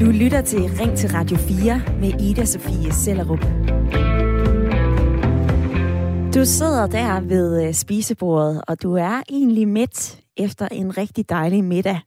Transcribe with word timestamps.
Du 0.00 0.10
lytter 0.10 0.42
til 0.46 0.60
Ring 0.60 0.98
til 0.98 1.10
Radio 1.10 1.36
4 1.36 1.82
med 2.00 2.20
Ida 2.20 2.44
Sofie 2.44 2.92
Sellerup. 2.92 3.40
Du 6.34 6.44
sidder 6.44 6.86
der 6.86 7.20
ved 7.20 7.66
øh, 7.66 7.74
spisebordet, 7.74 8.62
og 8.68 8.82
du 8.82 8.94
er 8.94 9.22
egentlig 9.28 9.68
midt 9.68 10.20
efter 10.36 10.68
en 10.68 10.98
rigtig 10.98 11.28
dejlig 11.28 11.64
middag. 11.64 12.00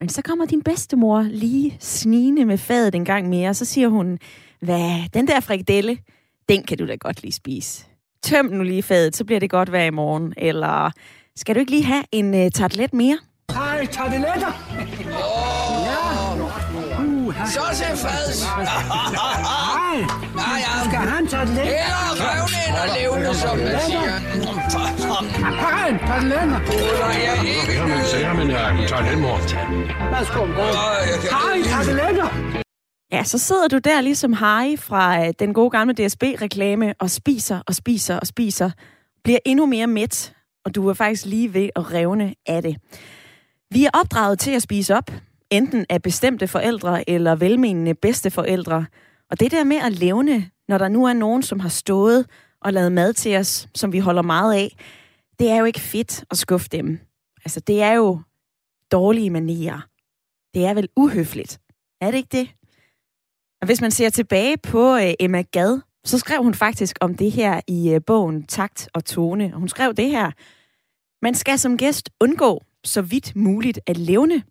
Men 0.00 0.08
så 0.08 0.22
kommer 0.22 0.46
din 0.46 0.62
bedstemor 0.62 1.22
lige 1.22 1.76
snigende 1.80 2.44
med 2.44 2.58
fadet 2.58 2.94
en 2.94 3.04
gang 3.04 3.28
mere, 3.28 3.48
og 3.48 3.56
så 3.56 3.64
siger 3.64 3.88
hun, 3.88 4.18
hvad, 4.60 5.08
den 5.14 5.26
der 5.26 5.40
frikadelle, 5.40 5.98
den 6.48 6.62
kan 6.62 6.78
du 6.78 6.86
da 6.86 6.94
godt 6.94 7.22
lige 7.22 7.32
spise. 7.32 7.86
Tøm 8.22 8.46
nu 8.46 8.62
lige 8.62 8.82
fadet, 8.82 9.16
så 9.16 9.24
bliver 9.24 9.40
det 9.40 9.50
godt 9.50 9.72
vejr 9.72 9.84
i 9.84 9.90
morgen. 9.90 10.34
Eller 10.36 10.90
skal 11.36 11.54
du 11.54 11.60
ikke 11.60 11.72
lige 11.72 11.84
have 11.84 12.04
en 12.12 12.34
øh, 12.34 12.44
uh, 12.44 12.50
tartlet 12.50 12.94
mere? 12.94 13.18
Hej, 13.78 13.86
tarteletter! 13.86 14.52
Ja. 15.86 17.46
Så 17.46 17.60
ser 17.72 17.96
fads. 17.96 18.46
Nej, 20.34 20.62
ja. 20.64 20.84
Skal 20.84 20.98
han 20.98 21.26
tartelet? 21.26 21.62
Eller 21.62 22.00
røvne 22.20 22.58
ind 22.68 22.76
og 22.82 22.88
levende, 22.98 23.34
som 23.34 23.58
man 23.58 23.80
siger. 23.86 24.18
Hej, 25.60 25.98
tarteletter! 26.06 26.60
Jeg 27.12 27.36
er 27.38 27.42
ikke 27.42 27.72
Jamen, 27.72 28.04
så 28.04 28.18
jamen, 28.18 28.50
jeg 28.50 28.86
tager 28.88 29.10
den 29.10 29.20
mor. 29.20 29.38
Værsgo, 30.10 30.46
jeg 30.46 31.30
Hej, 31.30 31.62
tarteletter! 31.62 32.28
Ja, 33.12 33.24
så 33.24 33.38
sidder 33.38 33.68
du 33.68 33.78
der 33.78 34.00
ligesom 34.00 34.32
Harry 34.32 34.78
fra 34.78 35.20
uh, 35.20 35.28
den 35.38 35.54
gode 35.54 35.70
gamle 35.70 35.94
DSB-reklame 35.94 36.94
og 37.00 37.10
spiser 37.10 37.60
og 37.66 37.74
spiser 37.74 38.18
og 38.18 38.26
spiser. 38.26 38.70
Bliver 39.24 39.38
endnu 39.46 39.66
mere 39.66 39.86
mæt, 39.86 40.32
og 40.64 40.74
du 40.74 40.88
er 40.88 40.94
faktisk 40.94 41.24
lige 41.26 41.54
ved 41.54 41.68
at 41.76 41.92
revne 41.92 42.34
af 42.46 42.62
det. 42.62 42.76
Vi 43.70 43.84
er 43.84 43.90
opdraget 43.94 44.38
til 44.38 44.50
at 44.50 44.62
spise 44.62 44.94
op, 44.94 45.10
enten 45.50 45.86
af 45.88 46.02
bestemte 46.02 46.48
forældre 46.48 47.10
eller 47.10 47.36
velmenende 47.36 47.94
bedsteforældre. 47.94 48.86
Og 49.30 49.40
det 49.40 49.50
der 49.50 49.64
med 49.64 49.76
at 49.76 49.92
levne, 49.92 50.50
når 50.68 50.78
der 50.78 50.88
nu 50.88 51.04
er 51.04 51.12
nogen, 51.12 51.42
som 51.42 51.60
har 51.60 51.68
stået 51.68 52.26
og 52.60 52.72
lavet 52.72 52.92
mad 52.92 53.12
til 53.12 53.36
os, 53.36 53.68
som 53.74 53.92
vi 53.92 53.98
holder 53.98 54.22
meget 54.22 54.54
af, 54.54 54.76
det 55.38 55.50
er 55.50 55.56
jo 55.56 55.64
ikke 55.64 55.80
fedt 55.80 56.24
at 56.30 56.38
skuffe 56.38 56.68
dem. 56.68 56.98
Altså, 57.44 57.60
det 57.60 57.82
er 57.82 57.92
jo 57.92 58.20
dårlige 58.92 59.30
manier. 59.30 59.80
Det 60.54 60.64
er 60.64 60.74
vel 60.74 60.88
uhøfligt. 60.96 61.60
Er 62.00 62.10
det 62.10 62.18
ikke 62.18 62.38
det? 62.38 62.48
Og 63.60 63.66
hvis 63.66 63.80
man 63.80 63.90
ser 63.90 64.10
tilbage 64.10 64.56
på 64.58 64.96
øh, 64.96 65.14
Emma 65.20 65.42
Gad, 65.42 65.80
så 66.04 66.18
skrev 66.18 66.42
hun 66.42 66.54
faktisk 66.54 66.96
om 67.00 67.14
det 67.14 67.32
her 67.32 67.60
i 67.66 67.90
øh, 67.90 68.00
bogen 68.06 68.46
Takt 68.46 68.88
og 68.94 69.04
Tone. 69.04 69.44
Og 69.44 69.58
hun 69.58 69.68
skrev 69.68 69.94
det 69.94 70.10
her. 70.10 70.30
Man 71.22 71.34
skal 71.34 71.58
som 71.58 71.76
gæst 71.76 72.10
undgå 72.20 72.62
så 72.88 73.02
vidt 73.02 73.36
muligt 73.36 73.80
at 73.86 73.96
levne, 73.96 74.42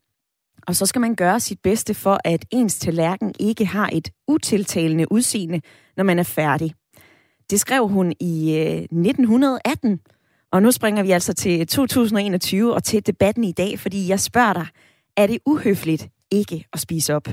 og 0.67 0.75
så 0.75 0.85
skal 0.85 1.01
man 1.01 1.15
gøre 1.15 1.39
sit 1.39 1.59
bedste 1.63 1.93
for, 1.93 2.19
at 2.23 2.45
ens 2.51 2.79
tallerken 2.79 3.33
ikke 3.39 3.65
har 3.65 3.89
et 3.93 4.09
utiltalende 4.27 5.11
udseende, 5.11 5.61
når 5.97 6.03
man 6.03 6.19
er 6.19 6.23
færdig. 6.23 6.73
Det 7.49 7.59
skrev 7.59 7.87
hun 7.87 8.13
i 8.19 8.55
øh, 8.55 8.81
1918, 8.81 9.99
og 10.51 10.63
nu 10.63 10.71
springer 10.71 11.03
vi 11.03 11.11
altså 11.11 11.33
til 11.33 11.67
2021 11.67 12.73
og 12.73 12.83
til 12.83 13.07
debatten 13.07 13.43
i 13.43 13.51
dag, 13.51 13.79
fordi 13.79 14.09
jeg 14.09 14.19
spørger 14.19 14.53
dig, 14.53 14.67
er 15.17 15.27
det 15.27 15.39
uhøfligt 15.45 16.09
ikke 16.31 16.65
at 16.73 16.79
spise 16.79 17.15
op? 17.15 17.27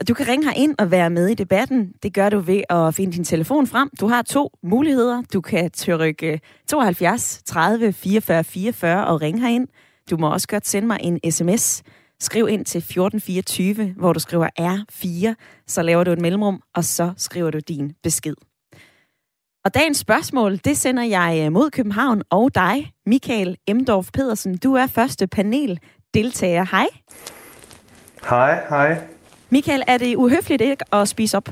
Og 0.00 0.08
du 0.08 0.14
kan 0.14 0.28
ringe 0.28 0.52
ind 0.56 0.74
og 0.78 0.90
være 0.90 1.10
med 1.10 1.28
i 1.28 1.34
debatten. 1.34 1.92
Det 2.02 2.14
gør 2.14 2.28
du 2.28 2.38
ved 2.38 2.62
at 2.70 2.94
finde 2.94 3.12
din 3.12 3.24
telefon 3.24 3.66
frem. 3.66 3.90
Du 4.00 4.08
har 4.08 4.22
to 4.22 4.50
muligheder. 4.62 5.22
Du 5.32 5.40
kan 5.40 5.70
trykke 5.70 6.40
72 6.68 7.42
30 7.46 7.92
44 7.92 8.44
44 8.44 9.06
og 9.06 9.22
ringe 9.22 9.40
herind. 9.40 9.68
Du 10.10 10.16
må 10.16 10.32
også 10.32 10.48
godt 10.48 10.66
sende 10.66 10.86
mig 10.86 10.98
en 11.02 11.32
sms. 11.32 11.82
Skriv 12.20 12.48
ind 12.48 12.64
til 12.64 12.78
1424, 12.78 13.94
hvor 13.96 14.12
du 14.12 14.20
skriver 14.20 14.48
R4, 14.60 15.34
så 15.66 15.82
laver 15.82 16.04
du 16.04 16.10
et 16.12 16.20
mellemrum, 16.20 16.62
og 16.74 16.84
så 16.84 17.12
skriver 17.16 17.50
du 17.50 17.58
din 17.58 17.92
besked. 18.02 18.34
Og 19.64 19.74
dagens 19.74 19.98
spørgsmål, 19.98 20.56
det 20.56 20.76
sender 20.76 21.02
jeg 21.02 21.42
øh, 21.44 21.52
mod 21.52 21.70
København 21.70 22.22
og 22.30 22.54
dig, 22.54 22.92
Michael 23.06 23.56
Emdorf 23.66 24.08
Pedersen. 24.12 24.56
Du 24.56 24.74
er 24.74 24.86
første 24.86 25.26
panel 25.26 25.78
deltager. 26.14 26.66
Hej. 26.70 26.86
Hej, 28.28 28.60
hej. 28.68 28.98
Michael, 29.50 29.82
er 29.86 29.98
det 29.98 30.16
uhøfligt 30.16 30.62
ikke 30.62 30.94
at 30.94 31.08
spise 31.08 31.36
op? 31.36 31.48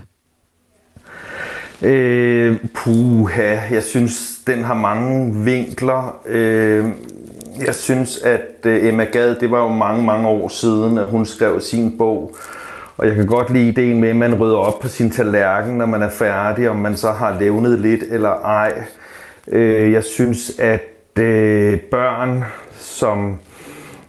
Øh, 1.83 2.57
puha, 2.75 3.61
jeg 3.71 3.83
synes, 3.83 4.41
den 4.47 4.65
har 4.65 4.75
mange 4.75 5.45
vinkler. 5.45 6.21
Øh, 6.27 6.91
jeg 7.61 7.75
synes, 7.75 8.19
at 8.19 8.67
øh, 8.67 8.87
Emma 8.87 9.05
Gad, 9.05 9.35
det 9.35 9.51
var 9.51 9.63
jo 9.63 9.69
mange, 9.69 10.05
mange 10.05 10.29
år 10.29 10.49
siden, 10.49 10.99
at 10.99 11.07
hun 11.07 11.27
skrev 11.27 11.61
sin 11.61 11.99
bog. 11.99 12.37
Og 12.97 13.07
jeg 13.07 13.15
kan 13.15 13.27
godt 13.27 13.51
lide 13.51 13.69
ideen 13.69 14.01
med, 14.01 14.09
at 14.09 14.17
man 14.17 14.35
rydder 14.35 14.57
op 14.57 14.81
på 14.81 14.89
sin 14.89 15.11
tallerken, 15.11 15.79
når 15.79 15.87
man 15.87 16.03
er 16.03 16.11
færdig, 16.11 16.71
om 16.71 16.77
man 16.77 16.97
så 16.97 17.13
har 17.13 17.39
levnet 17.41 17.79
lidt 17.79 18.03
eller 18.11 18.31
ej. 18.31 18.85
Øh, 19.49 19.93
jeg 19.93 20.05
synes, 20.05 20.53
at 20.59 21.19
øh, 21.19 21.81
børn, 21.81 22.45
som, 22.79 23.39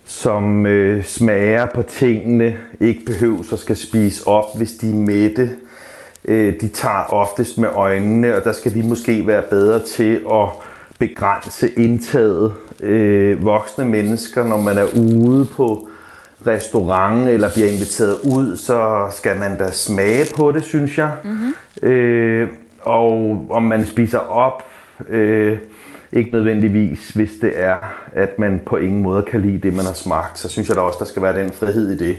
som 0.05 0.67
smager 1.03 1.65
på 1.65 1.81
tingene, 1.81 2.57
ikke 2.79 3.05
behøver 3.05 3.53
at 3.53 3.59
skal 3.59 3.75
spise 3.77 4.27
op, 4.27 4.57
hvis 4.57 4.71
de 4.71 4.89
er 4.89 4.95
mætte. 4.95 5.49
De 6.61 6.67
tager 6.67 7.13
oftest 7.13 7.57
med 7.57 7.69
øjnene, 7.73 8.35
og 8.35 8.43
der 8.43 8.51
skal 8.51 8.73
vi 8.73 8.81
måske 8.81 9.27
være 9.27 9.41
bedre 9.41 9.79
til 9.79 10.21
at 10.31 10.47
begrænse 10.99 11.69
indtaget 11.69 12.53
øh, 12.83 13.45
voksne 13.45 13.85
mennesker, 13.85 14.43
når 14.43 14.57
man 14.57 14.77
er 14.77 14.87
ude 14.95 15.45
på 15.45 15.89
restaurant 16.47 17.29
eller 17.29 17.53
bliver 17.53 17.67
inviteret 17.67 18.17
ud, 18.23 18.57
så 18.57 19.07
skal 19.11 19.39
man 19.39 19.57
da 19.57 19.71
smage 19.71 20.25
på 20.35 20.51
det, 20.51 20.63
synes 20.63 20.97
jeg. 20.97 21.17
Mm-hmm. 21.23 21.89
Øh, 21.89 22.49
og 22.81 23.45
om 23.49 23.63
man 23.63 23.85
spiser 23.85 24.19
op, 24.19 24.63
øh, 25.09 25.57
ikke 26.11 26.31
nødvendigvis, 26.31 27.09
hvis 27.09 27.31
det 27.41 27.59
er, 27.59 27.77
at 28.13 28.39
man 28.39 28.61
på 28.65 28.77
ingen 28.77 29.01
måde 29.01 29.23
kan 29.23 29.41
lide 29.41 29.57
det, 29.57 29.73
man 29.73 29.85
har 29.85 29.93
smagt, 29.93 30.39
så 30.39 30.49
synes 30.49 30.67
jeg 30.67 30.75
da 30.75 30.81
også, 30.81 30.99
der 30.99 31.05
skal 31.05 31.21
være 31.21 31.39
den 31.39 31.51
frihed 31.51 31.91
i 31.91 31.97
det. 31.97 32.17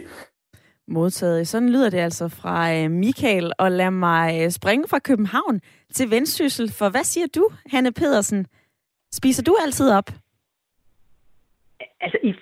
Modtaget. 0.88 1.48
Sådan 1.48 1.68
lyder 1.68 1.90
det 1.90 1.98
altså 1.98 2.28
fra 2.28 2.74
øh, 2.74 2.90
Michael, 2.90 3.52
og 3.58 3.72
lad 3.72 3.90
mig 3.90 4.42
øh, 4.42 4.50
springe 4.50 4.88
fra 4.88 4.98
København 4.98 5.60
til 5.94 6.10
Vendsyssel, 6.10 6.72
for 6.72 6.88
hvad 6.88 7.04
siger 7.04 7.26
du, 7.34 7.48
Hanne 7.66 7.92
Pedersen? 7.92 8.46
Spiser 9.12 9.42
du 9.42 9.56
altid 9.64 9.90
op? 9.90 10.10
Altså, 12.00 12.18
i, 12.22 12.34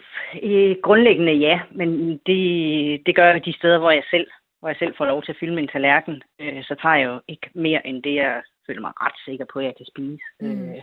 i 0.42 0.81
grundlæggende 0.82 1.32
ja, 1.32 1.60
men 1.70 2.20
det, 2.26 3.06
det 3.06 3.16
gør 3.16 3.26
jeg 3.26 3.44
de 3.44 3.53
steder, 3.53 3.78
hvor 3.78 3.91
jeg 3.91 4.03
selv 4.10 4.26
hvor 4.65 4.69
jeg 4.69 4.76
selv 4.78 4.94
får 4.97 5.04
lov 5.04 5.22
til 5.22 5.32
at 5.32 5.37
fylde 5.41 5.54
min 5.54 5.69
tallerken, 5.69 6.22
øh, 6.41 6.65
så 6.65 6.75
tager 6.82 6.94
jeg 6.94 7.06
jo 7.06 7.20
ikke 7.28 7.50
mere 7.54 7.87
end 7.87 8.03
det, 8.03 8.14
jeg 8.14 8.43
føler 8.66 8.81
mig 8.81 8.93
ret 9.00 9.19
sikker 9.25 9.44
på, 9.53 9.59
at 9.59 9.64
jeg 9.64 9.76
kan 9.76 9.87
spise. 9.87 10.25
Mm. 10.41 10.70
Øh, 10.70 10.82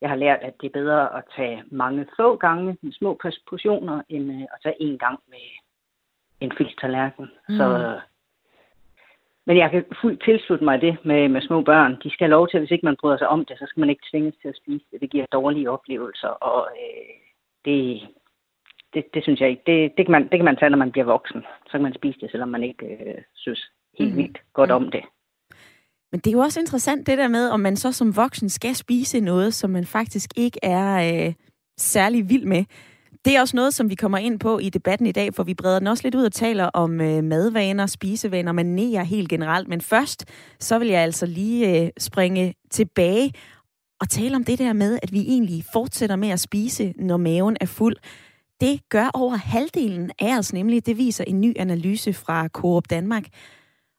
jeg 0.00 0.08
har 0.08 0.16
lært, 0.16 0.38
at 0.42 0.54
det 0.60 0.66
er 0.66 0.80
bedre 0.80 1.16
at 1.18 1.24
tage 1.36 1.62
mange 1.70 2.06
få 2.16 2.36
gange 2.36 2.76
med 2.82 2.92
små 2.92 3.18
portioner, 3.48 4.02
end 4.08 4.32
øh, 4.32 4.42
at 4.42 4.58
tage 4.62 4.80
én 4.80 4.96
gang 4.96 5.18
med 5.28 5.44
en 6.40 6.52
fyldt 6.58 6.80
tallerken. 6.80 7.30
Mm. 7.48 7.56
Så, 7.56 8.00
men 9.46 9.56
jeg 9.56 9.70
kan 9.70 9.84
fuldt 10.00 10.22
tilslutte 10.24 10.64
mig 10.64 10.80
det 10.80 10.98
med, 11.04 11.28
med 11.28 11.42
små 11.42 11.62
børn. 11.62 12.00
De 12.02 12.10
skal 12.10 12.24
have 12.24 12.36
lov 12.38 12.48
til, 12.48 12.58
hvis 12.58 12.70
ikke 12.70 12.86
man 12.86 12.96
bryder 13.00 13.18
sig 13.18 13.28
om 13.28 13.44
det, 13.44 13.58
så 13.58 13.66
skal 13.66 13.80
man 13.80 13.90
ikke 13.90 14.08
tvinges 14.10 14.34
til 14.42 14.48
at 14.48 14.60
spise 14.62 14.84
det. 14.90 15.00
Det 15.00 15.10
giver 15.10 15.26
dårlige 15.32 15.70
oplevelser, 15.70 16.28
og 16.28 16.68
øh, 16.82 17.29
det, 17.64 18.08
det, 18.94 19.04
det 19.14 19.22
synes 19.22 19.40
jeg 19.40 19.50
ikke. 19.50 19.62
Det, 19.66 19.92
det, 19.96 20.06
kan 20.06 20.12
man, 20.12 20.22
det 20.22 20.38
kan 20.38 20.44
man 20.44 20.56
tage, 20.56 20.70
når 20.70 20.78
man 20.78 20.92
bliver 20.92 21.04
voksen. 21.04 21.42
Så 21.66 21.72
kan 21.72 21.82
man 21.82 21.94
spise 21.94 22.20
det, 22.20 22.30
selvom 22.30 22.48
man 22.48 22.62
ikke 22.62 22.86
øh, 22.86 23.22
synes 23.34 23.70
helt 23.98 24.16
vildt 24.16 24.38
godt 24.52 24.70
om 24.70 24.90
det. 24.90 25.04
Men 26.12 26.20
det 26.20 26.26
er 26.26 26.32
jo 26.32 26.38
også 26.38 26.60
interessant 26.60 27.06
det 27.06 27.18
der 27.18 27.28
med, 27.28 27.48
om 27.48 27.60
man 27.60 27.76
så 27.76 27.92
som 27.92 28.16
voksen 28.16 28.48
skal 28.48 28.74
spise 28.74 29.20
noget, 29.20 29.54
som 29.54 29.70
man 29.70 29.84
faktisk 29.84 30.30
ikke 30.36 30.58
er 30.62 31.26
øh, 31.26 31.34
særlig 31.76 32.28
vild 32.30 32.44
med. 32.44 32.64
Det 33.24 33.36
er 33.36 33.40
også 33.40 33.56
noget, 33.56 33.74
som 33.74 33.90
vi 33.90 33.94
kommer 33.94 34.18
ind 34.18 34.40
på 34.40 34.58
i 34.58 34.68
debatten 34.68 35.06
i 35.06 35.12
dag, 35.12 35.34
for 35.34 35.42
vi 35.42 35.54
breder 35.54 35.78
den 35.78 35.88
også 35.88 36.04
lidt 36.04 36.14
ud 36.14 36.24
og 36.24 36.32
taler 36.32 36.64
om 36.64 37.00
øh, 37.00 37.24
madvaner, 37.24 37.86
spisevaner, 37.86 38.52
manerer 38.52 39.04
helt 39.04 39.28
generelt. 39.28 39.68
Men 39.68 39.80
først, 39.80 40.24
så 40.60 40.78
vil 40.78 40.88
jeg 40.88 41.00
altså 41.00 41.26
lige 41.26 41.82
øh, 41.82 41.90
springe 41.98 42.54
tilbage 42.70 43.32
og 44.00 44.08
tale 44.08 44.36
om 44.36 44.44
det 44.44 44.58
der 44.58 44.72
med, 44.72 44.98
at 45.02 45.12
vi 45.12 45.20
egentlig 45.20 45.64
fortsætter 45.72 46.16
med 46.16 46.28
at 46.28 46.40
spise, 46.40 46.94
når 46.96 47.16
maven 47.16 47.56
er 47.60 47.66
fuld. 47.66 47.96
Det 48.60 48.88
gør 48.88 49.10
over 49.14 49.36
halvdelen 49.36 50.10
af 50.18 50.38
os 50.38 50.52
nemlig. 50.52 50.86
Det 50.86 50.96
viser 50.96 51.24
en 51.24 51.40
ny 51.40 51.52
analyse 51.58 52.12
fra 52.12 52.48
Coop 52.48 52.90
Danmark. 52.90 53.24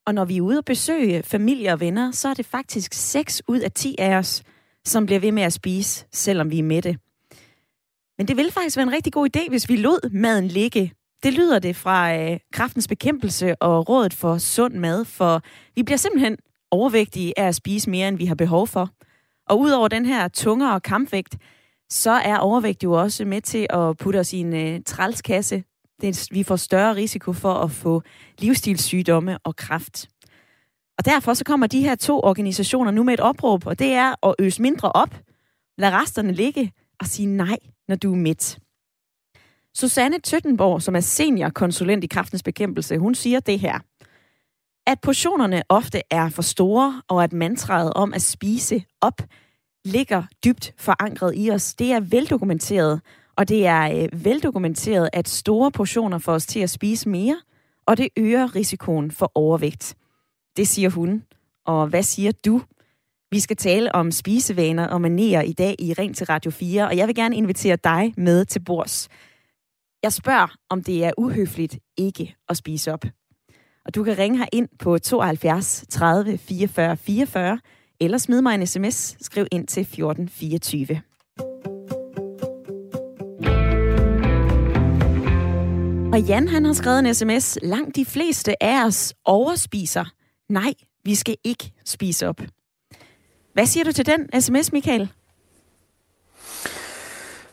Og 0.05 0.13
når 0.13 0.25
vi 0.25 0.37
er 0.37 0.41
ude 0.41 0.57
og 0.57 0.65
besøge 0.65 1.23
familie 1.23 1.73
og 1.73 1.79
venner, 1.79 2.11
så 2.11 2.29
er 2.29 2.33
det 2.33 2.45
faktisk 2.45 2.93
6 2.93 3.41
ud 3.47 3.59
af 3.59 3.71
10 3.71 3.95
af 3.99 4.17
os, 4.17 4.43
som 4.85 5.05
bliver 5.05 5.19
ved 5.19 5.31
med 5.31 5.43
at 5.43 5.53
spise, 5.53 6.05
selvom 6.11 6.51
vi 6.51 6.59
er 6.59 6.63
mætte. 6.63 6.97
Men 8.17 8.27
det 8.27 8.37
ville 8.37 8.51
faktisk 8.51 8.77
være 8.77 8.87
en 8.87 8.93
rigtig 8.93 9.13
god 9.13 9.29
idé, 9.37 9.49
hvis 9.49 9.69
vi 9.69 9.75
lod 9.75 10.09
maden 10.09 10.47
ligge. 10.47 10.93
Det 11.23 11.33
lyder 11.33 11.59
det 11.59 11.75
fra 11.75 12.17
øh, 12.17 12.39
kraftens 12.53 12.87
bekæmpelse 12.87 13.55
og 13.55 13.89
rådet 13.89 14.13
for 14.13 14.37
sund 14.37 14.73
mad, 14.73 15.05
for 15.05 15.41
vi 15.75 15.83
bliver 15.83 15.97
simpelthen 15.97 16.37
overvægtige 16.71 17.39
af 17.39 17.47
at 17.47 17.55
spise 17.55 17.89
mere, 17.89 18.07
end 18.07 18.17
vi 18.17 18.25
har 18.25 18.35
behov 18.35 18.67
for. 18.67 18.89
Og 19.49 19.59
udover 19.59 19.87
den 19.87 20.05
her 20.05 20.27
tungere 20.27 20.79
kampvægt, 20.79 21.37
så 21.89 22.11
er 22.11 22.37
overvægt 22.37 22.83
jo 22.83 22.91
også 22.91 23.25
med 23.25 23.41
til 23.41 23.67
at 23.69 23.97
putte 23.97 24.17
os 24.17 24.33
i 24.33 24.37
en 24.37 24.53
øh, 24.53 24.81
trælskasse. 24.85 25.63
Det, 26.01 26.27
vi 26.31 26.43
får 26.43 26.55
større 26.55 26.95
risiko 26.95 27.33
for 27.33 27.53
at 27.53 27.71
få 27.71 28.01
livsstilssygdomme 28.39 29.37
og 29.43 29.55
kræft. 29.55 30.09
Og 30.97 31.05
derfor 31.05 31.33
så 31.33 31.43
kommer 31.43 31.67
de 31.67 31.81
her 31.81 31.95
to 31.95 32.19
organisationer 32.19 32.91
nu 32.91 33.03
med 33.03 33.13
et 33.13 33.19
opråb, 33.19 33.67
og 33.67 33.79
det 33.79 33.93
er 33.93 34.27
at 34.27 34.35
øse 34.39 34.61
mindre 34.61 34.91
op, 34.91 35.19
lad 35.77 35.91
resterne 35.91 36.31
ligge 36.31 36.71
og 36.99 37.05
sige 37.05 37.25
nej, 37.25 37.57
når 37.87 37.95
du 37.95 38.13
er 38.13 38.17
midt. 38.17 38.59
Susanne 39.75 40.19
Tøttenborg, 40.19 40.81
som 40.81 40.95
er 40.95 40.99
seniorkonsulent 40.99 42.03
i 42.03 42.07
kraftens 42.07 42.43
bekæmpelse, 42.43 42.97
hun 42.97 43.15
siger 43.15 43.39
det 43.39 43.59
her. 43.59 43.79
At 44.91 44.99
portionerne 45.01 45.63
ofte 45.69 46.01
er 46.09 46.29
for 46.29 46.41
store, 46.41 47.01
og 47.07 47.23
at 47.23 47.33
mantraet 47.33 47.93
om 47.93 48.13
at 48.13 48.21
spise 48.21 48.83
op 49.01 49.21
ligger 49.85 50.23
dybt 50.45 50.73
forankret 50.77 51.33
i 51.35 51.51
os, 51.51 51.75
det 51.75 51.91
er 51.91 51.99
veldokumenteret. 51.99 53.01
Og 53.35 53.49
det 53.49 53.67
er 53.67 54.01
øh, 54.03 54.25
veldokumenteret, 54.25 55.09
at 55.13 55.29
store 55.29 55.71
portioner 55.71 56.17
får 56.17 56.33
os 56.33 56.45
til 56.45 56.59
at 56.59 56.69
spise 56.69 57.09
mere, 57.09 57.41
og 57.85 57.97
det 57.97 58.09
øger 58.17 58.55
risikoen 58.55 59.11
for 59.11 59.31
overvægt. 59.35 59.95
Det 60.57 60.67
siger 60.67 60.89
hun. 60.89 61.23
Og 61.65 61.87
hvad 61.87 62.03
siger 62.03 62.31
du? 62.45 62.61
Vi 63.31 63.39
skal 63.39 63.57
tale 63.57 63.95
om 63.95 64.11
spisevaner 64.11 64.87
og 64.87 65.01
manerer 65.01 65.41
i 65.41 65.53
dag 65.53 65.75
i 65.79 65.93
Ring 65.93 66.15
til 66.15 66.25
Radio 66.25 66.51
4, 66.51 66.87
og 66.87 66.97
jeg 66.97 67.07
vil 67.07 67.15
gerne 67.15 67.35
invitere 67.35 67.75
dig 67.83 68.13
med 68.17 68.45
til 68.45 68.59
bords. 68.59 69.09
Jeg 70.03 70.13
spørger, 70.13 70.55
om 70.69 70.83
det 70.83 71.05
er 71.05 71.11
uhøfligt 71.17 71.79
ikke 71.97 72.35
at 72.49 72.57
spise 72.57 72.93
op. 72.93 73.05
Og 73.85 73.95
du 73.95 74.03
kan 74.03 74.17
ringe 74.17 74.37
her 74.37 74.45
ind 74.53 74.69
på 74.79 74.97
72 74.97 75.85
30 75.89 76.37
44 76.37 76.97
44, 76.97 77.59
eller 77.99 78.17
smid 78.17 78.41
mig 78.41 78.55
en 78.55 78.67
sms. 78.67 79.17
Skriv 79.21 79.47
ind 79.51 79.67
til 79.67 79.81
1424. 79.81 81.01
Og 86.13 86.21
Jan 86.21 86.47
han 86.47 86.65
har 86.65 86.73
skrevet 86.73 86.99
en 86.99 87.13
sms. 87.13 87.57
Langt 87.61 87.95
de 87.95 88.05
fleste 88.05 88.63
af 88.63 88.85
os 88.85 89.13
overspiser. 89.25 90.05
Nej, 90.49 90.73
vi 91.03 91.15
skal 91.15 91.35
ikke 91.43 91.71
spise 91.85 92.27
op. 92.27 92.41
Hvad 93.53 93.65
siger 93.65 93.83
du 93.83 93.91
til 93.91 94.05
den 94.05 94.41
sms, 94.41 94.71
Michael? 94.73 95.11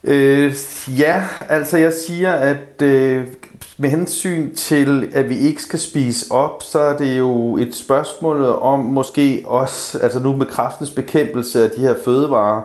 Øh, 0.04 0.54
ja, 0.98 1.28
altså 1.48 1.78
jeg 1.78 1.92
siger, 1.92 2.32
at 2.32 2.82
øh, 2.82 3.26
med 3.80 3.90
hensyn 3.90 4.54
til, 4.54 5.10
at 5.14 5.28
vi 5.28 5.38
ikke 5.38 5.62
skal 5.62 5.78
spise 5.78 6.32
op, 6.32 6.62
så 6.62 6.78
er 6.78 6.96
det 6.96 7.18
jo 7.18 7.56
et 7.56 7.74
spørgsmål 7.74 8.44
om 8.44 8.80
måske 8.80 9.42
også, 9.46 9.98
altså 9.98 10.20
nu 10.20 10.36
med 10.36 10.46
kraftens 10.46 10.90
bekæmpelse 10.90 11.64
af 11.64 11.70
de 11.70 11.80
her 11.80 11.94
fødevarer, 12.04 12.62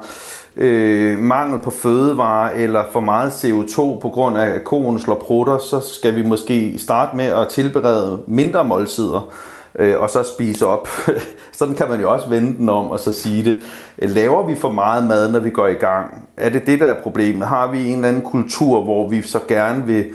øh, 0.55 1.19
mangel 1.19 1.59
på 1.59 1.71
fødevarer 1.71 2.51
eller 2.51 2.83
for 2.91 2.99
meget 2.99 3.31
CO2 3.31 3.75
på 3.75 4.09
grund 4.13 4.37
af, 4.37 4.45
at 4.45 4.63
konen 4.63 4.99
slår 4.99 5.15
prutter, 5.15 5.57
så 5.57 5.79
skal 5.79 6.15
vi 6.15 6.23
måske 6.23 6.75
starte 6.77 7.15
med 7.15 7.25
at 7.25 7.47
tilberede 7.47 8.21
mindre 8.27 8.63
måltider 8.63 9.33
øh, 9.79 9.99
og 9.99 10.09
så 10.09 10.23
spise 10.23 10.67
op. 10.67 10.87
Sådan 11.59 11.75
kan 11.75 11.89
man 11.89 12.01
jo 12.01 12.11
også 12.11 12.29
vende 12.29 12.57
den 12.57 12.69
om 12.69 12.91
og 12.91 12.99
så 12.99 13.13
sige 13.13 13.43
det. 13.43 13.59
Laver 13.97 14.47
vi 14.47 14.55
for 14.55 14.71
meget 14.71 15.03
mad, 15.03 15.31
når 15.31 15.39
vi 15.39 15.49
går 15.49 15.67
i 15.67 15.73
gang? 15.73 16.27
Er 16.37 16.49
det 16.49 16.65
det, 16.65 16.79
der 16.79 16.93
er 16.93 17.01
problemet? 17.01 17.47
Har 17.47 17.71
vi 17.71 17.87
en 17.87 17.95
eller 17.95 18.07
anden 18.07 18.21
kultur, 18.21 18.83
hvor 18.83 19.09
vi 19.09 19.21
så 19.21 19.39
gerne 19.47 19.85
vil, 19.85 20.05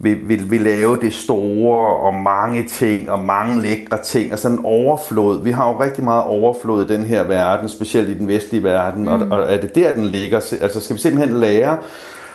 vil, 0.00 0.18
vil, 0.28 0.50
vil 0.50 0.60
lave 0.60 0.98
det 1.00 1.14
store 1.14 1.96
og 1.96 2.14
mange 2.14 2.64
ting 2.68 3.10
og 3.10 3.24
mange 3.24 3.62
lækre 3.62 3.98
ting 4.02 4.32
og 4.32 4.38
sådan 4.38 4.58
en 4.58 4.64
overflod. 4.64 5.42
Vi 5.42 5.50
har 5.50 5.68
jo 5.68 5.80
rigtig 5.80 6.04
meget 6.04 6.24
overflod 6.24 6.84
i 6.84 6.92
den 6.92 7.04
her 7.04 7.22
verden, 7.22 7.68
specielt 7.68 8.08
i 8.08 8.14
den 8.14 8.28
vestlige 8.28 8.62
verden, 8.62 9.02
mm. 9.02 9.08
og, 9.08 9.38
og 9.38 9.52
er 9.52 9.60
det 9.60 9.74
der, 9.74 9.94
den 9.94 10.04
ligger? 10.04 10.36
Altså 10.36 10.80
skal 10.80 10.96
vi 10.96 11.00
simpelthen 11.00 11.40
lære 11.40 11.78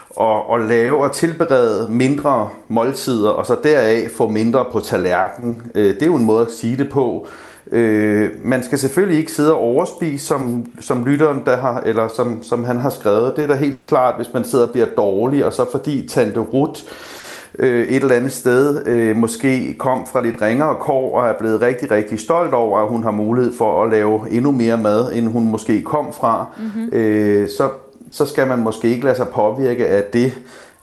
og, 0.10 0.50
og 0.50 0.60
lave 0.60 1.04
og 1.04 1.12
tilberede 1.12 1.88
mindre 1.92 2.50
måltider, 2.68 3.30
og 3.30 3.46
så 3.46 3.56
deraf 3.64 4.10
få 4.18 4.28
mindre 4.28 4.66
på 4.72 4.80
tallerkenen. 4.80 5.62
Øh, 5.76 5.94
det 5.94 6.02
er 6.02 6.06
jo 6.06 6.16
en 6.16 6.26
måde 6.26 6.46
at 6.46 6.52
sige 6.52 6.78
det 6.78 6.90
på. 6.90 7.28
Øh, 7.72 8.30
man 8.44 8.64
skal 8.64 8.80
selvfølgelig 8.80 9.20
ikke 9.20 9.32
sidde 9.32 9.54
og 9.54 9.60
overspise, 9.60 10.26
som, 10.26 10.66
som 10.80 11.06
lytteren 11.06 11.42
der 11.46 11.58
har, 11.58 11.82
eller 11.86 12.08
som, 12.08 12.44
som 12.44 12.64
han 12.64 12.80
har 12.80 12.90
skrevet. 12.90 13.34
Det 13.36 13.44
er 13.44 13.48
da 13.48 13.56
helt 13.56 13.80
klart, 13.88 14.16
hvis 14.16 14.34
man 14.34 14.44
sidder 14.44 14.66
og 14.66 14.72
bliver 14.72 14.88
dårlig, 14.98 15.46
og 15.46 15.54
så 15.54 15.66
fordi 15.72 16.08
Tante 16.08 16.40
Ruth 16.40 16.82
øh, 17.60 17.88
et 17.88 18.04
eller 18.04 18.16
andet 18.16 18.32
sted 18.32 18.88
øh, 18.88 19.16
måske 19.16 19.76
kom 19.78 20.08
fra 20.12 20.24
lidt 20.24 20.42
ringere 20.42 20.76
kår 20.76 21.20
og 21.20 21.28
er 21.28 21.34
blevet 21.40 21.62
rigtig, 21.62 21.92
rigtig 21.92 22.20
stolt 22.20 22.54
over, 22.54 22.80
at 22.80 22.88
hun 22.88 23.04
har 23.04 23.12
mulighed 23.12 23.54
for 23.58 23.84
at 23.84 23.92
lave 23.92 24.32
endnu 24.32 24.52
mere 24.52 24.78
mad, 24.78 25.14
end 25.14 25.28
hun 25.28 25.48
måske 25.48 25.82
kom 25.82 26.14
fra, 26.14 26.46
mm-hmm. 26.58 26.90
øh, 26.94 27.50
så 27.58 27.70
så 28.12 28.26
skal 28.26 28.48
man 28.48 28.60
måske 28.60 28.90
ikke 28.90 29.06
lade 29.06 29.16
sig 29.16 29.28
påvirke 29.28 29.88
af 29.88 30.04
det. 30.04 30.34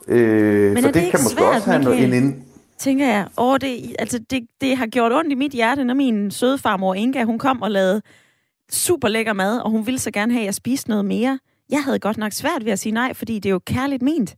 Øh, 0.07 0.73
Men 0.73 0.83
for 0.83 0.91
det, 0.91 0.93
det 0.93 1.11
kan 1.11 1.19
måske 1.23 1.39
svært, 1.39 1.55
også 1.55 1.71
have 1.71 1.79
Michael? 1.79 2.13
en 2.13 2.23
ind... 2.23 2.35
Tænker 2.77 3.05
jeg, 3.05 3.27
åh, 3.37 3.57
det, 3.61 3.95
altså 3.99 4.19
det, 4.29 4.47
det 4.61 4.77
har 4.77 4.87
gjort 4.87 5.13
ondt 5.13 5.31
i 5.31 5.35
mit 5.35 5.51
hjerte, 5.51 5.83
når 5.83 5.93
min 5.93 6.31
søde 6.31 6.57
farmor 6.57 6.93
Inga, 6.93 7.23
hun 7.23 7.39
kom 7.39 7.61
og 7.61 7.71
lavede 7.71 8.01
super 8.71 9.07
lækker 9.07 9.33
mad, 9.33 9.59
og 9.59 9.71
hun 9.71 9.85
ville 9.85 9.99
så 9.99 10.11
gerne 10.11 10.31
have, 10.31 10.41
at 10.41 10.45
jeg 10.45 10.53
spiste 10.53 10.89
noget 10.89 11.05
mere. 11.05 11.39
Jeg 11.69 11.83
havde 11.83 11.99
godt 11.99 12.17
nok 12.17 12.31
svært 12.31 12.65
ved 12.65 12.71
at 12.71 12.79
sige 12.79 12.93
nej, 12.93 13.13
fordi 13.13 13.35
det 13.39 13.49
er 13.49 13.53
jo 13.53 13.59
kærligt 13.65 14.01
ment. 14.01 14.35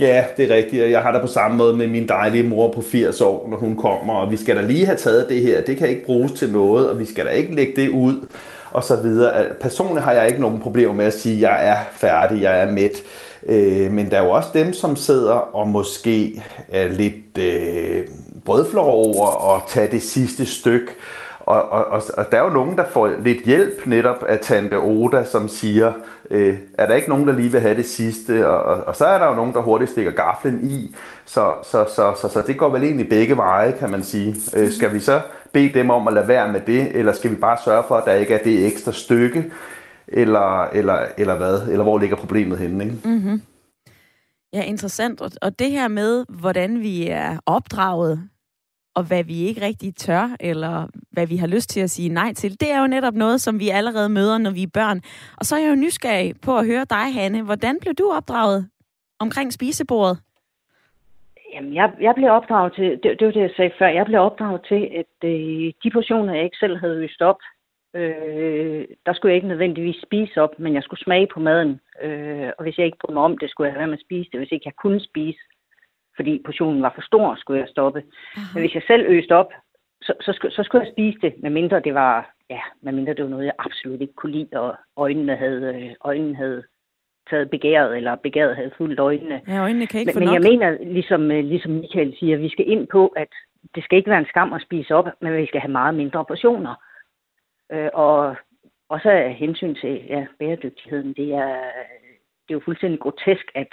Ja, 0.00 0.24
det 0.36 0.50
er 0.50 0.56
rigtigt. 0.56 0.90
Jeg 0.90 1.02
har 1.02 1.12
det 1.12 1.20
på 1.20 1.26
samme 1.26 1.56
måde 1.56 1.76
med 1.76 1.86
min 1.86 2.08
dejlige 2.08 2.42
mor 2.42 2.72
på 2.72 2.82
80 2.82 3.20
år, 3.20 3.48
når 3.50 3.56
hun 3.56 3.76
kommer, 3.76 4.14
og 4.14 4.30
vi 4.30 4.36
skal 4.36 4.56
da 4.56 4.62
lige 4.62 4.86
have 4.86 4.98
taget 4.98 5.28
det 5.28 5.42
her. 5.42 5.60
Det 5.60 5.76
kan 5.76 5.88
ikke 5.88 6.04
bruges 6.04 6.32
til 6.32 6.52
noget, 6.52 6.90
og 6.90 6.98
vi 6.98 7.04
skal 7.04 7.26
da 7.26 7.30
ikke 7.30 7.54
lægge 7.54 7.82
det 7.82 7.88
ud, 7.88 8.26
og 8.70 8.84
så 8.84 8.96
videre. 8.96 9.44
Personligt 9.60 10.04
har 10.04 10.12
jeg 10.12 10.28
ikke 10.28 10.40
nogen 10.40 10.60
problemer 10.60 10.94
med 10.94 11.04
at 11.04 11.14
sige, 11.14 11.34
at 11.34 11.40
jeg 11.40 11.68
er 11.68 11.76
færdig, 11.92 12.42
jeg 12.42 12.62
er 12.62 12.70
mæt. 12.70 13.02
Øh, 13.46 13.92
men 13.92 14.10
der 14.10 14.18
er 14.18 14.24
jo 14.24 14.30
også 14.30 14.48
dem, 14.54 14.72
som 14.72 14.96
sidder 14.96 15.32
og 15.32 15.68
måske 15.68 16.42
er 16.68 16.88
lidt 16.88 17.38
øh, 17.38 18.06
brødflår 18.44 18.84
over 18.84 19.54
at 19.56 19.62
tage 19.68 19.90
det 19.90 20.02
sidste 20.02 20.46
stykke. 20.46 20.86
Og, 21.46 21.62
og, 21.72 21.84
og, 21.84 22.02
og 22.16 22.32
der 22.32 22.38
er 22.38 22.44
jo 22.44 22.50
nogen, 22.50 22.76
der 22.76 22.84
får 22.84 23.10
lidt 23.22 23.44
hjælp 23.44 23.86
netop 23.86 24.22
af 24.22 24.38
Tante 24.38 24.78
Oda, 24.78 25.24
som 25.24 25.48
siger, 25.48 25.92
øh, 26.30 26.58
er 26.78 26.86
der 26.86 26.94
ikke 26.94 27.08
nogen, 27.08 27.28
der 27.28 27.32
lige 27.32 27.52
vil 27.52 27.60
have 27.60 27.76
det 27.76 27.86
sidste? 27.86 28.48
Og, 28.48 28.62
og, 28.62 28.84
og 28.84 28.96
så 28.96 29.04
er 29.04 29.18
der 29.18 29.26
jo 29.26 29.34
nogen, 29.34 29.52
der 29.52 29.60
hurtigt 29.60 29.90
stikker 29.90 30.10
gaflen 30.10 30.70
i. 30.70 30.94
Så, 31.24 31.52
så, 31.62 31.84
så, 31.96 32.14
så, 32.20 32.28
så 32.28 32.42
det 32.46 32.58
går 32.58 32.68
vel 32.68 32.82
egentlig 32.82 33.08
begge 33.08 33.36
veje, 33.36 33.72
kan 33.72 33.90
man 33.90 34.02
sige. 34.02 34.36
Øh, 34.56 34.70
skal 34.70 34.94
vi 34.94 35.00
så 35.00 35.20
bede 35.52 35.74
dem 35.74 35.90
om 35.90 36.08
at 36.08 36.14
lade 36.14 36.28
være 36.28 36.52
med 36.52 36.60
det, 36.60 36.96
eller 36.96 37.12
skal 37.12 37.30
vi 37.30 37.36
bare 37.36 37.58
sørge 37.64 37.84
for, 37.88 37.94
at 37.94 38.04
der 38.04 38.12
ikke 38.12 38.34
er 38.34 38.42
det 38.44 38.66
ekstra 38.66 38.92
stykke? 38.92 39.52
Eller, 40.08 40.64
eller, 40.64 40.98
eller 41.16 41.36
hvad? 41.36 41.62
Eller 41.68 41.82
hvor 41.82 41.98
ligger 41.98 42.16
problemet 42.16 42.58
henne? 42.58 42.84
Ikke? 42.84 42.96
Mm-hmm. 43.04 43.42
Ja, 44.52 44.62
interessant. 44.62 45.20
Og, 45.42 45.58
det 45.58 45.70
her 45.70 45.88
med, 45.88 46.24
hvordan 46.28 46.80
vi 46.80 47.08
er 47.08 47.38
opdraget, 47.46 48.28
og 48.94 49.02
hvad 49.08 49.24
vi 49.24 49.36
ikke 49.48 49.66
rigtig 49.66 49.94
tør, 49.94 50.36
eller 50.40 50.86
hvad 51.10 51.26
vi 51.26 51.36
har 51.36 51.46
lyst 51.46 51.70
til 51.70 51.80
at 51.80 51.90
sige 51.90 52.08
nej 52.08 52.32
til, 52.34 52.60
det 52.60 52.72
er 52.72 52.80
jo 52.80 52.86
netop 52.86 53.14
noget, 53.14 53.40
som 53.40 53.60
vi 53.60 53.68
allerede 53.68 54.08
møder, 54.08 54.38
når 54.38 54.50
vi 54.50 54.62
er 54.62 54.74
børn. 54.74 55.00
Og 55.38 55.44
så 55.44 55.56
er 55.56 55.60
jeg 55.60 55.70
jo 55.70 55.74
nysgerrig 55.84 56.34
på 56.42 56.58
at 56.58 56.66
høre 56.66 56.84
dig, 56.90 57.14
Hanne. 57.14 57.42
Hvordan 57.42 57.78
blev 57.80 57.94
du 57.94 58.12
opdraget 58.16 58.68
omkring 59.18 59.52
spisebordet? 59.52 60.18
Jamen, 61.54 61.74
jeg, 61.74 61.92
jeg 62.00 62.14
blev 62.14 62.30
opdraget 62.30 62.72
til, 62.74 62.90
det, 63.02 63.10
det 63.18 63.26
var 63.26 63.32
det, 63.32 63.40
jeg 63.40 63.54
sagde 63.56 63.70
før, 63.78 63.86
jeg 63.86 64.06
blev 64.06 64.20
opdraget 64.20 64.60
til, 64.68 64.82
at 65.00 65.28
øh, 65.30 65.72
de 65.82 65.90
portioner, 65.92 66.34
jeg 66.34 66.44
ikke 66.44 66.56
selv 66.60 66.76
havde 66.76 67.04
øst 67.04 67.22
op, 67.22 67.40
øh, 67.94 68.84
der 69.06 69.12
skulle 69.12 69.30
jeg 69.30 69.36
ikke 69.36 69.48
nødvendigvis 69.48 70.04
spise 70.06 70.40
op, 70.40 70.58
men 70.58 70.74
jeg 70.74 70.82
skulle 70.82 71.04
smage 71.04 71.28
på 71.34 71.40
maden. 71.40 71.80
Øh, 72.02 72.50
og 72.58 72.62
hvis 72.62 72.78
jeg 72.78 72.86
ikke 72.86 72.98
brød 73.00 73.14
mig 73.14 73.22
om 73.22 73.38
det, 73.38 73.50
skulle 73.50 73.70
jeg 73.70 73.78
være 73.78 73.86
med 73.86 73.98
at 74.00 74.06
spise 74.06 74.30
det. 74.30 74.40
Hvis 74.40 74.52
ikke 74.52 74.68
jeg 74.70 74.76
kunne 74.82 75.00
spise, 75.00 75.38
fordi 76.16 76.42
portionen 76.44 76.82
var 76.82 76.92
for 76.94 77.02
stor, 77.02 77.34
skulle 77.34 77.60
jeg 77.60 77.68
stoppe. 77.68 78.02
Aha. 78.36 78.46
Men 78.54 78.62
hvis 78.62 78.74
jeg 78.74 78.82
selv 78.86 79.06
øste 79.08 79.36
op, 79.36 79.52
så, 80.02 80.12
så, 80.20 80.32
skulle, 80.32 80.54
så 80.54 80.62
skulle 80.62 80.84
jeg 80.84 80.92
spise 80.94 81.18
det, 81.22 81.34
medmindre 81.42 81.80
det 81.80 81.94
var, 81.94 82.34
ja, 82.50 82.60
medmindre 82.80 83.14
det 83.14 83.24
var 83.24 83.30
noget, 83.30 83.44
jeg 83.44 83.54
absolut 83.58 84.00
ikke 84.00 84.14
kunne 84.14 84.32
lide, 84.32 84.60
og 84.60 84.74
øjnene 84.96 85.36
havde, 85.36 85.62
øh, 85.74 85.90
øjnene 86.00 86.36
havde 86.36 86.62
taget 87.30 87.50
begæret, 87.50 87.96
eller 87.96 88.14
begæret 88.16 88.56
havde 88.56 88.70
fuldt 88.76 89.00
øjnene. 89.00 89.40
Ja, 89.48 89.62
øjnene 89.62 89.86
kan 89.86 90.00
ikke 90.00 90.12
men, 90.14 90.24
men 90.24 90.34
jeg 90.34 90.42
mener, 90.50 90.68
ligesom, 90.98 91.30
øh, 91.30 91.44
ligesom 91.44 91.72
Michael 91.72 92.16
siger, 92.18 92.36
vi 92.36 92.48
skal 92.48 92.70
ind 92.70 92.88
på, 92.88 93.06
at 93.06 93.32
det 93.74 93.84
skal 93.84 93.98
ikke 93.98 94.10
være 94.10 94.18
en 94.18 94.32
skam 94.32 94.52
at 94.52 94.62
spise 94.62 94.94
op, 94.94 95.08
men 95.20 95.36
vi 95.36 95.46
skal 95.46 95.60
have 95.60 95.72
meget 95.72 95.94
mindre 95.94 96.24
portioner. 96.24 96.74
Øh, 97.72 97.90
og 97.94 98.36
også 98.88 99.10
af 99.10 99.34
hensyn 99.34 99.74
til 99.74 100.04
ja, 100.08 100.26
bæredygtigheden, 100.38 101.12
det 101.12 101.34
er, 101.34 101.54
det 102.42 102.50
er 102.50 102.58
jo 102.58 102.60
fuldstændig 102.64 103.00
grotesk, 103.00 103.46
at, 103.54 103.72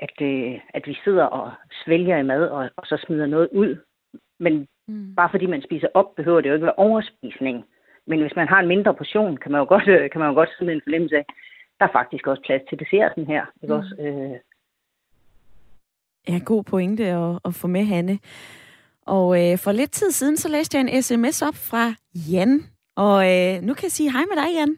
at, 0.00 0.20
øh, 0.20 0.60
at 0.74 0.86
vi 0.86 0.96
sidder 1.04 1.24
og 1.24 1.52
svælger 1.84 2.16
i 2.18 2.22
mad, 2.22 2.42
og, 2.48 2.70
og 2.76 2.86
så 2.86 3.04
smider 3.06 3.26
noget 3.26 3.48
ud. 3.52 3.76
Men 4.38 4.66
mm. 4.88 5.14
bare 5.14 5.30
fordi 5.30 5.46
man 5.46 5.62
spiser 5.62 5.88
op, 5.94 6.14
behøver 6.16 6.40
det 6.40 6.48
jo 6.48 6.54
ikke 6.54 6.66
være 6.66 6.74
overspisning. 6.86 7.64
Men 8.06 8.20
hvis 8.20 8.36
man 8.36 8.48
har 8.48 8.60
en 8.60 8.68
mindre 8.68 8.94
portion, 8.94 9.36
kan 9.36 9.52
man 9.52 9.58
jo 9.58 9.64
godt, 9.68 9.88
øh, 9.88 10.10
kan 10.10 10.18
man 10.20 10.28
jo 10.28 10.34
godt 10.34 10.48
sidde 10.58 10.72
en 10.72 10.80
fornemmelse 10.84 11.16
af, 11.16 11.24
der 11.80 11.86
er 11.86 11.92
faktisk 11.92 12.26
også 12.26 12.42
plads 12.46 12.62
til 12.68 12.78
desserten 12.78 13.26
her. 13.26 13.46
Ikke 13.62 13.74
Mm. 13.74 13.78
også? 13.80 13.94
Øh, 14.00 14.38
Ja, 16.28 16.38
god 16.44 16.64
pointe 16.64 17.04
at, 17.04 17.38
at 17.44 17.54
få 17.54 17.66
med, 17.66 17.84
Hanne. 17.84 18.18
Og 19.06 19.26
øh, 19.52 19.58
for 19.58 19.72
lidt 19.72 19.90
tid 19.90 20.10
siden, 20.10 20.36
så 20.36 20.48
læste 20.48 20.78
jeg 20.78 20.86
en 20.88 21.02
sms 21.02 21.42
op 21.42 21.54
fra 21.54 21.94
Jan. 22.32 22.62
Og 22.96 23.16
øh, 23.32 23.62
nu 23.62 23.74
kan 23.74 23.82
jeg 23.82 23.90
sige 23.92 24.12
hej 24.12 24.20
med 24.30 24.36
dig, 24.42 24.50
Jan. 24.58 24.76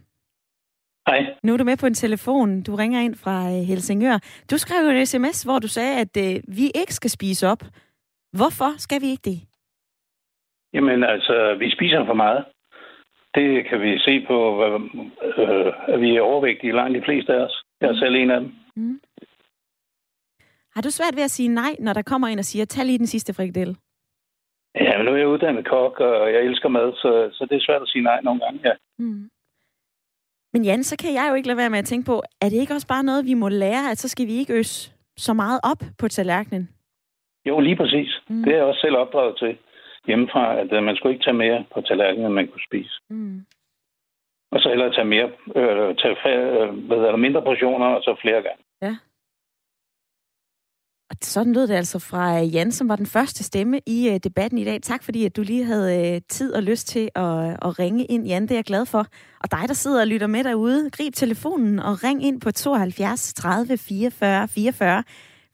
Hej. 1.09 1.35
Nu 1.43 1.53
er 1.53 1.57
du 1.57 1.65
med 1.65 1.77
på 1.77 1.87
en 1.87 1.95
telefon. 1.95 2.63
Du 2.63 2.75
ringer 2.75 3.01
ind 3.01 3.15
fra 3.15 3.37
øh, 3.53 3.63
Helsingør. 3.71 4.19
Du 4.51 4.57
skrev 4.59 4.81
jo 4.85 4.91
en 4.91 5.07
sms, 5.07 5.43
hvor 5.43 5.59
du 5.59 5.69
sagde, 5.69 5.95
at 6.05 6.15
øh, 6.25 6.43
vi 6.59 6.65
ikke 6.81 6.95
skal 6.95 7.11
spise 7.11 7.49
op. 7.53 7.63
Hvorfor 8.39 8.71
skal 8.79 9.01
vi 9.01 9.07
ikke 9.07 9.31
det? 9.31 9.39
Jamen 10.75 11.05
altså, 11.05 11.57
vi 11.59 11.71
spiser 11.77 12.07
for 12.07 12.15
meget. 12.15 12.45
Det 13.35 13.69
kan 13.69 13.81
vi 13.83 13.99
se 13.99 14.25
på, 14.27 14.39
øh, 14.65 14.81
at 15.95 16.01
vi 16.01 16.17
er 16.17 16.21
overvægtige 16.21 16.73
langt 16.73 16.99
de 16.99 17.05
fleste 17.05 17.35
af 17.35 17.41
os. 17.47 17.65
Jeg 17.81 17.89
er 17.89 17.99
selv 17.99 18.15
en 18.15 18.31
af 18.31 18.41
dem. 18.41 18.51
Mm. 18.77 19.01
Har 20.75 20.83
du 20.83 20.91
svært 20.91 21.17
ved 21.17 21.23
at 21.23 21.31
sige 21.31 21.49
nej, 21.49 21.73
når 21.79 21.93
der 21.93 22.03
kommer 22.03 22.29
en 22.29 22.39
og 22.39 22.45
siger, 22.45 22.65
tag 22.65 22.85
lige 22.87 22.99
den 22.99 23.07
sidste 23.07 23.35
frikadelle? 23.35 23.75
Ja, 24.75 24.97
men 24.97 25.05
nu 25.07 25.13
er 25.13 25.17
jeg 25.17 25.29
uddannet 25.29 25.69
kok, 25.69 26.01
og 26.01 26.33
jeg 26.33 26.41
elsker 26.41 26.69
mad, 26.69 26.93
så, 26.93 27.29
så 27.33 27.47
det 27.51 27.57
er 27.57 27.67
svært 27.67 27.83
at 27.83 27.89
sige 27.89 28.03
nej 28.03 28.21
nogle 28.21 28.41
gange, 28.41 28.61
ja. 28.65 28.75
Mm. 28.99 29.29
Men 30.59 30.65
Jan, 30.65 30.85
så 30.85 30.97
kan 30.97 31.15
jeg 31.15 31.27
jo 31.31 31.35
ikke 31.35 31.49
lade 31.49 31.59
være 31.63 31.71
med 31.71 31.79
at 31.79 31.85
tænke 31.85 32.07
på, 32.07 32.23
er 32.41 32.49
det 32.49 32.57
ikke 32.61 32.75
også 32.75 32.87
bare 32.87 33.03
noget, 33.03 33.27
vi 33.27 33.35
må 33.35 33.49
lære, 33.49 33.91
at 33.91 33.99
så 33.99 34.09
skal 34.09 34.27
vi 34.27 34.33
ikke 34.33 34.53
øse 34.53 34.93
så 35.17 35.33
meget 35.33 35.61
op 35.71 35.83
på 35.99 36.09
tallerkenen? 36.09 36.69
Jo, 37.49 37.61
lige 37.61 37.77
præcis. 37.77 38.11
Mm. 38.29 38.43
Det 38.43 38.53
er 38.53 38.57
jeg 38.57 38.65
også 38.65 38.81
selv 38.81 38.97
opdraget 38.97 39.39
til 39.39 39.59
hjemmefra, 40.07 40.59
at 40.61 40.73
uh, 40.77 40.83
man 40.85 40.97
skulle 40.97 41.15
ikke 41.15 41.25
tage 41.25 41.43
mere 41.45 41.65
på 41.75 41.81
tallerkenen, 41.81 42.27
end 42.27 42.35
man 42.35 42.49
kunne 42.49 42.69
spise. 42.69 42.95
Mm. 43.11 43.41
Og 44.53 44.61
så 44.61 44.69
hellere 44.69 44.93
tage, 44.93 45.05
mere, 45.15 45.31
øh, 45.57 45.97
tage 45.97 46.17
øh, 46.27 46.69
hvad 46.87 47.13
det, 47.13 47.19
mindre 47.19 47.43
portioner, 47.43 47.87
og 47.87 48.03
så 48.03 48.17
flere 48.23 48.43
gange. 48.47 48.63
Ja. 48.83 48.97
Og 51.11 51.17
sådan 51.23 51.53
lød 51.53 51.67
det 51.67 51.75
altså 51.75 51.99
fra 51.99 52.43
øh, 52.43 52.55
Jan, 52.55 52.73
som 52.73 52.89
var 52.89 52.97
den 52.97 53.07
første 53.07 53.45
stemme 53.45 53.81
i 53.87 54.09
øh, 54.09 54.21
debatten 54.25 54.59
i 54.59 54.65
dag. 54.65 54.83
Tak 54.83 55.03
fordi, 55.03 55.25
at 55.25 55.37
du 55.37 55.43
lige 55.43 55.65
havde 55.65 56.15
øh, 56.15 56.21
tid 56.29 56.53
og 56.53 56.63
lyst 56.63 56.89
til 56.89 57.11
at, 57.15 57.57
at 57.63 57.79
ringe 57.79 58.05
ind, 58.05 58.27
Jan. 58.27 58.43
Det 58.43 58.51
er 58.51 58.57
jeg 58.57 58.65
glad 58.65 58.87
for. 58.87 59.07
Og 59.41 59.51
dig, 59.51 59.65
der 59.69 59.75
sidder 59.75 60.01
og 60.01 60.07
lytter 60.07 60.27
med 60.27 60.45
derude, 60.45 60.91
grib 60.91 61.15
telefonen 61.15 61.79
og 61.79 62.05
ring 62.05 62.25
ind 62.25 62.41
på 62.41 62.51
72 62.51 63.35
30 63.35 63.79
44 63.79 64.49
44. 64.49 65.05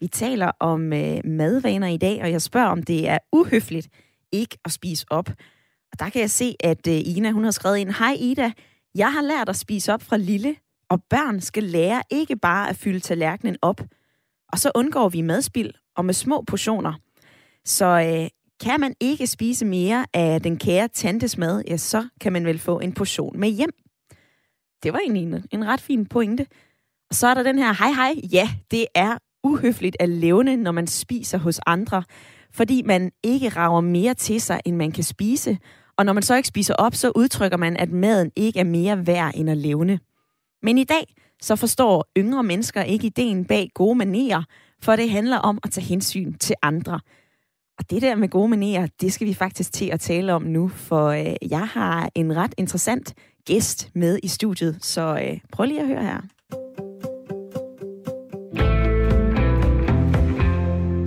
Vi 0.00 0.08
taler 0.08 0.50
om 0.60 0.80
madvaner 1.24 1.88
i 1.88 1.96
dag, 1.96 2.22
og 2.22 2.30
jeg 2.30 2.42
spørger, 2.42 2.68
om 2.68 2.82
det 2.82 3.08
er 3.08 3.18
uhøfligt 3.32 3.88
ikke 4.32 4.58
at 4.64 4.72
spise 4.72 5.06
op. 5.10 5.28
Og 5.92 5.98
der 5.98 6.10
kan 6.10 6.20
jeg 6.20 6.30
se, 6.30 6.56
at 6.60 6.86
Ina 6.86 7.30
hun 7.30 7.44
har 7.44 7.50
skrevet 7.50 7.78
ind, 7.78 7.90
Hej 7.90 8.16
Ida, 8.18 8.52
jeg 8.94 9.12
har 9.12 9.22
lært 9.22 9.48
at 9.48 9.56
spise 9.56 9.94
op 9.94 10.02
fra 10.02 10.16
lille, 10.16 10.56
og 10.90 11.02
børn 11.10 11.40
skal 11.40 11.62
lære 11.62 12.02
ikke 12.10 12.36
bare 12.36 12.68
at 12.68 12.76
fylde 12.76 13.00
tallerkenen 13.00 13.56
op, 13.62 13.80
og 14.54 14.58
så 14.58 14.70
undgår 14.74 15.08
vi 15.08 15.20
madspild 15.20 15.70
og 15.96 16.04
med 16.04 16.14
små 16.14 16.44
portioner. 16.46 16.92
Så 17.64 17.86
øh, 17.86 18.28
kan 18.60 18.80
man 18.80 18.94
ikke 19.00 19.26
spise 19.26 19.64
mere 19.64 20.06
af 20.14 20.42
den 20.42 20.56
kære 20.56 20.88
tantes 20.88 21.38
mad, 21.38 21.62
ja, 21.68 21.76
så 21.76 22.08
kan 22.20 22.32
man 22.32 22.46
vel 22.46 22.58
få 22.58 22.78
en 22.78 22.92
portion 22.92 23.40
med 23.40 23.48
hjem. 23.48 23.70
Det 24.82 24.92
var 24.92 24.98
egentlig 24.98 25.22
en, 25.22 25.44
en 25.50 25.66
ret 25.66 25.80
fin 25.80 26.06
pointe. 26.06 26.46
Og 27.10 27.14
så 27.14 27.26
er 27.26 27.34
der 27.34 27.42
den 27.42 27.58
her, 27.58 27.72
hej 27.72 27.92
hej, 27.92 28.14
ja, 28.32 28.48
det 28.70 28.86
er 28.94 29.18
uhøfligt 29.44 29.96
at 30.00 30.08
levne, 30.08 30.56
når 30.56 30.72
man 30.72 30.86
spiser 30.86 31.38
hos 31.38 31.60
andre, 31.66 32.02
fordi 32.52 32.82
man 32.82 33.10
ikke 33.22 33.48
rager 33.48 33.80
mere 33.80 34.14
til 34.14 34.40
sig, 34.40 34.60
end 34.64 34.76
man 34.76 34.92
kan 34.92 35.04
spise. 35.04 35.58
Og 35.96 36.04
når 36.06 36.12
man 36.12 36.22
så 36.22 36.36
ikke 36.36 36.48
spiser 36.48 36.74
op, 36.74 36.94
så 36.94 37.12
udtrykker 37.14 37.56
man, 37.56 37.76
at 37.76 37.90
maden 37.90 38.30
ikke 38.36 38.60
er 38.60 38.64
mere 38.64 39.06
værd 39.06 39.32
end 39.34 39.50
at 39.50 39.56
levne. 39.56 40.00
Men 40.64 40.78
i 40.78 40.84
dag, 40.84 41.14
så 41.42 41.56
forstår 41.56 42.10
yngre 42.18 42.42
mennesker 42.42 42.82
ikke 42.82 43.06
ideen 43.06 43.44
bag 43.44 43.70
gode 43.74 43.94
manerer, 43.94 44.42
for 44.82 44.96
det 44.96 45.10
handler 45.10 45.36
om 45.36 45.58
at 45.62 45.70
tage 45.70 45.84
hensyn 45.84 46.32
til 46.32 46.56
andre. 46.62 47.00
Og 47.78 47.90
det 47.90 48.02
der 48.02 48.14
med 48.14 48.28
gode 48.28 48.48
manerer, 48.48 48.86
det 49.00 49.12
skal 49.12 49.26
vi 49.26 49.34
faktisk 49.34 49.72
til 49.72 49.86
at 49.86 50.00
tale 50.00 50.32
om 50.34 50.42
nu, 50.42 50.68
for 50.68 51.08
øh, 51.08 51.50
jeg 51.50 51.68
har 51.68 52.10
en 52.14 52.36
ret 52.36 52.54
interessant 52.58 53.14
gæst 53.46 53.90
med 53.94 54.18
i 54.22 54.28
studiet, 54.28 54.84
så 54.84 55.18
øh, 55.22 55.40
prøv 55.52 55.66
lige 55.66 55.80
at 55.80 55.86
høre 55.86 56.02
her. 56.02 56.20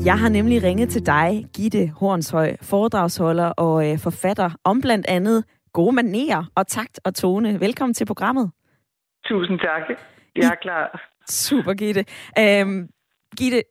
Jeg 0.05 0.19
har 0.19 0.29
nemlig 0.29 0.63
ringet 0.63 0.89
til 0.89 1.05
dig, 1.05 1.45
Gitte 1.53 1.87
Hornshøj, 1.87 2.55
foredragsholder 2.61 3.47
og 3.47 3.91
øh, 3.91 3.99
forfatter 3.99 4.49
om 4.63 4.81
blandt 4.81 5.05
andet 5.05 5.43
gode 5.73 5.95
manerer 5.95 6.43
og 6.55 6.67
takt 6.67 6.99
og 7.03 7.15
tone. 7.15 7.59
Velkommen 7.59 7.93
til 7.93 8.05
programmet. 8.05 8.51
Tusind 9.27 9.59
tak. 9.59 9.81
Jeg 10.35 10.51
er 10.51 10.55
klar. 10.61 11.11
Super, 11.29 11.73
Gitte. 11.73 12.05
Øhm, 12.39 12.87
Gitte, 13.37 13.61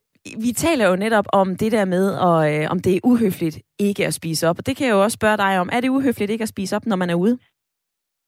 vi 0.43 0.51
taler 0.51 0.87
jo 0.89 0.95
netop 0.95 1.25
om 1.33 1.55
det 1.55 1.71
der 1.71 1.85
med, 1.85 2.15
og, 2.15 2.55
øh, 2.55 2.67
om 2.69 2.79
det 2.79 2.95
er 2.95 2.99
uhøfligt 3.03 3.59
ikke 3.79 4.05
at 4.05 4.13
spise 4.13 4.47
op. 4.47 4.57
Og 4.57 4.65
det 4.65 4.77
kan 4.77 4.87
jeg 4.87 4.93
jo 4.93 5.03
også 5.03 5.15
spørge 5.15 5.37
dig 5.37 5.59
om. 5.59 5.69
Er 5.71 5.81
det 5.81 5.89
uhøfligt 5.89 6.31
ikke 6.31 6.41
at 6.41 6.49
spise 6.49 6.75
op, 6.75 6.85
når 6.85 6.95
man 6.95 7.09
er 7.09 7.15
ude? 7.15 7.37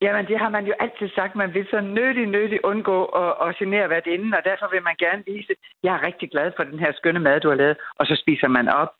Jamen, 0.01 0.25
det 0.27 0.37
har 0.39 0.49
man 0.49 0.65
jo 0.65 0.73
altid 0.79 1.09
sagt. 1.15 1.35
Man 1.35 1.53
vil 1.53 1.67
så 1.69 1.81
nødig, 1.81 2.25
nødig 2.25 2.65
undgå 2.65 3.05
at, 3.05 3.47
at 3.47 3.55
genere 3.55 3.87
hvert 3.87 4.07
inden, 4.07 4.33
og 4.33 4.41
derfor 4.43 4.67
vil 4.71 4.83
man 4.83 4.95
gerne 4.99 5.23
vise, 5.27 5.53
jeg 5.83 5.95
er 5.95 6.05
rigtig 6.07 6.31
glad 6.31 6.51
for 6.55 6.63
den 6.63 6.79
her 6.79 6.91
skønne 6.93 7.19
mad, 7.19 7.39
du 7.39 7.49
har 7.49 7.55
lavet, 7.55 7.77
og 7.95 8.05
så 8.05 8.15
spiser 8.15 8.47
man 8.47 8.67
op. 8.67 8.91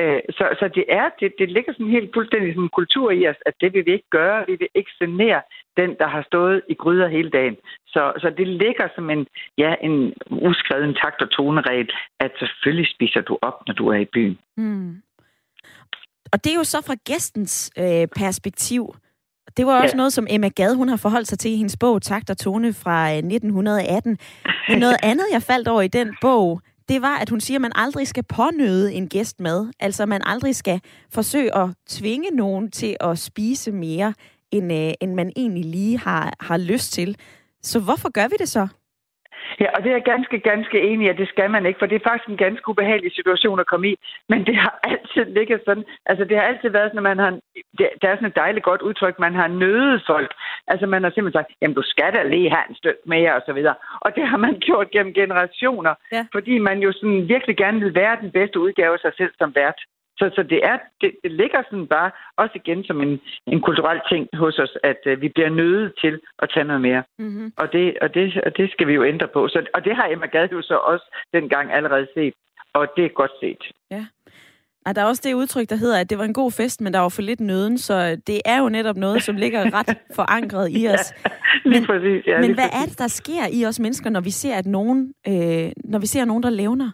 Øh, 0.00 0.20
så, 0.30 0.44
så 0.60 0.70
det 0.74 0.84
er, 0.88 1.08
det, 1.20 1.32
det 1.38 1.50
ligger 1.50 1.72
sådan 1.72 1.96
helt 1.96 2.10
fuldstændig 2.14 2.54
som 2.54 2.62
en 2.62 2.78
kultur 2.78 3.10
i 3.10 3.28
os, 3.28 3.36
at 3.46 3.54
det 3.60 3.74
vil 3.74 3.86
vi 3.86 3.92
ikke 3.92 4.10
gøre. 4.10 4.44
Vi 4.46 4.56
vil 4.60 4.68
ikke 4.74 4.90
genere 5.00 5.42
den, 5.76 5.90
der 6.00 6.08
har 6.08 6.22
stået 6.22 6.62
i 6.68 6.74
gryder 6.74 7.08
hele 7.08 7.30
dagen. 7.30 7.56
Så, 7.86 8.12
så 8.18 8.30
det 8.38 8.48
ligger 8.48 8.88
som 8.94 9.10
en, 9.10 9.26
ja, 9.58 9.74
en 9.80 10.14
uskreven 10.30 10.94
takt- 10.94 11.22
og 11.22 11.30
toneregel, 11.30 11.90
at 12.20 12.32
selvfølgelig 12.38 12.90
spiser 12.94 13.20
du 13.20 13.38
op, 13.42 13.66
når 13.66 13.74
du 13.74 13.88
er 13.88 13.98
i 13.98 14.04
byen. 14.04 14.38
Mm. 14.56 15.02
Og 16.32 16.44
det 16.44 16.50
er 16.52 16.56
jo 16.56 16.64
så 16.64 16.82
fra 16.86 16.96
gæstens 17.04 17.72
øh, 17.78 18.06
perspektiv. 18.16 18.94
Det 19.56 19.66
var 19.66 19.82
også 19.82 19.94
ja. 19.94 19.96
noget, 19.96 20.12
som 20.12 20.26
Emma 20.30 20.48
Gad, 20.48 20.74
hun 20.74 20.88
har 20.88 20.96
forholdt 20.96 21.28
sig 21.28 21.38
til 21.38 21.50
i 21.50 21.56
hendes 21.56 21.76
bog 21.76 22.02
Takt 22.02 22.30
og 22.30 22.38
Tone 22.38 22.72
fra 22.72 23.10
1918. 23.10 24.18
Men 24.68 24.78
noget 24.78 24.96
andet, 25.10 25.24
jeg 25.32 25.42
faldt 25.42 25.68
over 25.68 25.82
i 25.82 25.88
den 25.88 26.08
bog, 26.20 26.60
det 26.88 27.02
var, 27.02 27.16
at 27.18 27.30
hun 27.30 27.40
siger, 27.40 27.58
at 27.58 27.62
man 27.62 27.72
aldrig 27.74 28.08
skal 28.08 28.22
pånøde 28.22 28.92
en 28.92 29.08
gæst 29.08 29.40
med. 29.40 29.66
Altså, 29.80 30.06
man 30.06 30.22
aldrig 30.24 30.56
skal 30.56 30.80
forsøge 31.10 31.56
at 31.56 31.70
tvinge 31.88 32.30
nogen 32.30 32.70
til 32.70 32.96
at 33.00 33.18
spise 33.18 33.72
mere, 33.72 34.14
end, 34.50 34.72
øh, 34.72 34.92
end 35.00 35.14
man 35.14 35.32
egentlig 35.36 35.64
lige 35.64 35.98
har, 35.98 36.32
har 36.40 36.56
lyst 36.56 36.92
til. 36.92 37.16
Så 37.62 37.80
hvorfor 37.80 38.10
gør 38.10 38.28
vi 38.28 38.36
det 38.38 38.48
så? 38.48 38.68
Ja, 39.60 39.68
og 39.74 39.78
det 39.82 39.88
er 39.88 39.96
jeg 39.98 40.04
ganske, 40.12 40.38
ganske 40.38 40.80
enig 40.80 41.06
i, 41.06 41.08
at 41.08 41.18
det 41.18 41.28
skal 41.28 41.50
man 41.50 41.66
ikke, 41.66 41.78
for 41.78 41.86
det 41.86 41.96
er 41.96 42.08
faktisk 42.08 42.28
en 42.28 42.44
ganske 42.46 42.68
ubehagelig 42.68 43.12
situation 43.14 43.60
at 43.60 43.66
komme 43.66 43.88
i. 43.88 43.94
Men 44.28 44.46
det 44.46 44.56
har 44.56 44.78
altid 44.90 45.24
ligget 45.38 45.60
sådan, 45.64 45.84
altså 46.06 46.24
det 46.24 46.36
har 46.36 46.44
altid 46.44 46.68
været 46.68 46.90
sådan, 46.90 47.06
at 47.06 47.10
man 47.10 47.18
har, 47.18 47.30
det, 47.78 47.88
der 48.02 48.08
er 48.08 48.16
sådan 48.16 48.28
et 48.28 48.36
dejligt 48.36 48.64
godt 48.64 48.82
udtryk, 48.82 49.18
man 49.18 49.34
har 49.34 49.48
nødet 49.48 50.02
folk. 50.06 50.30
Altså 50.66 50.86
man 50.86 51.02
har 51.02 51.10
simpelthen 51.10 51.40
sagt, 51.40 51.52
jamen 51.60 51.74
du 51.74 51.82
skal 51.82 52.12
da 52.14 52.22
lige 52.22 52.50
have 52.50 52.66
en 52.68 52.74
stykke 52.74 53.02
mere, 53.06 53.34
og 53.34 53.42
så 53.46 53.52
videre. 53.52 53.74
Og 54.00 54.16
det 54.16 54.28
har 54.28 54.36
man 54.36 54.54
gjort 54.66 54.90
gennem 54.90 55.14
generationer, 55.14 55.94
ja. 56.12 56.26
fordi 56.32 56.58
man 56.58 56.78
jo 56.78 56.92
sådan 56.92 57.28
virkelig 57.28 57.56
gerne 57.56 57.80
vil 57.80 57.94
være 57.94 58.16
den 58.20 58.30
bedste 58.30 58.60
udgave 58.60 58.92
af 58.92 59.00
sig 59.00 59.12
selv 59.16 59.32
som 59.38 59.54
vært. 59.54 59.80
Så, 60.18 60.30
så 60.36 60.42
det, 60.42 60.60
er, 60.70 60.78
det, 61.00 61.10
det 61.22 61.32
ligger 61.32 61.62
sådan 61.70 61.86
bare 61.86 62.10
også 62.36 62.54
igen 62.54 62.84
som 62.84 63.00
en, 63.00 63.20
en 63.46 63.60
kulturel 63.60 64.00
ting 64.10 64.28
hos 64.34 64.58
os, 64.58 64.76
at 64.82 65.00
uh, 65.06 65.20
vi 65.22 65.28
bliver 65.28 65.50
nødt 65.50 65.92
til 66.00 66.20
at 66.38 66.50
tage 66.54 66.64
noget 66.64 66.82
mere. 66.82 67.02
Mm-hmm. 67.18 67.52
Og, 67.56 67.72
det, 67.72 67.98
og, 68.02 68.14
det, 68.14 68.42
og 68.46 68.56
det 68.56 68.70
skal 68.70 68.86
vi 68.86 68.94
jo 68.94 69.04
ændre 69.04 69.28
på. 69.28 69.48
Så, 69.48 69.66
og 69.74 69.84
det 69.84 69.96
har 69.96 70.06
Emma 70.12 70.26
Gad 70.26 70.48
jo 70.52 70.62
så 70.62 70.76
også 70.76 71.06
dengang 71.32 71.72
allerede 71.72 72.06
set. 72.14 72.34
Og 72.74 72.88
det 72.96 73.04
er 73.04 73.08
godt 73.08 73.30
set. 73.40 73.62
Ja. 73.90 74.06
Og 74.86 74.94
der 74.94 75.02
er 75.02 75.06
også 75.06 75.22
det 75.24 75.34
udtryk, 75.34 75.70
der 75.70 75.76
hedder, 75.76 76.00
at 76.00 76.10
det 76.10 76.18
var 76.18 76.24
en 76.24 76.34
god 76.34 76.52
fest, 76.52 76.80
men 76.80 76.92
der 76.92 77.00
var 77.00 77.08
for 77.08 77.22
lidt 77.22 77.40
nøden, 77.40 77.78
så 77.78 78.16
det 78.26 78.40
er 78.44 78.58
jo 78.58 78.68
netop 78.68 78.96
noget, 78.96 79.22
som 79.22 79.36
ligger 79.36 79.60
ret 79.78 79.96
forankret 80.14 80.68
i 80.70 80.88
os. 80.88 81.12
ja, 81.24 81.30
lige 81.64 81.80
men, 81.80 81.86
præcis. 81.86 82.26
Ja, 82.26 82.36
men 82.36 82.44
lige 82.44 82.54
hvad 82.54 82.64
præcis. 82.64 82.82
er 82.82 82.86
det, 82.88 82.98
der 82.98 83.08
sker 83.08 83.46
i 83.52 83.66
os 83.66 83.80
mennesker, 83.80 84.10
når 84.10 84.20
vi 84.20 84.30
ser, 84.30 84.54
at 84.54 84.66
nogen, 84.66 85.12
øh, 85.28 85.70
når 85.84 85.98
vi 85.98 86.06
ser 86.06 86.24
nogen, 86.24 86.42
der 86.42 86.50
levner? 86.50 86.90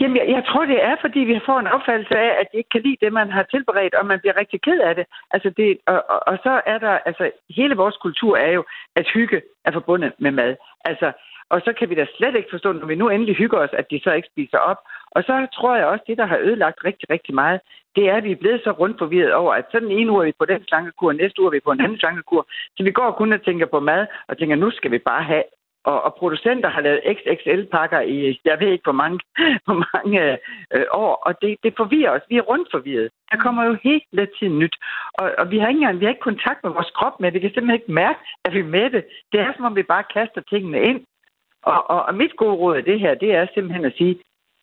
Jamen, 0.00 0.16
jeg, 0.16 0.26
jeg 0.28 0.44
tror, 0.48 0.64
det 0.64 0.84
er, 0.84 0.96
fordi 1.00 1.20
vi 1.20 1.40
får 1.46 1.58
en 1.60 1.66
opfattelse 1.66 2.16
af, 2.18 2.30
at 2.40 2.46
de 2.52 2.56
ikke 2.56 2.72
kan 2.74 2.82
lide 2.82 2.96
det, 3.00 3.12
man 3.12 3.30
har 3.30 3.42
tilberedt, 3.42 3.94
og 3.94 4.06
man 4.06 4.20
bliver 4.20 4.36
rigtig 4.40 4.60
ked 4.60 4.78
af 4.78 4.94
det. 4.94 5.06
Altså 5.30 5.50
det 5.56 5.78
og, 5.86 6.04
og, 6.08 6.20
og 6.26 6.38
så 6.42 6.60
er 6.66 6.78
der, 6.78 6.94
altså, 7.08 7.30
hele 7.50 7.74
vores 7.76 7.96
kultur 7.96 8.36
er 8.36 8.52
jo, 8.52 8.64
at 8.96 9.06
hygge 9.14 9.42
er 9.64 9.72
forbundet 9.72 10.12
med 10.18 10.30
mad. 10.30 10.56
Altså, 10.84 11.12
og 11.48 11.60
så 11.64 11.72
kan 11.78 11.90
vi 11.90 11.94
da 11.94 12.06
slet 12.16 12.36
ikke 12.36 12.48
forstå, 12.50 12.72
når 12.72 12.86
vi 12.86 12.94
nu 12.94 13.08
endelig 13.08 13.36
hygger 13.36 13.58
os, 13.58 13.70
at 13.72 13.90
de 13.90 14.00
så 14.04 14.12
ikke 14.12 14.28
spiser 14.32 14.58
op. 14.58 14.80
Og 15.10 15.22
så 15.22 15.46
tror 15.54 15.76
jeg 15.76 15.86
også, 15.86 16.04
det, 16.06 16.18
der 16.18 16.26
har 16.26 16.38
ødelagt 16.38 16.84
rigtig, 16.84 17.10
rigtig 17.10 17.34
meget, 17.34 17.60
det 17.96 18.08
er, 18.08 18.16
at 18.16 18.24
vi 18.24 18.32
er 18.32 18.42
blevet 18.42 18.60
så 18.64 18.70
rundt 18.70 18.98
forvirret 18.98 19.34
over, 19.34 19.52
at 19.54 19.64
sådan 19.72 19.90
en 19.90 20.10
uge 20.10 20.22
er 20.22 20.26
vi 20.26 20.32
på 20.38 20.44
den 20.44 20.62
slankekur, 20.68 21.12
næste 21.12 21.40
uge 21.40 21.48
er 21.48 21.56
vi 21.56 21.60
på 21.60 21.72
en 21.72 21.80
anden 21.80 21.98
slankekur. 21.98 22.46
Så 22.76 22.82
vi 22.82 22.90
går 22.90 23.10
kun 23.10 23.32
og 23.32 23.42
tænker 23.42 23.66
på 23.66 23.80
mad, 23.80 24.06
og 24.28 24.38
tænker, 24.38 24.56
nu 24.56 24.70
skal 24.70 24.90
vi 24.90 24.98
bare 24.98 25.22
have 25.22 25.42
og, 25.90 25.98
og 26.06 26.14
producenter 26.14 26.68
har 26.68 26.80
lavet 26.80 27.00
XXL-pakker 27.16 28.00
i, 28.00 28.40
jeg 28.44 28.60
ved 28.60 28.68
ikke, 28.72 28.86
hvor 28.88 29.00
mange, 29.02 29.18
hvor 29.66 29.78
mange 29.92 30.32
øh, 30.74 30.86
år, 30.92 31.14
og 31.26 31.32
det, 31.42 31.56
det 31.64 31.72
forvirrer 31.76 32.10
os. 32.10 32.28
Vi 32.28 32.36
er 32.36 32.48
rundt 32.50 32.68
forvirret. 32.70 33.08
Der 33.30 33.36
kommer 33.36 33.64
jo 33.64 33.76
hele 33.82 34.26
tiden 34.38 34.58
nyt. 34.58 34.76
Og, 35.18 35.26
og 35.38 35.50
vi 35.50 35.58
har 35.58 35.68
ikke 35.68 35.78
engang 35.78 36.00
vi 36.00 36.04
har 36.04 36.12
ikke 36.14 36.30
kontakt 36.30 36.64
med 36.64 36.72
vores 36.72 36.90
krop 36.98 37.20
med. 37.20 37.32
Vi 37.32 37.38
kan 37.40 37.50
simpelthen 37.50 37.80
ikke 37.80 37.92
mærke, 37.92 38.20
at 38.44 38.52
vi 38.54 38.60
er 38.60 38.74
med 38.78 38.90
det. 38.90 39.04
Det 39.32 39.40
er, 39.40 39.52
som 39.56 39.64
om 39.64 39.76
vi 39.76 39.82
bare 39.82 40.04
kaster 40.14 40.42
tingene 40.50 40.80
ind. 40.80 41.00
Og, 41.62 41.90
og, 41.90 42.00
og 42.08 42.14
mit 42.14 42.36
gode 42.36 42.56
råd 42.62 42.76
af 42.76 42.84
det 42.84 43.00
her, 43.00 43.14
det 43.14 43.30
er 43.34 43.46
simpelthen 43.54 43.84
at 43.84 43.96
sige, 43.98 44.14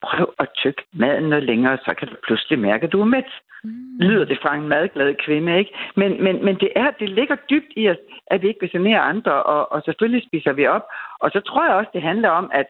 prøv 0.03 0.33
at 0.39 0.47
tykke 0.55 0.83
maden 0.93 1.23
noget 1.29 1.43
længere, 1.43 1.77
så 1.85 1.93
kan 1.97 2.07
du 2.07 2.15
pludselig 2.23 2.59
mærke, 2.59 2.83
at 2.85 2.91
du 2.91 3.01
er 3.01 3.05
mæt. 3.05 3.31
Mm. 3.63 3.99
Lyder 3.99 4.25
det 4.25 4.39
fra 4.41 4.55
en 4.55 4.67
madglad 4.67 5.15
kvinde, 5.25 5.57
ikke? 5.57 5.71
Men, 5.95 6.23
men, 6.23 6.45
men 6.45 6.55
det, 6.55 6.69
er, 6.75 6.91
det 6.91 7.09
ligger 7.09 7.35
dybt 7.49 7.73
i 7.75 7.89
os, 7.89 7.97
at 8.27 8.41
vi 8.41 8.47
ikke 8.47 8.59
vil 8.61 8.71
genere 8.71 8.99
andre, 8.99 9.43
og, 9.43 9.71
og 9.71 9.81
selvfølgelig 9.85 10.23
spiser 10.27 10.53
vi 10.53 10.67
op. 10.67 10.85
Og 11.19 11.31
så 11.31 11.39
tror 11.39 11.65
jeg 11.65 11.75
også, 11.75 11.91
det 11.93 12.01
handler 12.01 12.29
om, 12.29 12.51
at 12.53 12.67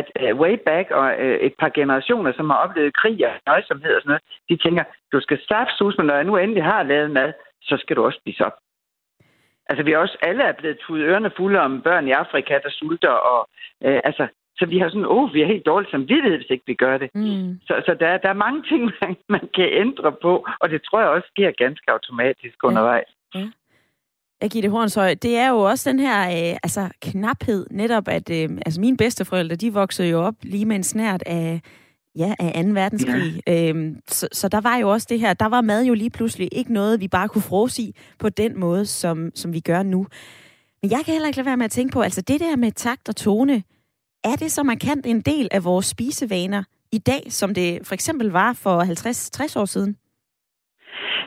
at 0.00 0.08
uh, 0.22 0.40
way 0.40 0.54
back 0.66 0.90
og 0.90 1.06
uh, 1.18 1.38
et 1.48 1.54
par 1.58 1.68
generationer, 1.68 2.32
som 2.32 2.50
har 2.50 2.56
oplevet 2.56 2.96
krig 2.96 3.26
og 3.26 3.32
nøjsomhed 3.46 3.94
og 3.94 4.02
sådan 4.02 4.10
noget, 4.10 4.22
de 4.48 4.56
tænker, 4.56 4.84
du 5.12 5.20
skal 5.20 5.38
sus, 5.78 5.98
men 5.98 6.06
når 6.06 6.14
jeg 6.14 6.24
nu 6.24 6.36
endelig 6.36 6.64
har 6.64 6.82
lavet 6.82 7.10
mad, 7.10 7.32
så 7.62 7.76
skal 7.76 7.96
du 7.96 8.04
også 8.04 8.18
spise 8.22 8.46
op. 8.46 8.56
Altså, 9.68 9.82
vi 9.84 9.92
er 9.92 9.98
også 9.98 10.18
alle 10.22 10.42
er 10.42 10.52
blevet 10.52 10.78
tudet 10.78 11.04
ørerne 11.04 11.30
fulde 11.36 11.60
om 11.60 11.82
børn 11.82 12.08
i 12.08 12.10
Afrika, 12.10 12.58
der 12.62 12.70
sulter, 12.70 13.10
og 13.10 13.48
uh, 13.86 14.00
altså, 14.04 14.26
så 14.58 14.66
vi 14.66 14.78
har 14.78 14.88
sådan, 14.88 15.06
åh, 15.06 15.22
oh, 15.22 15.34
vi 15.34 15.42
er 15.42 15.46
helt 15.46 15.66
dårligt 15.66 15.90
samvittighed, 15.90 16.38
hvis 16.38 16.50
ikke 16.50 16.66
vi 16.66 16.74
gør 16.74 16.98
det. 16.98 17.08
Mm. 17.14 17.60
Så, 17.66 17.74
så 17.86 17.96
der, 18.00 18.18
der 18.24 18.28
er 18.28 18.42
mange 18.46 18.62
ting, 18.70 18.82
man, 19.02 19.16
man 19.28 19.44
kan 19.54 19.68
ændre 19.84 20.12
på, 20.22 20.46
og 20.60 20.70
det 20.70 20.80
tror 20.82 21.00
jeg 21.00 21.08
også 21.08 21.28
sker 21.34 21.50
ganske 21.64 21.90
automatisk 21.90 22.56
ja. 22.62 22.68
undervejs. 22.68 23.10
Ja. 23.34 23.46
Gitte 24.52 24.68
Hornshøj, 24.68 25.14
det 25.14 25.36
er 25.36 25.48
jo 25.48 25.58
også 25.58 25.90
den 25.90 26.00
her 26.00 26.20
øh, 26.26 26.56
altså, 26.62 26.88
knaphed, 27.02 27.66
netop 27.70 28.08
at 28.08 28.30
øh, 28.30 28.48
altså 28.66 28.80
mine 28.80 28.96
bedsteforældre, 28.96 29.56
de 29.56 29.72
voksede 29.72 30.08
jo 30.08 30.18
op 30.20 30.34
lige 30.42 30.66
med 30.66 30.76
en 30.76 30.82
snært 30.82 31.22
af, 31.26 31.60
ja, 32.16 32.34
af 32.38 32.64
2. 32.64 32.70
verdenskrig. 32.70 33.42
Ja. 33.46 33.68
Øhm, 33.68 33.96
så, 34.08 34.28
så 34.32 34.48
der 34.48 34.60
var 34.60 34.76
jo 34.76 34.90
også 34.90 35.06
det 35.10 35.20
her, 35.20 35.34
der 35.34 35.46
var 35.46 35.60
mad 35.60 35.84
jo 35.84 35.94
lige 35.94 36.10
pludselig 36.10 36.48
ikke 36.52 36.72
noget, 36.72 37.00
vi 37.00 37.08
bare 37.08 37.28
kunne 37.28 37.42
frose 37.42 37.82
i 37.82 37.96
på 38.18 38.28
den 38.28 38.60
måde, 38.60 38.86
som, 38.86 39.30
som 39.34 39.52
vi 39.52 39.60
gør 39.60 39.82
nu. 39.82 40.06
Men 40.82 40.90
jeg 40.90 41.00
kan 41.04 41.12
heller 41.12 41.26
ikke 41.26 41.36
lade 41.36 41.46
være 41.46 41.56
med 41.56 41.64
at 41.64 41.70
tænke 41.70 41.92
på, 41.92 42.00
altså 42.00 42.20
det 42.20 42.40
der 42.40 42.56
med 42.56 42.72
takt 42.72 43.08
og 43.08 43.16
tone, 43.16 43.62
er 44.30 44.36
det 44.42 44.50
så 44.52 44.62
markant 44.62 45.06
en 45.06 45.20
del 45.20 45.48
af 45.52 45.64
vores 45.64 45.86
spisevaner 45.86 46.62
i 46.92 46.98
dag, 46.98 47.22
som 47.28 47.54
det 47.54 47.68
for 47.88 47.94
eksempel 47.94 48.28
var 48.30 48.52
for 48.64 48.76
50-60 48.82 49.60
år 49.60 49.64
siden? 49.64 49.96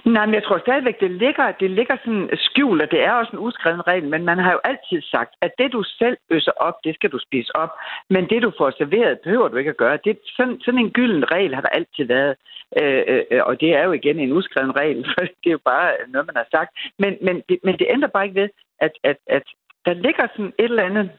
Nej, 0.06 0.26
men 0.26 0.36
jeg 0.36 0.44
tror 0.44 0.60
stadigvæk, 0.60 1.00
det 1.00 1.12
ligger, 1.12 1.52
det 1.52 1.72
ligger 1.72 1.96
sådan 2.04 2.30
skjult, 2.34 2.82
og 2.82 2.92
det 2.92 3.02
er 3.04 3.12
også 3.12 3.32
en 3.34 3.46
uskreven 3.48 3.88
regel, 3.88 4.08
men 4.14 4.26
man 4.26 4.38
har 4.38 4.52
jo 4.52 4.60
altid 4.64 5.02
sagt, 5.02 5.34
at 5.42 5.52
det 5.58 5.72
du 5.72 5.84
selv 5.84 6.18
øser 6.30 6.52
op, 6.68 6.78
det 6.84 6.96
skal 6.96 7.10
du 7.10 7.20
spise 7.28 7.56
op, 7.56 7.72
men 8.10 8.30
det 8.30 8.42
du 8.42 8.52
får 8.58 8.72
serveret, 8.72 9.20
behøver 9.20 9.48
du 9.48 9.58
ikke 9.58 9.70
at 9.70 9.78
gøre. 9.78 10.00
Det, 10.06 10.20
sådan, 10.38 10.60
sådan 10.62 10.80
en 10.80 10.92
gylden 10.92 11.32
regel 11.32 11.56
har 11.56 11.62
der 11.62 11.70
altid 11.70 12.06
været, 12.06 12.36
øh, 12.82 13.04
øh, 13.08 13.24
øh 13.32 13.42
og 13.46 13.62
det 13.62 13.70
er 13.76 13.84
jo 13.84 13.92
igen 13.92 14.20
en 14.20 14.34
uskreven 14.34 14.76
regel, 14.80 15.06
for 15.12 15.22
det 15.22 15.50
er 15.50 15.58
jo 15.60 15.66
bare 15.74 15.92
noget, 16.08 16.28
man 16.28 16.40
har 16.42 16.48
sagt. 16.52 16.72
Men, 17.00 17.18
men, 17.22 17.36
det, 17.50 17.58
men 17.64 17.78
det 17.80 17.88
ændrer 17.90 18.10
bare 18.10 18.26
ikke 18.26 18.42
ved, 18.42 18.50
at, 18.80 18.92
at, 19.04 19.18
at 19.28 19.44
der 19.86 19.94
ligger 19.94 20.28
sådan 20.36 20.54
et 20.60 20.72
eller 20.72 20.84
andet 20.84 21.10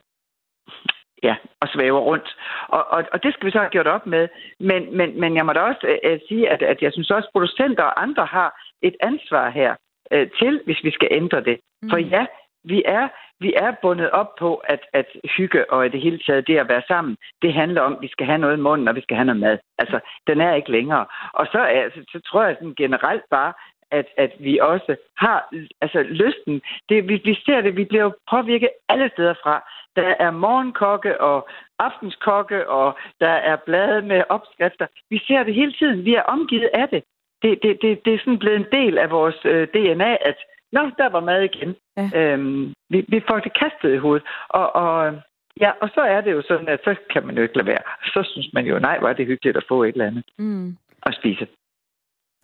ja, 1.22 1.34
og 1.60 1.68
svæver 1.68 2.00
rundt. 2.00 2.36
Og, 2.68 2.86
og, 2.90 3.04
og 3.12 3.22
det 3.22 3.32
skal 3.32 3.46
vi 3.46 3.50
så 3.50 3.58
have 3.58 3.70
gjort 3.70 3.86
op 3.86 4.06
med. 4.06 4.28
Men, 4.60 4.96
men, 4.96 5.20
men 5.20 5.36
jeg 5.36 5.46
må 5.46 5.52
da 5.52 5.60
også 5.60 5.98
uh, 6.10 6.18
sige, 6.28 6.50
at, 6.50 6.62
at 6.62 6.82
jeg 6.82 6.92
synes 6.92 7.10
også, 7.10 7.26
at 7.26 7.32
producenter 7.32 7.84
og 7.84 8.02
andre 8.02 8.26
har 8.26 8.60
et 8.82 8.96
ansvar 9.00 9.50
her 9.50 9.74
uh, 10.14 10.26
til, 10.40 10.60
hvis 10.64 10.84
vi 10.84 10.90
skal 10.90 11.08
ændre 11.10 11.40
det. 11.40 11.60
Mm. 11.82 11.90
For 11.90 11.98
ja, 11.98 12.26
vi 12.64 12.82
er, 12.84 13.08
vi 13.40 13.52
er 13.56 13.72
bundet 13.82 14.10
op 14.10 14.34
på, 14.38 14.54
at, 14.54 14.80
at 14.92 15.06
hygge 15.36 15.72
og 15.72 15.86
i 15.86 15.88
det 15.88 16.00
hele 16.00 16.18
taget 16.26 16.46
det 16.46 16.56
at 16.58 16.68
være 16.68 16.82
sammen, 16.88 17.16
det 17.42 17.54
handler 17.54 17.80
om, 17.82 17.92
at 17.92 18.02
vi 18.02 18.08
skal 18.08 18.26
have 18.26 18.38
noget 18.38 18.56
i 18.56 18.60
munden, 18.60 18.88
og 18.88 18.94
vi 18.94 19.00
skal 19.00 19.16
have 19.16 19.24
noget 19.24 19.40
mad. 19.40 19.58
Altså, 19.78 20.00
den 20.26 20.40
er 20.40 20.54
ikke 20.54 20.70
længere. 20.70 21.06
Og 21.32 21.46
så, 21.52 21.58
er, 21.58 21.88
så, 21.94 22.00
så 22.12 22.20
tror 22.20 22.44
jeg 22.44 22.56
sådan 22.58 22.74
generelt 22.74 23.24
bare, 23.30 23.52
at, 23.90 24.06
at 24.16 24.32
vi 24.38 24.58
også 24.58 24.96
har 25.16 25.54
altså 25.80 26.02
lysten. 26.02 26.62
Det, 26.88 27.08
vi, 27.08 27.20
vi 27.24 27.34
ser 27.44 27.60
det, 27.60 27.76
vi 27.76 27.84
bliver 27.84 28.02
jo 28.02 28.12
påvirket 28.30 28.68
alle 28.88 29.10
steder 29.12 29.34
fra. 29.42 29.70
Der 29.96 30.14
er 30.18 30.30
morgenkokke 30.30 31.20
og 31.20 31.48
aftenskokke, 31.78 32.68
og 32.68 32.98
der 33.20 33.34
er 33.50 33.56
blade 33.56 34.02
med 34.02 34.22
opskrifter. 34.28 34.86
Vi 35.10 35.18
ser 35.26 35.42
det 35.42 35.54
hele 35.54 35.72
tiden. 35.72 36.04
Vi 36.04 36.14
er 36.14 36.22
omgivet 36.22 36.70
af 36.74 36.88
det. 36.88 37.02
Det, 37.42 37.58
det, 37.62 37.78
det, 37.82 38.04
det 38.04 38.14
er 38.14 38.18
sådan 38.18 38.38
blevet 38.38 38.56
en 38.56 38.72
del 38.72 38.98
af 38.98 39.10
vores 39.10 39.36
øh, 39.44 39.68
DNA, 39.68 40.16
at 40.20 40.36
nå, 40.72 40.80
der 40.98 41.08
var 41.08 41.20
mad 41.20 41.42
igen. 41.42 41.76
Ja. 41.96 42.10
Øhm, 42.14 42.74
vi, 42.90 43.04
vi 43.08 43.22
får 43.28 43.38
det 43.38 43.58
kastet 43.58 43.94
i 43.94 43.96
hovedet. 43.96 44.26
Og, 44.48 44.76
og, 44.76 45.20
ja, 45.60 45.70
og 45.80 45.88
så 45.94 46.00
er 46.00 46.20
det 46.20 46.32
jo 46.32 46.42
sådan, 46.42 46.68
at 46.68 46.80
så 46.84 46.94
kan 47.12 47.26
man 47.26 47.36
jo 47.36 47.42
ikke 47.42 47.56
lade 47.56 47.66
være. 47.66 47.84
Så 48.04 48.30
synes 48.32 48.48
man 48.52 48.66
jo, 48.66 48.78
nej, 48.78 48.98
hvor 48.98 49.08
er 49.08 49.12
det 49.12 49.26
hyggeligt 49.26 49.56
at 49.56 49.64
få 49.68 49.82
et 49.82 49.88
eller 49.88 50.06
andet 50.06 50.24
mm. 50.38 50.76
at 51.02 51.14
spise. 51.14 51.46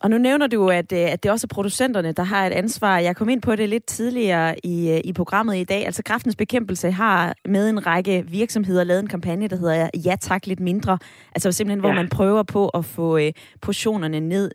Og 0.01 0.11
nu 0.11 0.19
nævner 0.19 0.47
du, 0.47 0.71
at, 0.71 0.93
øh, 0.93 1.13
at 1.13 1.23
det 1.23 1.31
også 1.31 1.47
er 1.51 1.55
producenterne, 1.55 2.13
der 2.13 2.23
har 2.23 2.47
et 2.47 2.53
ansvar. 2.53 2.99
Jeg 2.99 3.17
kom 3.17 3.29
ind 3.29 3.43
på 3.43 3.57
det 3.57 3.69
lidt 3.69 3.87
tidligere 3.87 4.55
i, 4.65 4.91
øh, 4.91 5.01
i 5.05 5.13
programmet 5.13 5.57
i 5.57 5.65
dag. 5.65 5.87
Altså 5.87 6.03
Kraftens 6.03 6.37
Bekæmpelse 6.37 6.91
har 6.91 7.35
med 7.49 7.69
en 7.69 7.87
række 7.87 8.25
virksomheder 8.29 8.85
lavet 8.85 9.01
en 9.01 9.09
kampagne, 9.09 9.49
der 9.49 9.57
hedder 9.57 9.91
Ja 10.05 10.17
tak 10.21 10.47
lidt 10.47 10.61
mindre. 10.61 10.99
Altså 11.35 11.53
simpelthen, 11.53 11.81
hvor 11.81 11.89
ja. 11.89 11.95
man 11.95 12.09
prøver 12.09 12.43
på 12.43 12.69
at 12.69 12.85
få 12.85 13.19
uh, 13.19 13.29
portionerne 13.63 14.21
ned 14.21 14.51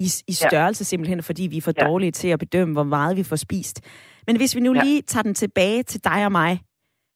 i, 0.00 0.10
i 0.28 0.32
størrelse, 0.32 0.82
ja. 0.82 0.84
simpelthen 0.84 1.22
fordi 1.22 1.42
vi 1.42 1.56
er 1.56 1.60
for 1.60 1.72
ja. 1.80 1.86
dårlige 1.86 2.12
til 2.12 2.28
at 2.28 2.38
bedømme, 2.38 2.72
hvor 2.72 2.84
meget 2.84 3.16
vi 3.16 3.22
får 3.22 3.36
spist. 3.36 3.80
Men 4.26 4.36
hvis 4.36 4.54
vi 4.54 4.60
nu 4.60 4.74
ja. 4.74 4.82
lige 4.82 5.02
tager 5.02 5.22
den 5.22 5.34
tilbage 5.34 5.82
til 5.82 6.04
dig 6.04 6.24
og 6.24 6.32
mig, 6.32 6.60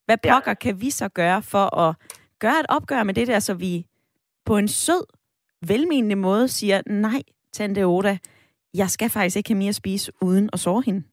hvad 0.05 0.17
pokker 0.17 0.51
ja. 0.51 0.53
kan 0.53 0.81
vi 0.81 0.89
så 0.89 1.09
gøre 1.09 1.41
for 1.41 1.77
at 1.77 1.95
gøre 2.39 2.59
et 2.59 2.65
opgør 2.69 3.03
med 3.03 3.13
det 3.13 3.27
der, 3.27 3.39
så 3.39 3.53
vi 3.53 3.85
på 4.45 4.57
en 4.57 4.67
sød, 4.67 5.03
velmenende 5.67 6.15
måde 6.15 6.47
siger, 6.47 6.81
nej, 6.87 7.21
Tante 7.53 7.83
Oda, 7.83 8.17
jeg 8.73 8.89
skal 8.89 9.09
faktisk 9.09 9.37
ikke 9.37 9.49
have 9.49 9.57
mere 9.57 9.69
at 9.69 9.75
spise 9.75 10.11
uden 10.21 10.49
at 10.53 10.59
sove 10.59 10.83
hende? 10.85 11.03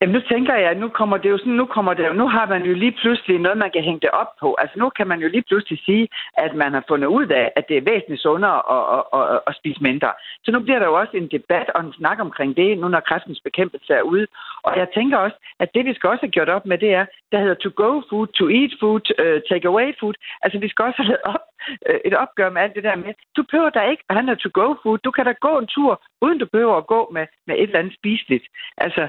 Jamen, 0.00 0.14
nu 0.14 0.20
tænker 0.20 0.54
jeg, 0.54 0.70
at 0.70 0.80
nu 0.80 0.88
kommer 0.88 1.16
det 1.16 1.30
jo 1.30 1.38
sådan, 1.38 1.52
nu 1.62 1.66
kommer 1.66 1.94
det 1.94 2.16
nu 2.16 2.28
har 2.28 2.46
man 2.46 2.62
jo 2.62 2.74
lige 2.74 2.96
pludselig 3.00 3.38
noget, 3.38 3.58
man 3.58 3.70
kan 3.70 3.82
hænge 3.82 4.00
det 4.00 4.10
op 4.10 4.30
på. 4.40 4.56
Altså, 4.58 4.78
nu 4.78 4.90
kan 4.96 5.06
man 5.06 5.20
jo 5.20 5.28
lige 5.28 5.46
pludselig 5.48 5.78
sige, 5.84 6.08
at 6.44 6.54
man 6.54 6.72
har 6.72 6.84
fundet 6.88 7.08
ud 7.08 7.26
af, 7.26 7.52
at 7.56 7.64
det 7.68 7.76
er 7.76 7.88
væsentligt 7.92 8.22
sundere 8.22 8.58
at, 8.76 8.84
at, 8.96 9.04
at, 9.18 9.40
at 9.46 9.56
spise 9.60 9.82
mindre. 9.82 10.10
Så 10.44 10.48
nu 10.52 10.60
bliver 10.60 10.78
der 10.78 10.86
jo 10.86 10.98
også 11.00 11.16
en 11.16 11.28
debat 11.36 11.68
og 11.74 11.80
en 11.84 11.92
snak 11.92 12.18
omkring 12.20 12.56
det, 12.56 12.78
nu 12.78 12.88
når 12.88 13.00
kræftens 13.00 13.40
bekæmpelse 13.44 13.92
er 13.92 14.02
ude. 14.02 14.26
Og 14.62 14.78
jeg 14.78 14.88
tænker 14.94 15.16
også, 15.16 15.36
at 15.60 15.68
det, 15.74 15.84
vi 15.84 15.94
skal 15.94 16.10
også 16.10 16.22
have 16.22 16.36
gjort 16.36 16.48
op 16.48 16.66
med, 16.66 16.78
det 16.78 16.92
er, 16.94 17.06
der 17.32 17.38
hedder 17.38 17.54
to 17.54 17.70
go 17.76 18.02
food, 18.08 18.26
to 18.26 18.44
eat 18.60 18.72
food, 18.80 19.04
uh, 19.22 19.38
take 19.50 19.68
away 19.68 19.88
food. 20.00 20.14
Altså, 20.42 20.58
vi 20.58 20.68
skal 20.68 20.84
også 20.84 21.02
have 21.02 21.08
lavet 21.08 21.24
op, 21.34 21.44
uh, 21.88 21.98
et 22.04 22.14
opgør 22.14 22.50
med 22.50 22.62
alt 22.62 22.74
det 22.74 22.84
der 22.84 22.96
med, 22.96 23.14
du 23.36 23.42
behøver 23.50 23.70
da 23.70 23.82
ikke 23.90 24.04
at 24.08 24.14
have 24.16 24.26
noget 24.26 24.40
to 24.40 24.50
go 24.52 24.74
food. 24.82 24.98
Du 24.98 25.10
kan 25.10 25.24
da 25.24 25.32
gå 25.32 25.58
en 25.58 25.66
tur, 25.66 26.02
uden 26.24 26.38
du 26.38 26.46
behøver 26.52 26.76
at 26.76 26.86
gå 26.86 27.10
med, 27.12 27.26
med 27.46 27.54
et 27.56 27.62
eller 27.62 27.78
andet 27.78 27.94
spiseligt. 27.94 28.46
Altså, 28.76 29.08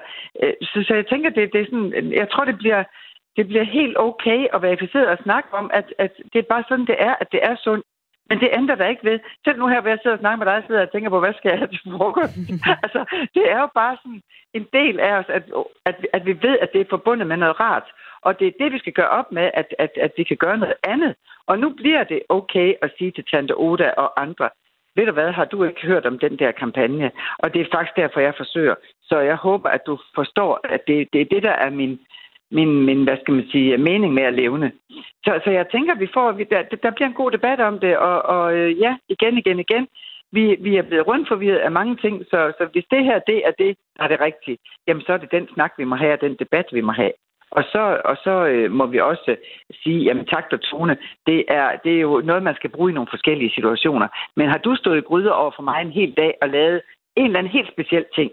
så 0.62 0.80
så, 0.80 0.84
så 0.88 0.94
jeg 0.96 1.08
tænker, 1.08 1.30
det, 1.30 1.54
det 1.54 1.62
er 1.62 1.66
sådan, 1.66 2.14
jeg 2.22 2.30
tror, 2.32 2.46
det 2.46 2.58
bliver, 2.58 2.84
det 3.38 3.48
bliver 3.48 3.64
helt 3.64 3.98
okay 3.98 4.48
at 4.54 4.62
verificere 4.62 5.08
og 5.08 5.24
snakke 5.24 5.50
om, 5.54 5.72
at, 5.74 5.94
at 5.98 6.12
det 6.34 6.40
er 6.40 6.52
bare 6.54 6.64
sådan, 6.70 6.86
det 6.86 6.96
er, 7.00 7.16
at 7.22 7.28
det 7.32 7.40
er 7.44 7.56
sundt. 7.56 7.86
Men 8.30 8.40
det 8.40 8.50
ændrer 8.60 8.76
der 8.76 8.88
ikke 8.88 9.10
ved. 9.10 9.20
Selv 9.46 9.60
nu 9.60 9.68
her, 9.68 9.82
hvor 9.82 9.90
jeg 9.90 10.00
sidder 10.02 10.18
og 10.18 10.24
snakker 10.24 10.46
med 10.46 10.54
dig, 10.54 10.64
sidder 10.66 10.82
jeg 10.82 10.88
og 10.88 10.94
tænker 10.94 11.10
på, 11.10 11.20
hvad 11.20 11.34
skal 11.34 11.50
jeg 11.50 11.60
have 11.60 11.68
til 11.68 11.92
frokost? 11.98 12.36
altså, 12.86 13.02
det 13.36 13.52
er 13.52 13.60
jo 13.60 13.70
bare 13.82 13.98
sådan 14.04 14.22
en 14.54 14.66
del 14.74 15.00
af 15.00 15.14
os, 15.20 15.30
at, 15.30 15.44
at, 15.86 15.96
at 16.14 16.26
vi 16.26 16.34
ved, 16.42 16.56
at 16.62 16.70
det 16.74 16.82
er 16.82 16.94
forbundet 16.96 17.28
med 17.28 17.38
noget 17.38 17.60
rart. 17.60 17.88
Og 18.22 18.40
det 18.40 18.48
er 18.48 18.60
det, 18.60 18.74
vi 18.74 18.80
skal 18.80 18.94
gøre 18.94 19.10
op 19.10 19.32
med, 19.32 19.52
at, 19.54 19.76
at, 19.80 19.92
at 20.02 20.12
vi 20.18 20.24
kan 20.24 20.38
gøre 20.38 20.58
noget 20.58 20.76
andet. 20.84 21.16
Og 21.48 21.60
nu 21.60 21.70
bliver 21.70 22.04
det 22.04 22.22
okay 22.30 22.74
at 22.82 22.92
sige 22.98 23.12
til 23.12 23.26
Tante 23.32 23.54
Oda 23.58 23.90
og 23.98 24.22
andre, 24.22 24.50
ved 24.96 25.06
du 25.06 25.12
hvad, 25.12 25.32
har 25.32 25.46
du 25.46 25.64
ikke 25.64 25.88
hørt 25.88 26.06
om 26.06 26.20
den 26.20 26.40
der 26.40 26.52
kampagne? 26.52 27.12
Og 27.38 27.54
det 27.54 27.62
er 27.62 27.74
faktisk 27.74 27.96
derfor, 27.96 28.20
jeg 28.20 28.34
forsøger. 28.38 28.76
Så 29.02 29.20
jeg 29.20 29.36
håber, 29.36 29.70
at 29.70 29.82
du 29.86 30.00
forstår, 30.16 30.60
at 30.64 30.82
det, 30.88 31.08
det 31.14 31.22
er 31.22 31.26
det, 31.26 31.44
der 31.44 31.52
er 31.52 31.70
min, 31.70 32.00
min, 32.52 32.86
min, 32.86 33.04
hvad 33.04 33.18
skal 33.22 33.34
man 33.34 33.48
sige, 33.52 33.78
mening 33.78 34.14
med 34.14 34.24
at 34.24 34.34
levne. 34.34 34.72
Så, 35.26 35.42
så 35.44 35.50
jeg 35.52 35.66
tænker, 35.72 35.94
at 35.94 36.00
vi 36.00 36.10
får, 36.14 36.32
vi, 36.32 36.44
der, 36.44 36.62
der 36.84 36.92
bliver 36.92 37.08
en 37.08 37.22
god 37.22 37.32
debat 37.32 37.60
om 37.60 37.80
det, 37.80 37.98
og, 37.98 38.22
og 38.22 38.58
øh, 38.58 38.80
ja, 38.80 38.98
igen, 39.10 39.38
igen, 39.38 39.60
igen. 39.60 39.88
Vi, 40.32 40.56
vi 40.60 40.76
er 40.76 40.82
blevet 40.82 41.08
rundt 41.08 41.28
forvirret 41.28 41.58
af 41.58 41.72
mange 41.72 41.96
ting, 41.96 42.26
så, 42.32 42.54
så 42.58 42.68
hvis 42.72 42.86
det 42.92 43.04
her, 43.04 43.20
det 43.20 43.38
er 43.48 43.52
det, 43.52 43.78
der 43.98 44.04
er 44.04 44.08
det 44.08 44.22
rigtige, 44.22 44.58
jamen 44.88 45.04
så 45.06 45.14
er 45.14 45.18
det 45.18 45.32
den 45.32 45.48
snak, 45.54 45.72
vi 45.78 45.84
må 45.84 45.96
have, 45.96 46.14
og 46.14 46.22
den 46.22 46.36
debat, 46.40 46.66
vi 46.72 46.82
må 46.82 46.92
have. 46.92 47.12
Og 47.52 47.64
så, 47.64 48.02
og 48.06 48.18
så 48.24 48.46
øh, 48.46 48.72
må 48.72 48.86
vi 48.86 49.00
også 49.00 49.36
sige, 49.84 50.00
jamen 50.04 50.26
takt 50.26 50.54
og 50.54 50.62
tone, 50.62 50.98
det 51.26 51.46
er, 51.48 51.78
det 51.84 51.94
er 51.96 52.02
jo 52.02 52.22
noget, 52.26 52.44
man 52.44 52.56
skal 52.56 52.70
bruge 52.70 52.92
i 52.92 52.94
nogle 52.94 53.10
forskellige 53.10 53.52
situationer. 53.56 54.08
Men 54.36 54.50
har 54.50 54.58
du 54.58 54.76
stået 54.76 54.98
i 54.98 55.08
gryder 55.10 55.32
over 55.32 55.52
for 55.56 55.64
mig 55.64 55.82
en 55.82 55.92
hel 55.92 56.14
dag 56.18 56.34
og 56.42 56.50
lavet 56.50 56.82
en 57.16 57.26
eller 57.26 57.40
anden 57.40 57.54
helt 57.54 57.72
speciel 57.72 58.06
ting, 58.16 58.32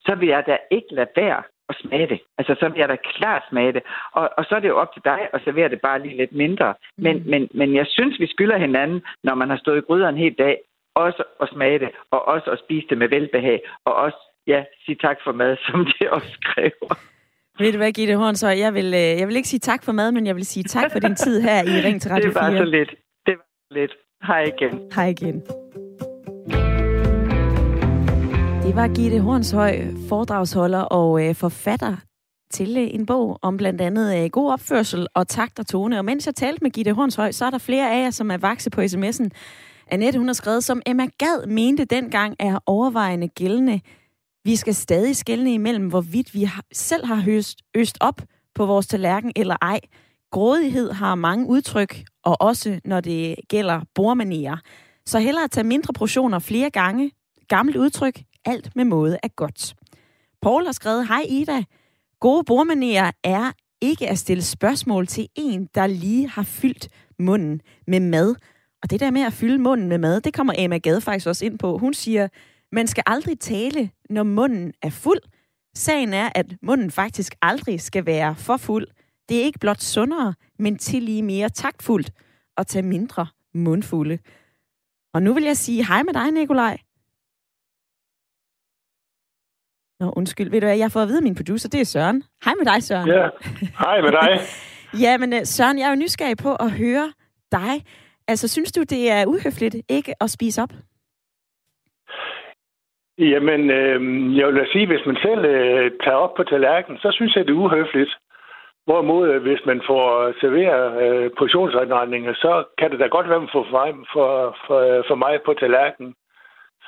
så 0.00 0.14
vil 0.14 0.28
jeg 0.28 0.44
da 0.46 0.56
ikke 0.70 0.94
lade 0.94 1.08
være 1.16 1.42
at 1.68 1.76
smage 1.82 2.06
det. 2.06 2.20
Altså, 2.38 2.56
så 2.60 2.68
vil 2.68 2.78
jeg 2.78 2.88
da 2.88 2.96
klart 2.96 3.42
smage 3.50 3.72
det. 3.72 3.82
Og, 4.12 4.30
og 4.38 4.44
så 4.44 4.54
er 4.54 4.60
det 4.60 4.68
jo 4.68 4.78
op 4.78 4.92
til 4.92 5.02
dig 5.04 5.20
at 5.32 5.40
servere 5.44 5.68
det 5.68 5.80
bare 5.80 6.02
lige 6.02 6.16
lidt 6.16 6.32
mindre. 6.32 6.74
Men, 6.98 7.16
mm. 7.16 7.30
men, 7.30 7.48
men 7.54 7.74
jeg 7.74 7.86
synes, 7.88 8.20
vi 8.20 8.26
skylder 8.26 8.58
hinanden, 8.58 9.02
når 9.24 9.34
man 9.34 9.50
har 9.50 9.56
stået 9.56 9.78
i 9.78 9.86
gryder 9.86 10.08
en 10.08 10.16
hel 10.16 10.34
dag, 10.38 10.58
også 10.94 11.22
at 11.40 11.48
smage 11.48 11.78
det, 11.78 11.90
og 12.10 12.28
også 12.28 12.50
at 12.50 12.58
spise 12.58 12.86
det 12.90 12.98
med 12.98 13.08
velbehag, 13.08 13.60
og 13.84 13.94
også, 13.94 14.18
ja, 14.46 14.64
sige 14.84 14.98
tak 15.00 15.18
for 15.24 15.32
mad, 15.32 15.56
som 15.66 15.86
det 15.98 16.10
også 16.10 16.38
kræver. 16.42 17.15
Ved 17.58 17.72
du 17.72 17.78
hvad, 17.78 17.92
Gitte 17.92 18.16
Hornsøj, 18.16 18.58
jeg 18.58 18.74
vil, 18.74 18.86
øh, 18.86 19.00
jeg 19.20 19.28
vil 19.28 19.36
ikke 19.36 19.48
sige 19.48 19.60
tak 19.60 19.84
for 19.84 19.92
mad, 19.92 20.12
men 20.12 20.26
jeg 20.26 20.36
vil 20.36 20.46
sige 20.46 20.64
tak 20.64 20.92
for 20.92 20.98
din 20.98 21.14
tid 21.14 21.40
her 21.40 21.62
i 21.62 21.86
Ring 21.86 22.02
til 22.02 22.10
Radio 22.14 22.32
4. 22.32 22.44
Det 22.44 22.52
var 22.52 22.58
så 22.58 22.64
lidt. 22.64 22.90
Det 23.26 23.34
var 23.36 23.44
så 23.70 23.74
lidt. 23.78 23.92
Hej 24.22 24.42
igen. 24.42 24.80
Hej 24.94 25.06
igen. 25.06 25.40
Det 28.66 28.76
var 28.76 28.94
Gitte 28.94 29.20
Hornshøj, 29.20 29.80
foredragsholder 30.08 30.80
og 30.80 31.28
øh, 31.28 31.34
forfatter 31.34 31.96
til 32.50 32.76
øh, 32.76 32.94
en 32.94 33.06
bog 33.06 33.38
om 33.42 33.56
blandt 33.56 33.80
andet 33.80 34.24
øh, 34.24 34.30
god 34.30 34.52
opførsel 34.52 35.06
og 35.14 35.28
takt 35.28 35.58
og 35.58 35.66
tone. 35.66 35.98
Og 35.98 36.04
mens 36.04 36.26
jeg 36.26 36.34
talte 36.34 36.58
med 36.62 36.70
Gitte 36.70 36.92
Hornshøj, 36.92 37.32
så 37.32 37.44
er 37.44 37.50
der 37.50 37.58
flere 37.58 37.90
af 37.90 38.04
jer, 38.04 38.10
som 38.10 38.30
er 38.30 38.36
vakse 38.38 38.70
på 38.70 38.80
sms'en. 38.80 39.28
Annette, 39.90 40.18
hun 40.18 40.28
har 40.28 40.34
skrevet, 40.34 40.64
som 40.64 40.82
Emma 40.86 41.06
Gad 41.18 41.46
mente 41.46 41.84
dengang 41.84 42.36
er 42.38 42.58
overvejende 42.66 43.28
gældende. 43.28 43.80
Vi 44.46 44.56
skal 44.56 44.74
stadig 44.74 45.16
skelne 45.16 45.54
imellem, 45.54 45.88
hvorvidt 45.88 46.34
vi 46.34 46.48
selv 46.72 47.06
har 47.06 47.16
høst, 47.16 47.58
øst 47.74 47.98
op 48.00 48.22
på 48.54 48.66
vores 48.66 48.86
tallerken 48.86 49.32
eller 49.36 49.56
ej. 49.62 49.80
Grådighed 50.30 50.92
har 50.92 51.14
mange 51.14 51.46
udtryk, 51.46 52.02
og 52.24 52.36
også 52.40 52.80
når 52.84 53.00
det 53.00 53.36
gælder 53.48 53.80
bordmanerer. 53.94 54.56
Så 55.06 55.18
hellere 55.18 55.48
tage 55.48 55.64
mindre 55.64 55.92
portioner 55.92 56.38
flere 56.38 56.70
gange. 56.70 57.10
Gammelt 57.48 57.76
udtryk, 57.76 58.22
alt 58.44 58.76
med 58.76 58.84
måde 58.84 59.18
er 59.22 59.28
godt. 59.28 59.74
Paul 60.42 60.64
har 60.64 60.72
skrevet, 60.72 61.08
hej 61.08 61.22
Ida, 61.28 61.64
gode 62.20 62.44
bordmanerer 62.44 63.10
er 63.24 63.52
ikke 63.80 64.08
at 64.08 64.18
stille 64.18 64.42
spørgsmål 64.42 65.06
til 65.06 65.28
en, 65.34 65.68
der 65.74 65.86
lige 65.86 66.28
har 66.28 66.42
fyldt 66.42 66.88
munden 67.18 67.60
med 67.86 68.00
mad. 68.00 68.34
Og 68.82 68.90
det 68.90 69.00
der 69.00 69.10
med 69.10 69.22
at 69.22 69.32
fylde 69.32 69.58
munden 69.58 69.88
med 69.88 69.98
mad, 69.98 70.20
det 70.20 70.34
kommer 70.34 70.52
Emma 70.58 70.78
Gade 70.78 71.00
faktisk 71.00 71.26
også 71.26 71.44
ind 71.44 71.58
på. 71.58 71.78
Hun 71.78 71.94
siger, 71.94 72.28
man 72.72 72.86
skal 72.86 73.02
aldrig 73.06 73.40
tale, 73.40 73.90
når 74.10 74.22
munden 74.22 74.72
er 74.82 74.90
fuld. 74.90 75.20
Sagen 75.74 76.14
er, 76.14 76.30
at 76.34 76.46
munden 76.62 76.90
faktisk 76.90 77.34
aldrig 77.42 77.80
skal 77.80 78.06
være 78.06 78.34
for 78.36 78.56
fuld. 78.56 78.86
Det 79.28 79.40
er 79.40 79.44
ikke 79.44 79.58
blot 79.58 79.80
sundere, 79.80 80.34
men 80.58 80.78
til 80.78 81.02
lige 81.02 81.22
mere 81.22 81.48
taktfuldt 81.48 82.10
at 82.56 82.66
tage 82.66 82.82
mindre 82.82 83.26
mundfulde. 83.54 84.18
Og 85.14 85.22
nu 85.22 85.34
vil 85.34 85.44
jeg 85.44 85.56
sige 85.56 85.86
hej 85.86 86.02
med 86.02 86.14
dig, 86.14 86.30
Nikolaj. 86.30 86.78
Nå, 90.00 90.12
undskyld. 90.16 90.50
Ved 90.50 90.60
du 90.60 90.66
hvad, 90.66 90.76
jeg 90.76 90.92
får 90.92 91.02
at 91.02 91.08
vide 91.08 91.16
af 91.16 91.22
min 91.22 91.34
producer, 91.34 91.68
det 91.68 91.80
er 91.80 91.84
Søren. 91.84 92.22
Hej 92.44 92.54
med 92.58 92.72
dig, 92.72 92.82
Søren. 92.82 93.08
Ja, 93.08 93.28
hej 93.78 94.00
med 94.00 94.12
dig. 94.12 94.40
ja, 95.04 95.18
men 95.18 95.32
øh, 95.32 95.46
Søren, 95.46 95.78
jeg 95.78 95.84
er 95.84 95.90
jo 95.90 95.96
nysgerrig 95.96 96.36
på 96.36 96.54
at 96.54 96.70
høre 96.70 97.12
dig. 97.52 97.84
Altså, 98.28 98.48
synes 98.48 98.72
du, 98.72 98.82
det 98.82 99.10
er 99.10 99.26
uhøfligt 99.26 99.76
ikke 99.88 100.22
at 100.22 100.30
spise 100.30 100.62
op? 100.62 100.72
Jamen, 103.18 103.70
øh, 103.70 103.98
jeg 104.36 104.46
vil 104.46 104.68
sige, 104.72 104.86
hvis 104.86 105.06
man 105.06 105.16
selv 105.22 105.44
øh, 105.44 105.90
tager 106.04 106.16
op 106.16 106.34
på 106.34 106.44
tallerkenen, 106.44 106.98
så 107.00 107.10
synes 107.12 107.36
jeg, 107.36 107.44
det 107.46 107.52
er 107.52 107.62
uhøfligt. 107.64 108.14
Hvorimod, 108.84 109.28
øh, 109.28 109.42
hvis 109.42 109.60
man 109.66 109.82
får 109.86 110.32
serveret 110.40 111.02
øh, 111.04 111.30
portionsretninger, 111.38 112.34
så 112.34 112.64
kan 112.78 112.90
det 112.90 113.00
da 113.00 113.06
godt 113.06 113.28
være, 113.28 113.40
man 113.40 113.48
får 113.52 113.66
for, 113.70 114.06
for, 114.12 114.56
for, 114.66 115.04
for 115.08 115.14
mig 115.14 115.42
på 115.44 115.54
tallerkenen. 115.54 116.14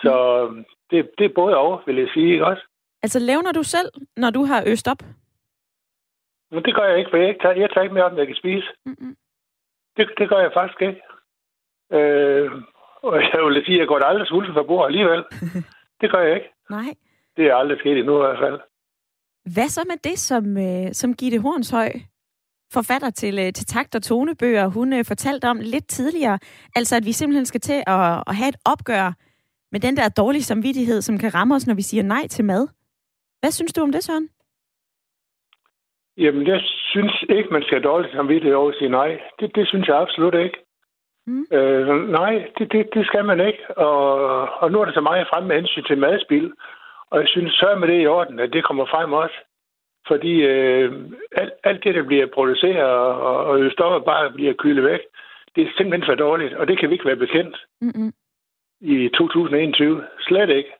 Så 0.02 0.46
mm. 0.50 0.64
det, 0.90 1.10
det 1.18 1.24
er 1.24 1.34
både 1.34 1.56
og, 1.56 1.82
vil 1.86 1.96
jeg 1.96 2.08
sige, 2.14 2.32
ikke 2.32 2.46
også? 2.46 2.62
Altså, 3.02 3.18
levner 3.18 3.52
du 3.52 3.62
selv, 3.62 3.90
når 4.16 4.30
du 4.30 4.44
har 4.44 4.64
øst 4.66 4.88
op? 4.88 5.02
Men 6.50 6.62
det 6.64 6.74
gør 6.74 6.84
jeg 6.84 6.98
ikke, 6.98 7.10
for 7.10 7.16
jeg, 7.16 7.36
tager, 7.42 7.54
jeg 7.54 7.70
tager 7.70 7.82
ikke 7.82 7.94
mere 7.94 8.04
om, 8.04 8.18
jeg 8.18 8.26
kan 8.26 8.36
spise. 8.36 8.68
Mm-mm. 8.86 9.16
Det, 9.96 10.10
det 10.18 10.28
gør 10.28 10.40
jeg 10.40 10.50
faktisk 10.54 10.82
ikke. 10.82 11.02
Øh, 11.92 12.50
og 13.02 13.14
jeg 13.14 13.44
vil 13.44 13.64
sige, 13.64 13.76
at 13.76 13.80
jeg 13.80 13.88
går 13.88 13.98
da 13.98 14.04
aldrig 14.04 14.26
sulten 14.26 14.54
for 14.54 14.62
bord 14.62 14.86
alligevel. 14.86 15.24
det 16.00 16.10
gør 16.10 16.20
jeg 16.20 16.34
ikke. 16.36 16.48
Nej. 16.70 16.94
Det 17.36 17.46
er 17.46 17.54
aldrig 17.54 17.78
sket 17.78 17.98
endnu 17.98 18.14
i 18.16 18.26
hvert 18.26 18.38
fald. 18.38 18.60
Hvad 19.54 19.68
så 19.68 19.84
med 19.86 19.96
det, 20.04 20.18
som, 20.18 20.44
øh, 20.56 20.92
som 20.92 21.14
Gitte 21.14 21.38
Hornshøj, 21.38 21.92
forfatter 22.72 23.10
til, 23.10 23.38
øh, 23.38 23.52
til 23.52 23.66
takt- 23.66 23.94
og 23.94 24.02
tonebøger, 24.02 24.66
hun 24.66 24.92
øh, 24.92 25.04
fortalte 25.04 25.44
om 25.44 25.58
lidt 25.62 25.88
tidligere? 25.88 26.38
Altså, 26.76 26.96
at 26.96 27.04
vi 27.04 27.12
simpelthen 27.12 27.46
skal 27.46 27.60
til 27.60 27.82
at, 27.86 28.22
at 28.26 28.34
have 28.36 28.48
et 28.48 28.56
opgør 28.64 29.12
med 29.72 29.80
den 29.80 29.96
der 29.96 30.08
dårlige 30.08 30.42
samvittighed, 30.42 31.02
som 31.02 31.18
kan 31.18 31.34
ramme 31.34 31.54
os, 31.54 31.66
når 31.66 31.74
vi 31.74 31.82
siger 31.82 32.02
nej 32.02 32.26
til 32.26 32.44
mad. 32.44 32.68
Hvad 33.40 33.50
synes 33.50 33.72
du 33.72 33.80
om 33.82 33.92
det, 33.92 34.04
Søren? 34.04 34.28
Jamen, 36.16 36.46
jeg 36.46 36.60
synes 36.92 37.24
ikke, 37.28 37.48
man 37.50 37.62
skal 37.62 37.78
have 37.78 37.90
dårlig 37.90 38.10
samvittighed 38.12 38.56
over 38.56 38.70
at 38.70 38.78
sige 38.78 38.90
nej. 38.90 39.20
Det, 39.40 39.54
det 39.54 39.68
synes 39.68 39.88
jeg 39.88 39.96
absolut 39.96 40.34
ikke. 40.34 40.58
Mm. 41.28 41.46
Øh, 41.56 42.08
nej, 42.18 42.34
det, 42.58 42.72
det, 42.72 42.88
det 42.94 43.06
skal 43.06 43.24
man 43.24 43.40
ikke. 43.48 43.62
Og, 43.76 44.04
og 44.62 44.72
nu 44.72 44.80
er 44.80 44.84
det 44.84 44.94
så 44.94 45.00
meget 45.00 45.28
frem 45.30 45.44
med 45.44 45.56
hensyn 45.56 45.84
til 45.84 45.98
madspil. 45.98 46.52
Og 47.10 47.20
jeg 47.20 47.28
synes, 47.28 47.52
sørg 47.52 47.78
med 47.80 47.88
det 47.88 48.02
i 48.02 48.06
orden, 48.06 48.38
at 48.38 48.52
det 48.52 48.64
kommer 48.64 48.86
frem 48.86 49.12
også. 49.12 49.38
Fordi 50.08 50.34
øh, 50.52 50.92
alt, 51.32 51.52
alt 51.64 51.84
det, 51.84 51.94
der 51.94 52.02
bliver 52.02 52.26
produceret 52.34 52.92
og, 53.28 53.44
og 53.44 53.72
stoffer 53.72 53.98
bare 53.98 54.32
bliver 54.32 54.54
kylet 54.58 54.84
væk, 54.84 55.00
det 55.54 55.62
er 55.62 55.70
simpelthen 55.76 56.08
for 56.08 56.14
dårligt, 56.14 56.54
og 56.54 56.68
det 56.68 56.78
kan 56.78 56.88
vi 56.88 56.94
ikke 56.94 57.04
være 57.10 57.24
bekendt 57.26 57.56
Mm-mm. 57.80 58.12
i 58.80 59.08
2021. 59.08 60.04
Slet 60.20 60.50
ikke. 60.50 60.70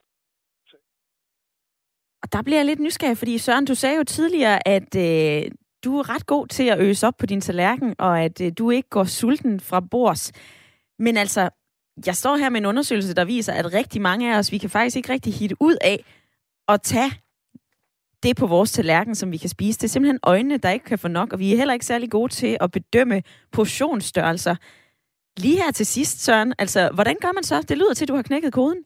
Og 2.23 2.33
der 2.33 2.41
bliver 2.43 2.57
jeg 2.57 2.65
lidt 2.65 2.79
nysgerrig, 2.79 3.17
fordi 3.17 3.37
Søren, 3.37 3.65
du 3.65 3.75
sagde 3.75 3.97
jo 3.97 4.03
tidligere, 4.03 4.67
at 4.67 4.91
øh, 5.07 5.51
du 5.83 5.99
er 5.99 6.09
ret 6.15 6.25
god 6.25 6.47
til 6.47 6.67
at 6.69 6.79
øse 6.79 7.07
op 7.07 7.13
på 7.19 7.25
din 7.25 7.41
tallerken, 7.41 7.95
og 7.99 8.21
at 8.21 8.41
øh, 8.41 8.51
du 8.57 8.69
ikke 8.69 8.89
går 8.89 9.03
sulten 9.03 9.59
fra 9.59 9.79
bords. 9.91 10.31
Men 10.99 11.17
altså, 11.17 11.49
jeg 12.05 12.15
står 12.15 12.35
her 12.35 12.49
med 12.49 12.59
en 12.59 12.65
undersøgelse, 12.65 13.15
der 13.15 13.25
viser, 13.25 13.53
at 13.53 13.73
rigtig 13.73 14.01
mange 14.01 14.33
af 14.33 14.37
os, 14.37 14.51
vi 14.51 14.57
kan 14.57 14.69
faktisk 14.69 14.97
ikke 14.97 15.13
rigtig 15.13 15.33
hitte 15.33 15.55
ud 15.59 15.75
af 15.81 16.05
at 16.67 16.81
tage 16.81 17.11
det 18.23 18.37
på 18.37 18.47
vores 18.47 18.71
tallerken, 18.71 19.15
som 19.15 19.31
vi 19.31 19.37
kan 19.37 19.49
spise. 19.49 19.79
Det 19.79 19.83
er 19.83 19.89
simpelthen 19.89 20.19
øjnene, 20.23 20.57
der 20.57 20.69
ikke 20.69 20.85
kan 20.85 20.99
få 20.99 21.07
nok, 21.07 21.33
og 21.33 21.39
vi 21.39 21.53
er 21.53 21.57
heller 21.57 21.73
ikke 21.73 21.85
særlig 21.85 22.11
gode 22.11 22.31
til 22.31 22.57
at 22.61 22.71
bedømme 22.71 23.23
portionsstørrelser. 23.53 24.55
Lige 25.37 25.61
her 25.63 25.71
til 25.71 25.85
sidst, 25.85 26.25
Søren, 26.25 26.53
altså, 26.59 26.89
hvordan 26.93 27.15
gør 27.21 27.31
man 27.33 27.43
så? 27.43 27.55
Det 27.69 27.77
lyder 27.77 27.93
til, 27.93 28.05
at 28.05 28.09
du 28.09 28.15
har 28.15 28.21
knækket 28.21 28.53
koden. 28.53 28.83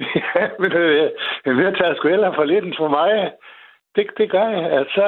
Ja, 0.34 0.48
men 0.58 0.72
øh, 0.72 1.10
jeg 1.46 1.54
vil 1.56 1.74
tage 1.78 1.96
sgu 1.96 2.08
for 2.38 2.44
lidt 2.44 2.76
for 2.78 2.88
mig. 2.88 3.10
Det, 3.96 4.06
det 4.18 4.30
gør 4.30 4.48
jeg. 4.48 4.72
Altså, 4.72 5.04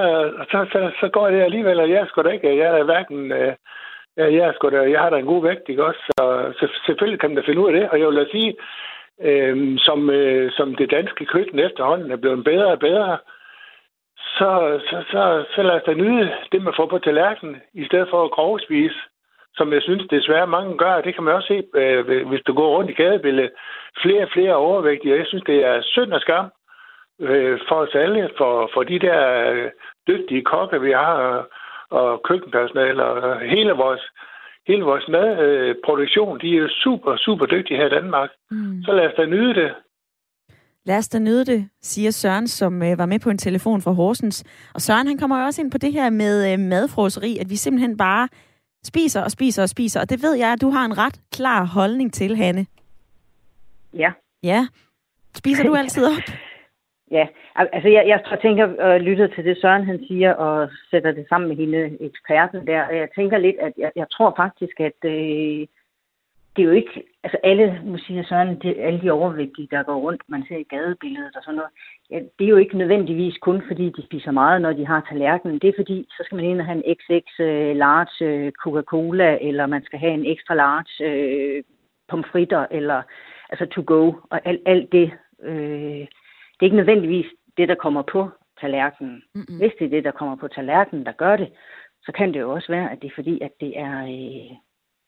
så, 0.50 0.66
så, 0.72 0.90
så 1.00 1.08
går 1.08 1.30
det 1.30 1.42
alligevel, 1.42 1.80
og 1.80 1.90
jeg 1.90 2.00
er 2.00 2.22
da 2.22 2.28
ikke, 2.30 2.56
jeg 2.56 2.78
er 2.78 2.84
hverken, 2.84 3.32
øh, 3.32 3.54
jeg, 4.16 4.32
jeg, 4.34 4.48
er 4.48 4.52
sgu 4.52 4.70
da, 4.70 4.90
jeg 4.90 5.00
har 5.00 5.10
da 5.10 5.16
en 5.16 5.32
god 5.32 5.42
vægt, 5.42 5.68
ikke 5.68 5.84
også? 5.84 6.00
Så, 6.18 6.52
så 6.58 6.68
selvfølgelig 6.86 7.20
kan 7.20 7.30
man 7.30 7.36
da 7.36 7.42
finde 7.46 7.60
ud 7.60 7.68
af 7.68 7.80
det, 7.80 7.90
og 7.90 8.00
jeg 8.00 8.08
vil 8.08 8.16
da 8.16 8.24
sige, 8.30 8.56
øh, 9.20 9.78
som, 9.78 10.10
øh, 10.10 10.52
som 10.52 10.74
det 10.74 10.90
danske 10.90 11.24
køkken 11.26 11.58
efterhånden 11.58 12.10
er 12.10 12.16
blevet 12.16 12.44
bedre 12.44 12.66
og 12.66 12.78
bedre, 12.78 13.18
så, 14.16 14.80
så, 14.88 15.04
så, 15.10 15.44
så 15.54 15.62
lad 15.62 15.74
os 15.74 15.82
da 15.86 15.94
nyde 15.94 16.32
det, 16.52 16.62
man 16.62 16.74
får 16.76 16.86
på 16.86 16.98
tallerkenen, 16.98 17.56
i 17.74 17.84
stedet 17.84 18.08
for 18.10 18.24
at 18.24 18.30
grovspise 18.30 19.00
som 19.54 19.72
jeg 19.72 19.82
synes 19.82 20.04
desværre 20.10 20.46
mange 20.46 20.78
gør. 20.78 21.00
Det 21.00 21.14
kan 21.14 21.24
man 21.24 21.34
også 21.34 21.48
se, 21.48 21.78
øh, 21.80 22.28
hvis 22.28 22.42
du 22.46 22.52
går 22.54 22.76
rundt 22.76 22.90
i 22.90 22.98
gadebilledet. 23.02 23.50
Flere 24.02 24.22
og 24.22 24.30
flere 24.32 24.54
overvægtige. 24.54 25.16
Jeg 25.16 25.26
synes, 25.26 25.44
det 25.46 25.64
er 25.64 25.82
synd 25.82 26.12
og 26.12 26.20
skam 26.20 26.46
øh, 27.20 27.58
for 27.68 27.76
os 27.84 27.94
alle, 27.94 28.30
for, 28.38 28.70
for 28.74 28.82
de 28.82 28.98
der 28.98 29.50
øh, 29.50 29.70
dygtige 30.08 30.42
kokke, 30.42 30.80
vi 30.80 30.92
har, 30.92 31.14
og, 31.28 31.50
og 31.90 32.22
køkkenpersonale, 32.22 33.04
og 33.04 33.40
hele 33.40 33.72
vores, 33.72 34.02
hele 34.66 34.82
vores 34.82 35.08
madproduktion, 35.08 36.40
de 36.40 36.48
er 36.54 36.58
jo 36.58 36.68
super, 36.68 37.16
super 37.16 37.46
dygtige 37.46 37.76
her 37.76 37.86
i 37.86 37.96
Danmark. 37.98 38.30
Mm. 38.50 38.82
Så 38.84 38.92
lad 38.92 39.06
os 39.06 39.14
da 39.16 39.26
nyde 39.26 39.54
det. 39.54 39.74
Lad 40.84 40.98
os 40.98 41.08
da 41.08 41.18
nyde 41.18 41.44
det, 41.44 41.68
siger 41.82 42.10
Søren, 42.10 42.48
som 42.48 42.82
øh, 42.82 42.98
var 42.98 43.06
med 43.06 43.18
på 43.18 43.30
en 43.30 43.38
telefon 43.38 43.82
fra 43.82 43.90
Horsens. 43.92 44.44
Og 44.74 44.80
Søren, 44.80 45.06
han 45.06 45.18
kommer 45.18 45.40
jo 45.40 45.44
også 45.44 45.62
ind 45.62 45.70
på 45.70 45.78
det 45.78 45.92
her 45.92 46.10
med 46.10 46.52
øh, 46.52 46.58
madfroseri, 46.58 47.38
at 47.38 47.50
vi 47.50 47.56
simpelthen 47.56 47.96
bare 47.96 48.28
spiser 48.84 49.22
og 49.22 49.30
spiser 49.30 49.62
og 49.62 49.68
spiser. 49.68 50.00
Og 50.00 50.10
det 50.10 50.22
ved 50.22 50.34
jeg, 50.34 50.52
at 50.52 50.60
du 50.60 50.70
har 50.70 50.84
en 50.84 50.98
ret 50.98 51.20
klar 51.32 51.64
holdning 51.64 52.12
til, 52.12 52.36
Hanne. 52.36 52.66
Ja. 53.94 54.12
Ja. 54.42 54.66
Spiser 55.34 55.64
du 55.64 55.74
altid 55.74 56.06
op? 56.06 56.22
Ja, 57.10 57.26
altså 57.56 57.88
jeg, 57.88 58.04
jeg 58.06 58.38
tænker 58.42 58.82
og 58.84 59.00
lytter 59.00 59.26
til 59.26 59.44
det 59.44 59.58
Søren 59.60 59.84
han 59.84 60.04
siger 60.08 60.34
og 60.34 60.68
sætter 60.90 61.12
det 61.12 61.26
sammen 61.28 61.48
med 61.48 61.56
hende 61.56 61.96
eksperten 62.00 62.66
der. 62.66 62.88
Jeg 62.90 63.08
tænker 63.14 63.38
lidt, 63.38 63.56
at 63.60 63.72
jeg, 63.78 63.92
jeg 63.96 64.06
tror 64.10 64.32
faktisk, 64.36 64.80
at 64.80 65.04
øh, 65.04 65.66
det 66.56 66.62
er 66.62 66.66
jo 66.66 66.70
ikke, 66.70 67.02
altså 67.24 67.38
alle, 67.44 67.80
nu 67.84 67.98
siger 67.98 68.22
Søren, 68.24 68.58
det, 68.62 68.76
alle 68.78 69.00
de 69.00 69.10
overvægtige, 69.10 69.68
der 69.70 69.82
går 69.82 69.96
rundt, 69.96 70.22
man 70.28 70.44
ser 70.48 70.56
i 70.56 70.62
gadebilledet 70.62 71.36
og 71.36 71.42
sådan 71.42 71.56
noget, 71.56 71.70
ja, 72.10 72.18
det 72.38 72.44
er 72.44 72.48
jo 72.48 72.56
ikke 72.56 72.78
nødvendigvis 72.78 73.38
kun 73.38 73.62
fordi, 73.68 73.90
de 73.96 74.02
spiser 74.04 74.30
meget, 74.30 74.62
når 74.62 74.72
de 74.72 74.86
har 74.86 75.06
tallerkenen. 75.08 75.58
Det 75.58 75.68
er 75.68 75.78
fordi, 75.78 76.06
så 76.10 76.22
skal 76.24 76.36
man 76.36 76.44
ind 76.44 76.60
og 76.60 76.66
have 76.66 76.84
en 76.84 76.94
XX 76.96 77.40
øh, 77.40 77.76
large 77.76 78.24
øh, 78.26 78.52
Coca-Cola, 78.52 79.38
eller 79.40 79.66
man 79.66 79.84
skal 79.84 79.98
have 79.98 80.14
en 80.14 80.26
extra 80.26 80.54
large 80.54 80.94
øh, 81.08 81.62
pomfritter, 82.08 82.66
eller 82.70 83.02
altså 83.50 83.66
to 83.66 83.82
go, 83.86 84.12
og 84.30 84.40
alt, 84.44 84.62
alt 84.66 84.92
det. 84.92 85.10
Øh, 85.42 86.06
det 86.60 86.66
er 86.66 86.70
ikke 86.70 86.76
nødvendigvis 86.76 87.26
det, 87.56 87.68
der 87.68 87.74
kommer 87.74 88.02
på 88.02 88.28
tallerkenen. 88.60 89.22
Mm-hmm. 89.34 89.58
Hvis 89.58 89.72
det 89.78 89.84
er 89.84 89.90
det, 89.90 90.04
der 90.04 90.10
kommer 90.10 90.36
på 90.36 90.48
tallerkenen, 90.48 91.06
der 91.06 91.12
gør 91.12 91.36
det, 91.36 91.52
så 92.02 92.12
kan 92.12 92.34
det 92.34 92.40
jo 92.40 92.50
også 92.52 92.72
være, 92.72 92.90
at 92.92 93.02
det 93.02 93.08
er 93.08 93.14
fordi, 93.14 93.40
at 93.40 93.52
det 93.60 93.78
er... 93.78 94.02
Uh, 94.02 94.56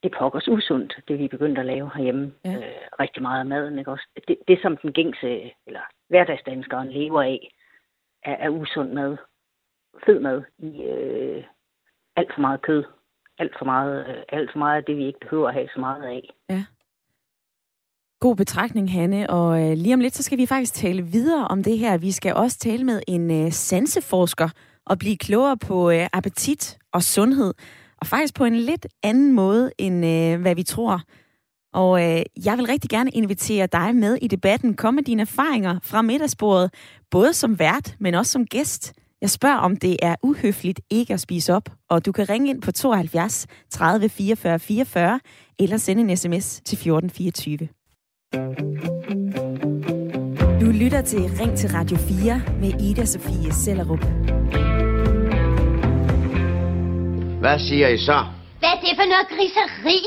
det 0.03 0.13
er 0.13 0.19
pokkers 0.19 0.49
usundt, 0.49 1.01
det 1.09 1.19
vi 1.19 1.25
er 1.25 1.29
begyndt 1.29 1.59
at 1.59 1.67
lave 1.67 1.91
herhjemme. 1.95 2.33
Ja. 2.45 2.55
Øh, 2.55 2.63
rigtig 3.01 3.23
meget 3.23 3.41
af 3.41 3.47
maden. 3.47 3.79
Ikke? 3.79 3.91
Også 3.91 4.09
det, 4.29 4.39
det, 4.49 4.59
som 4.63 4.77
den 4.77 4.93
gængse, 4.93 5.53
eller 5.67 5.81
hverdagsdanskeren 6.09 6.89
lever 6.89 7.23
af, 7.23 7.53
er, 8.23 8.37
er 8.37 8.49
usund 8.49 8.93
mad. 8.93 9.17
Fed 10.07 10.21
mad 10.21 10.43
i 10.59 10.83
øh, 10.83 11.45
alt 12.17 12.35
for 12.35 12.41
meget 12.41 12.63
kød. 12.63 12.85
Alt 13.39 13.59
for 13.59 13.65
meget, 13.65 14.09
øh, 14.09 14.23
alt 14.29 14.53
for 14.53 14.59
meget 14.59 14.77
af 14.77 14.85
det, 14.85 14.97
vi 14.97 15.07
ikke 15.07 15.21
behøver 15.21 15.49
at 15.49 15.55
have 15.55 15.69
så 15.75 15.81
meget 15.81 16.05
af. 16.05 16.31
Ja. 16.51 16.65
God 18.23 18.37
betragtning, 18.37 18.93
Hanne. 18.93 19.31
Og 19.31 19.63
øh, 19.63 19.77
lige 19.77 19.95
om 19.95 20.01
lidt, 20.01 20.17
så 20.17 20.23
skal 20.23 20.39
vi 20.39 20.47
faktisk 20.47 20.75
tale 20.75 21.03
videre 21.03 21.49
om 21.49 21.63
det 21.63 21.79
her. 21.79 21.97
Vi 21.97 22.13
skal 22.13 22.35
også 22.35 22.59
tale 22.59 22.85
med 22.85 23.01
en 23.09 23.31
øh, 23.31 23.53
sanseforsker 23.53 24.49
og 24.87 24.99
blive 24.99 25.17
klogere 25.17 25.57
på 25.57 25.91
øh, 25.91 26.07
appetit 26.13 26.79
og 26.93 27.03
sundhed, 27.03 27.55
og 28.01 28.07
faktisk 28.07 28.35
på 28.35 28.45
en 28.45 28.57
lidt 28.57 28.87
anden 29.03 29.33
måde, 29.33 29.73
end 29.79 30.07
øh, 30.07 30.41
hvad 30.41 30.55
vi 30.55 30.63
tror. 30.63 31.03
Og 31.73 32.03
øh, 32.03 32.23
jeg 32.45 32.59
vil 32.59 32.67
rigtig 32.67 32.91
gerne 32.91 33.11
invitere 33.11 33.67
dig 33.67 33.97
med 33.97 34.19
i 34.23 34.29
debatten. 34.29 34.75
Kom 34.75 34.95
med 34.95 35.03
dine 35.03 35.23
erfaringer 35.23 35.79
fra 35.83 36.03
middagsbordet, 36.03 36.75
både 37.11 37.33
som 37.33 37.59
vært, 37.59 37.97
men 38.01 38.15
også 38.15 38.33
som 38.33 38.47
gæst. 38.47 38.93
Jeg 39.21 39.31
spørger, 39.31 39.57
om 39.57 39.77
det 39.77 39.97
er 40.03 40.17
uhøfligt 40.23 40.81
ikke 40.91 41.15
at 41.15 41.21
spise 41.21 41.55
op, 41.55 41.71
og 41.91 42.07
du 42.07 42.13
kan 42.13 42.29
ringe 42.29 42.51
ind 42.51 42.63
på 42.63 42.73
72 42.73 43.47
30 43.71 44.09
44 44.09 44.59
44, 44.59 45.21
eller 45.59 45.77
sende 45.77 46.03
en 46.03 46.17
sms 46.17 46.61
til 46.65 46.77
1424. 46.77 47.69
Du 48.33 48.39
lytter 50.83 51.03
til 51.07 51.23
Ring 51.41 51.59
til 51.59 51.71
Radio 51.71 51.97
4 51.97 52.43
med 52.63 52.73
Ida 52.87 53.05
Sofie 53.05 53.53
Sellerup. 53.53 54.05
Hvad 57.41 57.59
siger 57.59 57.89
I 57.89 57.99
så? 57.99 58.19
Hvad 58.59 58.71
er 58.75 58.81
det 58.85 58.93
for 59.01 59.07
noget 59.13 59.27
griseri? 59.33 59.99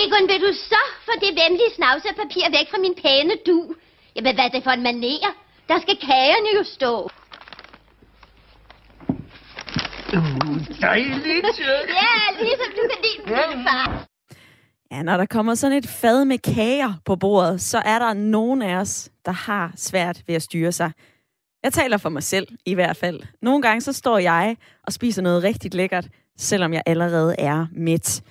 Egon, 0.00 0.24
vil 0.30 0.40
du 0.46 0.52
så 0.70 0.82
få 1.06 1.12
det 1.20 1.32
venlige 1.42 1.72
snavsepapir 1.76 2.46
væk 2.56 2.66
fra 2.70 2.78
min 2.78 2.94
pæne 3.02 3.34
du? 3.46 3.74
Jamen, 4.16 4.34
hvad 4.34 4.44
er 4.44 4.48
det 4.48 4.64
for 4.64 4.70
en 4.70 4.82
maner? 4.82 5.32
Der 5.68 5.80
skal 5.80 5.96
kagerne 5.96 6.50
jo 6.58 6.62
stå. 6.76 7.10
Uh, 10.16 10.56
dejligt. 10.80 11.46
Ja, 12.02 12.14
ligesom 12.40 12.70
du 12.78 12.82
kan 12.90 12.98
lide 13.04 13.18
min 13.56 13.64
far. 13.68 14.15
Ja, 14.92 15.02
når 15.02 15.16
der 15.16 15.26
kommer 15.26 15.54
sådan 15.54 15.76
et 15.76 15.88
fad 15.88 16.24
med 16.24 16.38
kager 16.38 16.94
på 17.04 17.16
bordet, 17.16 17.60
så 17.60 17.78
er 17.78 17.98
der 17.98 18.12
nogen 18.12 18.62
af 18.62 18.76
os, 18.76 19.10
der 19.24 19.32
har 19.32 19.72
svært 19.76 20.22
ved 20.26 20.34
at 20.34 20.42
styre 20.42 20.72
sig. 20.72 20.92
Jeg 21.62 21.72
taler 21.72 21.96
for 21.96 22.08
mig 22.08 22.22
selv 22.22 22.48
i 22.66 22.74
hvert 22.74 22.96
fald. 22.96 23.20
Nogle 23.42 23.62
gange 23.62 23.80
så 23.80 23.92
står 23.92 24.18
jeg 24.18 24.56
og 24.82 24.92
spiser 24.92 25.22
noget 25.22 25.42
rigtig 25.42 25.74
lækkert, 25.74 26.08
selvom 26.38 26.72
jeg 26.72 26.82
allerede 26.86 27.34
er 27.38 27.66
mæt. 27.72 28.22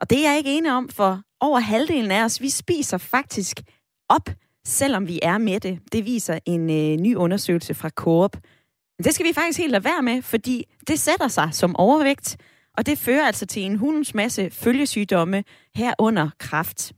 Og 0.00 0.10
det 0.10 0.18
er 0.26 0.30
jeg 0.30 0.38
ikke 0.38 0.58
enig 0.58 0.72
om, 0.72 0.88
for 0.88 1.22
over 1.40 1.58
halvdelen 1.58 2.10
af 2.10 2.24
os, 2.24 2.40
vi 2.40 2.48
spiser 2.48 2.98
faktisk 2.98 3.60
op, 4.08 4.30
selvom 4.66 5.08
vi 5.08 5.20
er 5.22 5.38
mætte. 5.38 5.78
Det 5.92 6.04
viser 6.04 6.38
en 6.46 6.70
øh, 6.70 7.00
ny 7.00 7.14
undersøgelse 7.16 7.74
fra 7.74 7.88
Coop. 7.88 8.36
Men 8.98 9.04
det 9.04 9.14
skal 9.14 9.26
vi 9.26 9.32
faktisk 9.32 9.58
helt 9.58 9.72
lade 9.72 9.84
være 9.84 10.02
med, 10.02 10.22
fordi 10.22 10.64
det 10.86 11.00
sætter 11.00 11.28
sig 11.28 11.48
som 11.52 11.76
overvægt, 11.76 12.36
og 12.78 12.86
det 12.86 12.98
fører 12.98 13.26
altså 13.26 13.46
til 13.46 13.62
en 13.62 13.76
hundens 13.76 14.14
masse 14.14 14.50
følgesygdomme 14.50 15.44
herunder 15.74 16.30
kraft. 16.38 16.92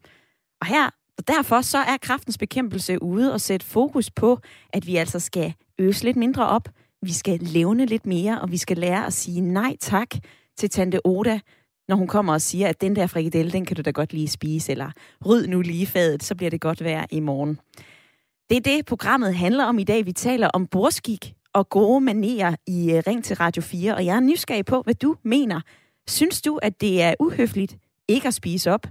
Og 0.60 0.66
her 0.66 0.90
og 1.18 1.28
derfor 1.28 1.60
så 1.60 1.78
er 1.78 1.96
kraftens 2.02 2.38
bekæmpelse 2.38 3.02
ude 3.02 3.32
og 3.32 3.40
sætte 3.40 3.66
fokus 3.66 4.10
på, 4.10 4.38
at 4.72 4.86
vi 4.86 4.96
altså 4.96 5.20
skal 5.20 5.54
øse 5.78 6.04
lidt 6.04 6.16
mindre 6.16 6.46
op, 6.46 6.68
vi 7.02 7.12
skal 7.12 7.38
levne 7.40 7.86
lidt 7.86 8.06
mere, 8.06 8.40
og 8.40 8.50
vi 8.50 8.56
skal 8.56 8.78
lære 8.78 9.06
at 9.06 9.12
sige 9.12 9.40
nej 9.40 9.76
tak 9.80 10.08
til 10.56 10.70
tante 10.70 11.06
Oda, 11.06 11.40
når 11.88 11.96
hun 11.96 12.08
kommer 12.08 12.32
og 12.32 12.40
siger, 12.40 12.68
at 12.68 12.80
den 12.80 12.96
der 12.96 13.06
frikadelle, 13.06 13.52
den 13.52 13.64
kan 13.64 13.76
du 13.76 13.82
da 13.82 13.90
godt 13.90 14.12
lige 14.12 14.28
spise, 14.28 14.72
eller 14.72 14.90
ryd 15.26 15.46
nu 15.46 15.60
lige 15.60 15.86
fadet, 15.86 16.22
så 16.22 16.34
bliver 16.34 16.50
det 16.50 16.60
godt 16.60 16.84
vejr 16.84 17.06
i 17.10 17.20
morgen. 17.20 17.58
Det 18.50 18.56
er 18.56 18.60
det, 18.60 18.86
programmet 18.86 19.34
handler 19.34 19.64
om 19.64 19.78
i 19.78 19.84
dag. 19.84 20.06
Vi 20.06 20.12
taler 20.12 20.48
om 20.48 20.66
borskik 20.66 21.34
og 21.54 21.68
gode 21.68 22.00
manerer 22.00 22.56
i 22.66 22.92
øh, 22.92 23.02
Ring 23.06 23.24
til 23.24 23.36
Radio 23.36 23.62
4, 23.62 23.94
og 23.94 24.04
jeg 24.04 24.16
er 24.16 24.20
nysgerrig 24.20 24.64
på, 24.64 24.82
hvad 24.82 24.94
du 24.94 25.16
mener. 25.24 25.60
Synes 26.08 26.42
du, 26.42 26.56
at 26.62 26.80
det 26.80 27.02
er 27.02 27.14
uhøfligt 27.20 27.76
ikke 28.08 28.28
at 28.28 28.34
spise 28.34 28.70
op? 28.70 28.86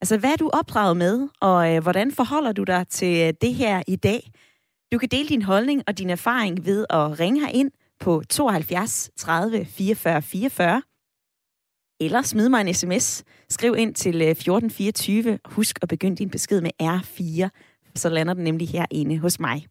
Altså, 0.00 0.18
hvad 0.18 0.32
er 0.32 0.36
du 0.36 0.50
opdraget 0.52 0.96
med, 0.96 1.28
og 1.40 1.74
øh, 1.74 1.82
hvordan 1.82 2.12
forholder 2.12 2.52
du 2.52 2.64
dig 2.64 2.88
til 2.88 3.28
øh, 3.28 3.32
det 3.40 3.54
her 3.54 3.82
i 3.86 3.96
dag? 3.96 4.30
Du 4.92 4.98
kan 4.98 5.08
dele 5.08 5.28
din 5.28 5.42
holdning 5.42 5.82
og 5.86 5.98
din 5.98 6.10
erfaring 6.10 6.66
ved 6.66 6.86
at 6.90 7.20
ringe 7.20 7.40
her 7.40 7.48
ind 7.48 7.70
på 8.00 8.22
72 8.30 9.10
30 9.16 9.64
44 9.64 10.22
44, 10.22 10.82
eller 12.00 12.22
smid 12.22 12.48
mig 12.48 12.60
en 12.60 12.74
sms. 12.74 13.24
Skriv 13.48 13.74
ind 13.78 13.94
til 13.94 14.22
øh, 14.22 14.28
1424. 14.28 15.38
Husk 15.44 15.78
at 15.82 15.88
begynde 15.88 16.16
din 16.16 16.30
besked 16.30 16.60
med 16.60 16.70
R4, 16.82 17.48
så 17.94 18.08
lander 18.08 18.34
den 18.34 18.44
nemlig 18.44 18.68
herinde 18.68 19.18
hos 19.18 19.40
mig. 19.40 19.66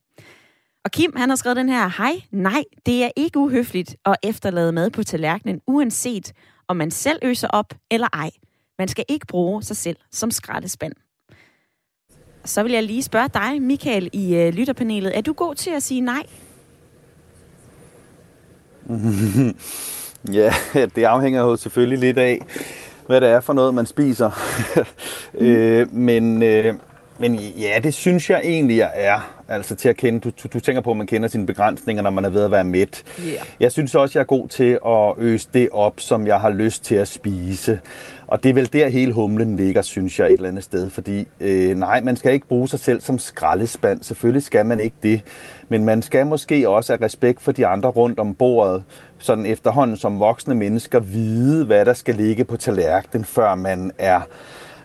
Og 0.85 0.91
Kim, 0.91 1.13
han 1.15 1.29
har 1.29 1.35
skrevet 1.35 1.57
den 1.57 1.69
her, 1.69 1.87
hej, 1.97 2.21
nej, 2.31 2.63
det 2.85 3.03
er 3.03 3.09
ikke 3.15 3.39
uhøfligt 3.39 3.95
at 4.05 4.15
efterlade 4.23 4.71
mad 4.71 4.89
på 4.89 5.03
tallerkenen, 5.03 5.61
uanset 5.67 6.33
om 6.67 6.77
man 6.77 6.91
selv 6.91 7.19
øser 7.23 7.47
op 7.47 7.73
eller 7.91 8.07
ej. 8.13 8.31
Man 8.79 8.87
skal 8.87 9.05
ikke 9.07 9.27
bruge 9.27 9.63
sig 9.63 9.77
selv 9.77 9.97
som 10.11 10.31
skraldespand. 10.31 10.93
Så 12.45 12.63
vil 12.63 12.71
jeg 12.71 12.83
lige 12.83 13.03
spørge 13.03 13.29
dig, 13.33 13.61
Michael, 13.61 14.09
i 14.13 14.35
øh, 14.35 14.53
lytterpanelet. 14.53 15.17
Er 15.17 15.21
du 15.21 15.33
god 15.33 15.55
til 15.55 15.69
at 15.69 15.83
sige 15.83 16.01
nej? 16.01 16.23
ja, 20.39 20.53
det 20.95 21.03
afhænger 21.03 21.41
jo 21.41 21.55
selvfølgelig 21.55 21.99
lidt 21.99 22.17
af, 22.17 22.45
hvad 23.07 23.21
det 23.21 23.29
er 23.29 23.41
for 23.41 23.53
noget, 23.53 23.73
man 23.73 23.85
spiser. 23.85 24.31
mm. 25.33 25.45
øh, 25.45 25.93
men, 25.93 26.43
øh, 26.43 26.75
men 27.17 27.35
ja, 27.35 27.79
det 27.83 27.93
synes 27.93 28.29
jeg 28.29 28.41
egentlig, 28.43 28.77
jeg 28.77 28.91
er. 28.93 29.43
Altså 29.47 29.75
til 29.75 29.89
at 29.89 29.97
kende, 29.97 30.19
du, 30.19 30.31
du, 30.53 30.59
tænker 30.59 30.81
på, 30.81 30.91
at 30.91 30.97
man 30.97 31.07
kender 31.07 31.27
sine 31.27 31.45
begrænsninger, 31.45 32.03
når 32.03 32.09
man 32.09 32.25
er 32.25 32.29
ved 32.29 32.43
at 32.43 32.51
være 32.51 32.63
mæt. 32.63 33.03
Yeah. 33.19 33.37
Jeg 33.59 33.71
synes 33.71 33.95
også, 33.95 34.19
jeg 34.19 34.21
er 34.21 34.27
god 34.27 34.47
til 34.47 34.79
at 34.85 35.13
øse 35.17 35.47
det 35.53 35.69
op, 35.71 35.93
som 35.97 36.27
jeg 36.27 36.39
har 36.39 36.49
lyst 36.49 36.83
til 36.85 36.95
at 36.95 37.07
spise. 37.07 37.79
Og 38.27 38.43
det 38.43 38.49
er 38.49 38.53
vel 38.53 38.73
der 38.73 38.89
hele 38.89 39.13
humlen 39.13 39.55
ligger, 39.55 39.81
synes 39.81 40.19
jeg, 40.19 40.27
et 40.27 40.33
eller 40.33 40.49
andet 40.49 40.63
sted. 40.63 40.89
Fordi 40.89 41.27
øh, 41.39 41.77
nej, 41.77 42.01
man 42.01 42.15
skal 42.15 42.33
ikke 42.33 42.47
bruge 42.47 42.69
sig 42.69 42.79
selv 42.79 43.01
som 43.01 43.19
skraldespand. 43.19 44.03
Selvfølgelig 44.03 44.43
skal 44.43 44.65
man 44.65 44.79
ikke 44.79 44.95
det. 45.03 45.21
Men 45.69 45.85
man 45.85 46.01
skal 46.01 46.27
måske 46.27 46.69
også 46.69 46.93
have 46.93 47.05
respekt 47.05 47.41
for 47.41 47.51
de 47.51 47.67
andre 47.67 47.89
rundt 47.89 48.19
om 48.19 48.35
bordet. 48.35 48.83
Sådan 49.17 49.45
efterhånden 49.45 49.97
som 49.97 50.19
voksne 50.19 50.55
mennesker 50.55 50.99
vide, 50.99 51.65
hvad 51.65 51.85
der 51.85 51.93
skal 51.93 52.15
ligge 52.15 52.43
på 52.43 52.57
tallerkenen, 52.57 53.25
før 53.25 53.55
man 53.55 53.91
er 53.97 54.21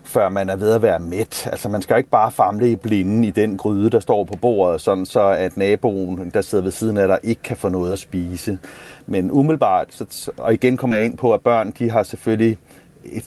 før 0.09 0.29
man 0.29 0.49
er 0.49 0.57
ved 0.57 0.73
at 0.73 0.83
være 0.83 0.99
mæt. 0.99 1.49
Altså 1.53 1.69
man 1.69 1.83
skal 1.83 1.99
ikke 1.99 2.11
bare 2.11 2.33
famle 2.33 2.71
i 2.71 2.77
blinden 2.77 3.25
i 3.25 3.31
den 3.31 3.57
gryde, 3.57 3.91
der 3.91 4.01
står 4.01 4.25
på 4.25 4.37
bordet, 4.37 4.81
sådan 4.81 5.07
så 5.07 5.29
at 5.29 5.57
naboen, 5.57 6.31
der 6.35 6.41
sidder 6.41 6.65
ved 6.65 6.73
siden 6.73 6.97
af 6.97 7.09
dig, 7.09 7.19
ikke 7.23 7.43
kan 7.43 7.57
få 7.57 7.69
noget 7.69 7.93
at 7.93 7.99
spise. 7.99 8.59
Men 9.07 9.31
umiddelbart, 9.31 9.87
så, 9.91 10.31
og 10.37 10.55
igen 10.55 10.77
kommer 10.77 10.97
jeg 10.97 11.05
ind 11.05 11.17
på, 11.17 11.35
at 11.35 11.41
børn, 11.41 11.73
de 11.79 11.91
har 11.91 12.03
selvfølgelig 12.03 12.59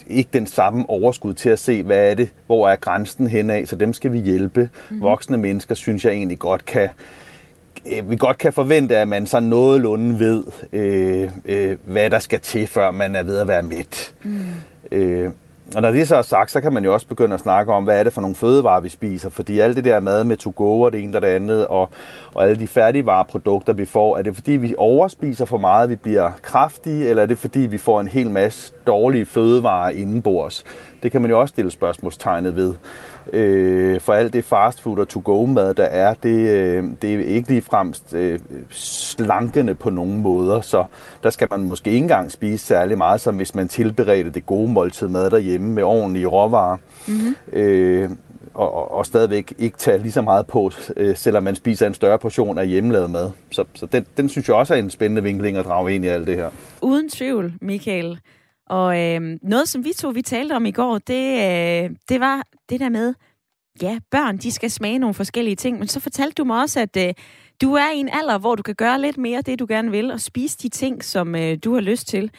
ikke 0.08 0.30
den 0.34 0.48
samme 0.48 0.90
overskud 0.90 1.34
til 1.34 1.50
at 1.50 1.60
se, 1.60 1.84
hvad 1.84 2.12
er 2.12 2.16
det, 2.16 2.30
hvor 2.46 2.70
er 2.70 2.76
grænsen 2.76 3.28
henad, 3.28 3.66
så 3.66 3.76
dem 3.76 3.94
skal 3.94 4.14
vi 4.14 4.20
hjælpe. 4.20 4.70
Mm. 4.90 5.02
Voksne 5.02 5.38
mennesker 5.38 5.76
synes 5.76 6.06
jeg 6.06 6.14
egentlig 6.14 6.40
godt 6.40 6.66
kan, 6.66 6.90
vi 8.04 8.16
godt 8.16 8.38
kan 8.38 8.54
forvente, 8.54 8.98
at 8.98 9.08
man 9.08 9.28
så 9.28 9.40
nogenlunde 9.40 10.20
ved, 10.20 10.44
øh, 10.74 11.30
øh, 11.46 11.78
hvad 11.86 12.10
der 12.10 12.20
skal 12.20 12.40
til, 12.40 12.68
før 12.68 12.92
man 12.92 13.16
er 13.16 13.24
ved 13.24 13.38
at 13.38 13.48
være 13.48 13.64
mæt. 13.64 14.14
Mm. 14.24 14.40
Øh, 14.92 15.32
og 15.76 15.82
når 15.82 15.92
det 15.92 16.08
så 16.08 16.16
er 16.16 16.22
sagt, 16.22 16.52
så 16.52 16.62
kan 16.62 16.74
man 16.74 16.84
jo 16.84 16.94
også 16.94 17.08
begynde 17.08 17.34
at 17.34 17.40
snakke 17.40 17.74
om, 17.74 17.84
hvad 17.84 18.00
er 18.00 18.04
det 18.04 18.14
for 18.14 18.22
nogle 18.22 18.36
fødevarer, 18.36 18.80
vi 18.82 18.90
spiser. 18.90 19.30
Fordi 19.30 19.60
alt 19.60 19.76
det 19.76 19.86
der 19.86 20.00
mad 20.00 20.24
med 20.24 20.38
to-go 20.38 20.82
og 20.82 20.92
det 20.92 21.04
ene 21.04 21.18
og 21.18 21.22
det 21.22 21.28
andet, 21.28 21.68
og, 21.68 21.90
og 22.34 22.44
alle 22.44 22.60
de 22.60 22.68
færdigvareprodukter, 22.68 23.74
vi 23.74 23.86
får, 23.86 24.18
er 24.18 24.22
det 24.22 24.36
fordi, 24.36 24.52
vi 24.52 24.76
overspiser 24.78 25.46
for 25.46 25.58
meget, 25.58 25.90
vi 25.90 25.96
bliver 25.96 26.32
kraftige, 26.42 27.10
eller 27.10 27.24
er 27.24 27.28
det 27.28 27.38
fordi, 27.38 27.60
vi 27.60 27.78
får 27.78 28.02
en 28.02 28.08
hel 28.08 28.30
masse 28.30 28.74
dårlige 28.88 29.26
fødevarer 29.26 29.90
indenbords? 29.90 30.64
Det 31.04 31.12
kan 31.12 31.22
man 31.22 31.32
jo 31.32 31.40
også 31.40 31.52
stille 31.52 31.72
spørgsmålstegnet 31.72 32.56
ved. 32.56 32.74
Øh, 33.34 34.00
for 34.02 34.14
alt 34.14 34.34
det 34.34 34.46
fastfood 34.46 35.00
og 35.00 35.08
to-go-mad, 35.08 35.74
der 35.74 35.84
er, 35.84 36.14
det, 36.14 36.50
øh, 36.50 36.84
det 37.02 37.14
er 37.14 37.20
ikke 37.20 37.50
lige 37.50 37.62
fremst 37.62 38.14
øh, 38.14 38.40
slankende 38.70 39.76
på 39.76 39.90
nogen 39.90 40.18
måder, 40.18 40.62
så 40.62 40.84
der 41.24 41.30
skal 41.30 41.48
man 41.52 41.64
måske 41.64 41.90
ikke 41.90 42.04
engang 42.04 42.32
spise 42.32 42.66
særlig 42.66 42.98
meget, 42.98 43.22
som 43.22 43.36
hvis 43.36 43.56
man 43.56 43.68
tilberedte 43.68 44.30
det 44.30 44.46
gode 44.46 44.72
måltid 44.72 45.08
mad 45.08 45.30
derhjemme 45.30 45.70
med 45.74 45.84
ordentlige 45.84 46.26
råvarer. 46.26 46.78
Mm-hmm. 47.08 47.36
Øh, 47.54 48.10
og, 48.54 48.74
og, 48.74 48.92
og 48.92 49.06
stadigvæk 49.06 49.54
ikke 49.60 49.78
tage 49.78 49.98
lige 49.98 50.12
så 50.12 50.22
meget 50.22 50.48
på, 50.48 50.72
øh, 50.98 51.16
selvom 51.16 51.44
man 51.44 51.56
spiser 51.56 51.88
en 51.88 51.94
større 51.94 52.20
portion 52.20 52.58
af 52.58 52.68
hjemmelavet 52.68 53.10
mad. 53.10 53.32
Så, 53.52 53.66
så 53.74 53.86
den, 53.86 54.06
den 54.18 54.30
synes 54.30 54.48
jeg 54.48 54.56
også 54.56 54.74
er 54.74 54.80
en 54.80 54.90
spændende 54.90 55.24
vinkling 55.24 55.58
at 55.58 55.66
drage 55.66 55.96
ind 55.96 56.06
i 56.06 56.08
alt 56.08 56.28
det 56.28 56.36
her. 56.36 56.50
Uden 56.82 57.10
tvivl, 57.10 57.54
Michael. 57.62 58.20
Og 58.72 59.00
øh, 59.00 59.38
noget, 59.42 59.70
som 59.70 59.86
vi 59.86 59.94
to 59.94 60.10
vi 60.10 60.22
talte 60.22 60.54
om 60.54 60.66
i 60.66 60.72
går, 60.72 60.98
det, 60.98 61.34
øh, 61.34 61.90
det 62.10 62.20
var 62.20 62.48
det 62.70 62.80
der 62.80 62.90
med, 62.90 63.14
ja, 63.82 64.00
børn, 64.12 64.38
de 64.38 64.52
skal 64.52 64.72
smage 64.72 65.00
nogle 65.00 65.14
forskellige 65.14 65.56
ting, 65.56 65.80
men 65.80 65.88
så 65.88 66.00
fortalte 66.00 66.34
du 66.34 66.44
mig 66.44 66.62
også, 66.62 66.80
at 66.80 66.98
øh, 66.98 67.14
du 67.62 67.74
er 67.74 67.92
i 67.92 67.98
en 67.98 68.10
alder, 68.10 68.38
hvor 68.38 68.56
du 68.56 68.64
kan 68.64 68.76
gøre 68.76 69.02
lidt 69.02 69.18
mere 69.18 69.42
det, 69.42 69.60
du 69.60 69.66
gerne 69.70 69.92
vil, 69.92 70.12
og 70.12 70.22
spise 70.22 70.58
de 70.58 70.70
ting, 70.70 71.04
som 71.04 71.36
øh, 71.36 71.58
du 71.64 71.74
har 71.74 71.82
lyst 71.82 72.08
til. 72.08 72.32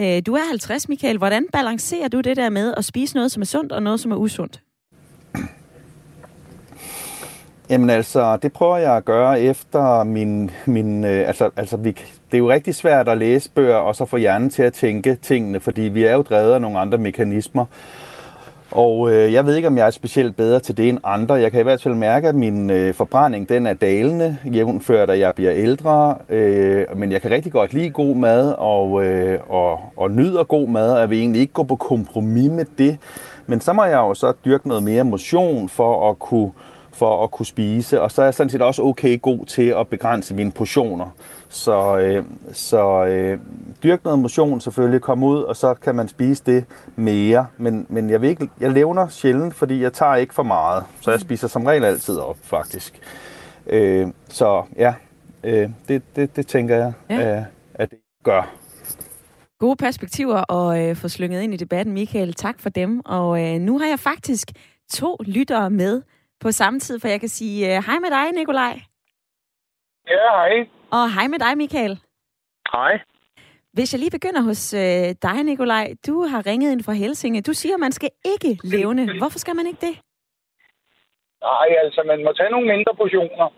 Øh, 0.00 0.22
du 0.26 0.34
er 0.34 0.48
50, 0.48 0.88
Michael. 0.88 1.18
Hvordan 1.18 1.46
balancerer 1.52 2.08
du 2.08 2.20
det 2.20 2.36
der 2.36 2.50
med 2.50 2.74
at 2.76 2.84
spise 2.84 3.14
noget, 3.14 3.32
som 3.32 3.40
er 3.40 3.46
sundt, 3.46 3.72
og 3.72 3.82
noget, 3.82 4.00
som 4.00 4.12
er 4.12 4.16
usundt? 4.16 4.62
Jamen 7.70 7.90
altså, 7.90 8.36
det 8.36 8.52
prøver 8.52 8.76
jeg 8.76 8.96
at 8.96 9.04
gøre 9.04 9.40
efter 9.40 10.04
min... 10.04 10.50
min 10.66 11.04
øh, 11.04 11.28
altså, 11.28 11.50
altså 11.56 11.76
vi, 11.76 11.90
det 12.30 12.34
er 12.34 12.38
jo 12.38 12.50
rigtig 12.50 12.74
svært 12.74 13.08
at 13.08 13.18
læse 13.18 13.50
bøger 13.50 13.76
og 13.76 13.96
så 13.96 14.04
få 14.04 14.16
hjernen 14.16 14.50
til 14.50 14.62
at 14.62 14.72
tænke 14.72 15.14
tingene, 15.22 15.60
fordi 15.60 15.80
vi 15.80 16.04
er 16.04 16.12
jo 16.12 16.22
drevet 16.22 16.52
af 16.52 16.60
nogle 16.60 16.78
andre 16.78 16.98
mekanismer. 16.98 17.64
Og 18.70 19.12
øh, 19.12 19.32
jeg 19.32 19.46
ved 19.46 19.56
ikke, 19.56 19.68
om 19.68 19.76
jeg 19.76 19.86
er 19.86 19.90
specielt 19.90 20.36
bedre 20.36 20.60
til 20.60 20.76
det 20.76 20.88
end 20.88 20.98
andre. 21.04 21.34
Jeg 21.34 21.50
kan 21.50 21.60
i 21.60 21.62
hvert 21.62 21.82
fald 21.82 21.94
mærke, 21.94 22.28
at 22.28 22.34
min 22.34 22.70
øh, 22.70 22.94
forbrænding 22.94 23.48
den 23.48 23.66
er 23.66 23.74
dalende, 23.74 24.36
jævnført, 24.44 25.08
da 25.08 25.18
jeg 25.18 25.34
bliver 25.34 25.52
ældre. 25.54 26.16
Øh, 26.28 26.84
men 26.96 27.12
jeg 27.12 27.22
kan 27.22 27.30
rigtig 27.30 27.52
godt 27.52 27.72
lide 27.72 27.90
god 27.90 28.16
mad, 28.16 28.54
og, 28.58 29.04
øh, 29.04 29.38
og, 29.48 29.80
og 29.96 30.10
nyder 30.10 30.44
god 30.44 30.68
mad, 30.68 30.92
og 30.92 31.00
jeg 31.00 31.10
vil 31.10 31.18
egentlig 31.18 31.40
ikke 31.40 31.52
gå 31.52 31.62
på 31.62 31.76
kompromis 31.76 32.50
med 32.50 32.64
det. 32.78 32.98
Men 33.46 33.60
så 33.60 33.72
må 33.72 33.84
jeg 33.84 33.96
jo 33.96 34.14
så 34.14 34.32
dyrke 34.44 34.68
noget 34.68 34.82
mere 34.82 35.04
motion 35.04 35.68
for 35.68 36.10
at 36.10 36.18
kunne 36.18 36.50
for 36.98 37.24
at 37.24 37.30
kunne 37.30 37.46
spise, 37.46 38.00
og 38.00 38.10
så 38.10 38.22
er 38.22 38.26
jeg 38.26 38.34
sådan 38.34 38.50
set 38.50 38.62
også 38.62 38.82
okay 38.82 39.20
god 39.22 39.46
til 39.46 39.62
at 39.62 39.88
begrænse 39.88 40.34
mine 40.34 40.52
portioner. 40.52 41.10
Så, 41.48 41.98
øh, 41.98 42.24
så 42.52 43.04
øh, 43.06 43.38
dyrk 43.82 44.04
noget 44.04 44.18
motion 44.18 44.60
selvfølgelig, 44.60 45.00
kom 45.00 45.22
ud, 45.22 45.42
og 45.42 45.56
så 45.56 45.74
kan 45.74 45.94
man 45.94 46.08
spise 46.08 46.42
det 46.46 46.64
mere. 46.96 47.46
Men, 47.56 47.86
men 47.88 48.10
jeg, 48.10 48.20
vil 48.20 48.30
ikke, 48.30 48.48
jeg 48.60 48.72
levner 48.72 49.08
sjældent, 49.08 49.54
fordi 49.54 49.82
jeg 49.82 49.92
tager 49.92 50.14
ikke 50.14 50.34
for 50.34 50.42
meget. 50.42 50.84
Så 51.00 51.10
jeg 51.10 51.20
spiser 51.20 51.48
som 51.48 51.64
regel 51.64 51.84
altid 51.84 52.16
op, 52.16 52.36
faktisk. 52.42 53.00
Øh, 53.66 54.08
så 54.28 54.62
ja, 54.76 54.94
øh, 55.44 55.70
det, 55.88 56.02
det, 56.16 56.36
det 56.36 56.46
tænker 56.46 56.76
jeg, 56.76 56.92
ja. 57.10 57.36
øh, 57.36 57.42
at 57.74 57.90
det 57.90 57.98
gør. 58.24 58.54
Gode 59.58 59.76
perspektiver 59.76 60.52
at 60.52 60.90
øh, 60.90 60.96
få 60.96 61.08
slynget 61.08 61.42
ind 61.42 61.54
i 61.54 61.56
debatten, 61.56 61.94
Michael. 61.94 62.34
Tak 62.34 62.60
for 62.60 62.70
dem. 62.70 63.00
Og 63.04 63.44
øh, 63.44 63.60
nu 63.60 63.78
har 63.78 63.86
jeg 63.86 63.98
faktisk 63.98 64.52
to 64.92 65.16
lyttere 65.26 65.70
med 65.70 66.02
på 66.40 66.52
samme 66.52 66.80
tid, 66.80 67.00
for 67.00 67.08
jeg 67.08 67.20
kan 67.20 67.28
sige 67.28 67.66
øh, 67.66 67.82
hej 67.86 67.98
med 67.98 68.10
dig, 68.10 68.32
Nikolaj. 68.32 68.74
Ja, 70.08 70.28
hej. 70.38 70.68
Og 70.90 71.14
hej 71.14 71.26
med 71.28 71.38
dig, 71.38 71.56
Michael. 71.56 71.98
Hej. 72.72 73.00
Hvis 73.72 73.92
jeg 73.92 74.00
lige 74.00 74.16
begynder 74.18 74.42
hos 74.42 74.74
øh, 74.74 75.08
dig, 75.26 75.38
Nikolaj. 75.44 75.86
Du 76.06 76.22
har 76.22 76.46
ringet 76.46 76.72
ind 76.72 76.82
fra 76.84 76.92
Helsinge. 76.92 77.42
Du 77.42 77.52
siger, 77.52 77.74
at 77.74 77.80
man 77.80 77.92
skal 77.92 78.10
ikke 78.32 78.58
levne. 78.64 79.18
Hvorfor 79.18 79.38
skal 79.38 79.56
man 79.56 79.66
ikke 79.66 79.86
det? 79.86 79.94
Nej, 81.42 81.68
altså, 81.84 82.00
man 82.06 82.24
må 82.24 82.32
tage 82.32 82.50
nogle 82.50 82.66
mindre 82.74 82.94
portioner. 82.94 83.48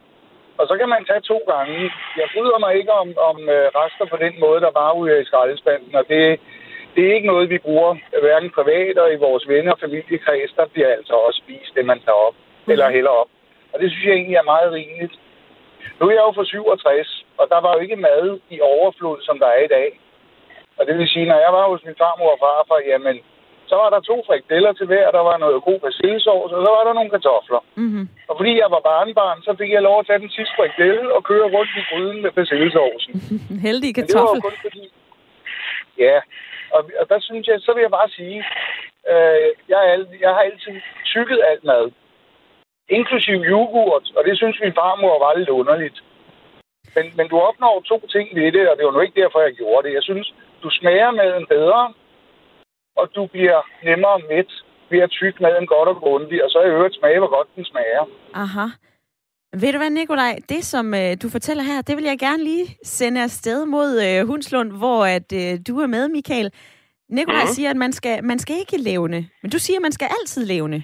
Og 0.59 0.65
så 0.69 0.75
kan 0.81 0.89
man 0.89 1.05
tage 1.05 1.21
to 1.21 1.39
gange. 1.53 1.79
Jeg 2.21 2.29
bryder 2.35 2.59
mig 2.65 2.73
ikke 2.81 2.93
om, 3.03 3.09
om 3.31 3.39
øh, 3.55 3.67
rester 3.81 4.07
på 4.13 4.17
den 4.25 4.35
måde, 4.45 4.61
der 4.61 4.79
bare 4.81 4.97
ryger 4.99 5.19
i 5.21 5.29
skraldespanden. 5.29 5.95
Og 5.95 6.05
det, 6.09 6.41
det 6.95 7.03
er 7.05 7.15
ikke 7.15 7.33
noget, 7.33 7.51
vi 7.51 7.59
bruger 7.59 7.93
hverken 8.25 8.51
privat 8.59 8.99
og 8.99 9.09
i 9.13 9.23
vores 9.27 9.49
venner- 9.49 9.73
og 9.73 9.81
familiekreds. 9.85 10.53
Der 10.57 10.67
bliver 10.73 10.91
altså 10.99 11.15
også 11.27 11.39
spist 11.45 11.75
det, 11.77 11.85
man 11.87 12.01
tager 12.05 12.23
op. 12.29 12.37
eller 12.73 12.91
hælder 12.91 13.15
op. 13.23 13.31
Og 13.73 13.81
det 13.81 13.91
synes 13.91 14.05
jeg 14.07 14.15
egentlig 14.15 14.37
er 14.37 14.53
meget 14.55 14.73
rimeligt. 14.73 15.15
Nu 15.99 16.07
er 16.07 16.15
jeg 16.17 16.25
jo 16.29 16.33
for 16.37 16.45
67, 16.45 17.25
og 17.39 17.45
der 17.53 17.61
var 17.65 17.73
jo 17.75 17.81
ikke 17.81 17.97
mad 17.97 18.39
i 18.51 18.61
overflod, 18.61 19.19
som 19.27 19.39
der 19.39 19.47
er 19.47 19.63
i 19.65 19.73
dag. 19.77 20.01
Og 20.79 20.87
det 20.87 20.95
vil 20.99 21.09
sige, 21.09 21.27
når 21.27 21.39
jeg 21.45 21.53
var 21.53 21.65
hos 21.73 21.85
min 21.85 22.01
farmor 22.03 22.31
og 22.35 22.41
farfar, 22.45 22.81
jamen, 22.93 23.17
så 23.71 23.75
var 23.83 23.91
der 23.95 24.01
to 24.01 24.17
frikadeller 24.27 24.73
til 24.73 24.87
hver, 24.87 25.07
der 25.17 25.23
var 25.31 25.37
noget 25.45 25.67
god 25.69 25.79
persillesauce, 25.87 26.55
og 26.57 26.63
så 26.67 26.71
var 26.77 26.85
der 26.85 26.95
nogle 26.99 27.11
kartofler. 27.17 27.63
Mm-hmm. 27.83 28.05
Og 28.29 28.35
fordi 28.39 28.53
jeg 28.63 28.69
var 28.75 28.83
barnbarn, 28.89 29.39
så 29.47 29.53
fik 29.61 29.71
jeg 29.73 29.83
lov 29.89 29.97
at 29.99 30.07
tage 30.07 30.23
den 30.25 30.33
sidste 30.37 30.55
frikadelle 30.59 31.15
og 31.17 31.21
køre 31.31 31.47
rundt 31.57 31.73
i 31.81 31.83
gryden 31.91 32.19
med 32.25 32.31
persillesaucen. 32.39 33.13
Heldig 33.67 33.93
Men 33.97 34.07
det 34.07 34.15
var 34.15 34.21
kartoffel. 34.21 34.43
kun 34.47 34.57
fordi... 34.67 34.85
Ja, 36.05 36.17
og, 36.77 36.81
og 37.01 37.05
der 37.13 37.19
synes 37.29 37.47
jeg, 37.51 37.57
så 37.61 37.71
vil 37.75 37.83
jeg 37.87 37.95
bare 37.99 38.11
sige, 38.19 38.39
øh, 39.13 39.49
jeg, 39.73 39.81
er, 39.91 39.97
jeg 40.25 40.31
har 40.37 40.43
altid 40.49 40.77
tykket 41.13 41.41
alt 41.51 41.65
mad. 41.65 41.85
Inklusiv 42.99 43.39
yoghurt, 43.55 44.07
og 44.17 44.23
det 44.27 44.35
synes 44.37 44.57
min 44.65 44.75
farmor 44.81 45.17
var 45.25 45.39
lidt 45.39 45.49
underligt. 45.61 45.99
Men, 46.97 47.05
men 47.17 47.27
du 47.33 47.37
opnår 47.49 47.77
to 47.91 47.99
ting 48.15 48.27
ved 48.39 48.53
det, 48.57 48.65
og 48.71 48.75
det 48.77 48.85
var 48.87 48.93
nu 48.93 49.01
ikke 49.01 49.21
derfor, 49.23 49.41
jeg 49.41 49.53
gjorde 49.61 49.83
det. 49.89 49.95
Jeg 49.99 50.03
synes, 50.03 50.27
du 50.63 50.69
smager 50.79 51.11
maden 51.11 51.47
bedre, 51.55 51.83
og 53.01 53.05
du 53.17 53.23
bliver 53.27 53.59
nemmere 53.89 54.19
mæt 54.31 54.51
ved 54.91 54.99
at 55.07 55.11
tygge 55.11 55.43
maden 55.43 55.67
godt 55.67 55.89
og 55.89 55.97
grundigt, 55.97 56.43
og 56.43 56.51
så 56.51 56.59
i 56.63 56.71
øvrigt 56.77 56.95
smage, 56.99 57.19
hvor 57.19 57.33
godt 57.37 57.49
den 57.57 57.65
smager. 57.65 58.05
Aha. 58.35 58.67
Ved 59.63 59.73
du 59.73 59.79
hvad, 59.79 59.91
Nikolaj? 59.91 60.39
Det, 60.49 60.65
som 60.65 60.95
øh, 60.95 61.17
du 61.23 61.29
fortæller 61.29 61.63
her, 61.65 61.83
det 61.83 61.97
vil 61.97 62.05
jeg 62.05 62.19
gerne 62.19 62.45
lige 62.45 62.67
sende 62.85 63.23
afsted 63.23 63.67
mod 63.67 63.91
øh, 64.07 64.27
Hundslund, 64.27 64.73
hvor 64.73 65.05
at, 65.17 65.33
øh, 65.33 65.59
du 65.69 65.81
er 65.81 65.87
med, 65.87 66.09
Michael. 66.09 66.51
Nikolaj 67.09 67.43
Mhm. 67.45 67.53
siger, 67.55 67.71
at 67.71 67.77
man 67.77 67.93
skal, 67.93 68.25
man 68.25 68.39
skal 68.39 68.57
ikke 68.57 68.77
levne. 68.77 69.29
Men 69.43 69.51
du 69.51 69.59
siger, 69.59 69.79
at 69.79 69.83
man 69.83 69.93
skal 69.93 70.09
altid 70.21 70.45
levne. 70.47 70.83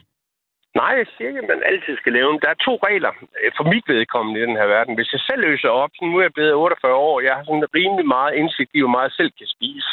Nej, 0.80 0.92
jeg 1.00 1.06
siger 1.06 1.28
ikke, 1.28 1.42
at 1.44 1.50
man 1.52 1.62
altid 1.70 1.94
skal 1.96 2.12
lave 2.12 2.28
dem. 2.30 2.40
Der 2.44 2.50
er 2.50 2.64
to 2.68 2.74
regler 2.88 3.12
øh, 3.40 3.50
for 3.56 3.64
mit 3.72 3.86
vedkommende 3.94 4.38
i 4.40 4.44
den 4.46 4.56
her 4.60 4.68
verden. 4.74 4.94
Hvis 4.94 5.12
jeg 5.12 5.20
selv 5.28 5.40
løser 5.48 5.68
op, 5.82 5.92
så 5.94 6.04
nu 6.04 6.16
er 6.18 6.22
jeg 6.22 6.36
blevet 6.36 6.54
48 6.54 6.94
år, 6.94 7.20
jeg 7.20 7.34
har 7.36 7.44
sådan 7.44 7.74
rimelig 7.78 8.06
meget 8.16 8.34
indsigt 8.40 8.70
i, 8.74 8.80
hvor 8.80 8.94
meget 8.96 9.08
jeg 9.10 9.18
selv 9.20 9.32
kan 9.38 9.48
spise. 9.56 9.90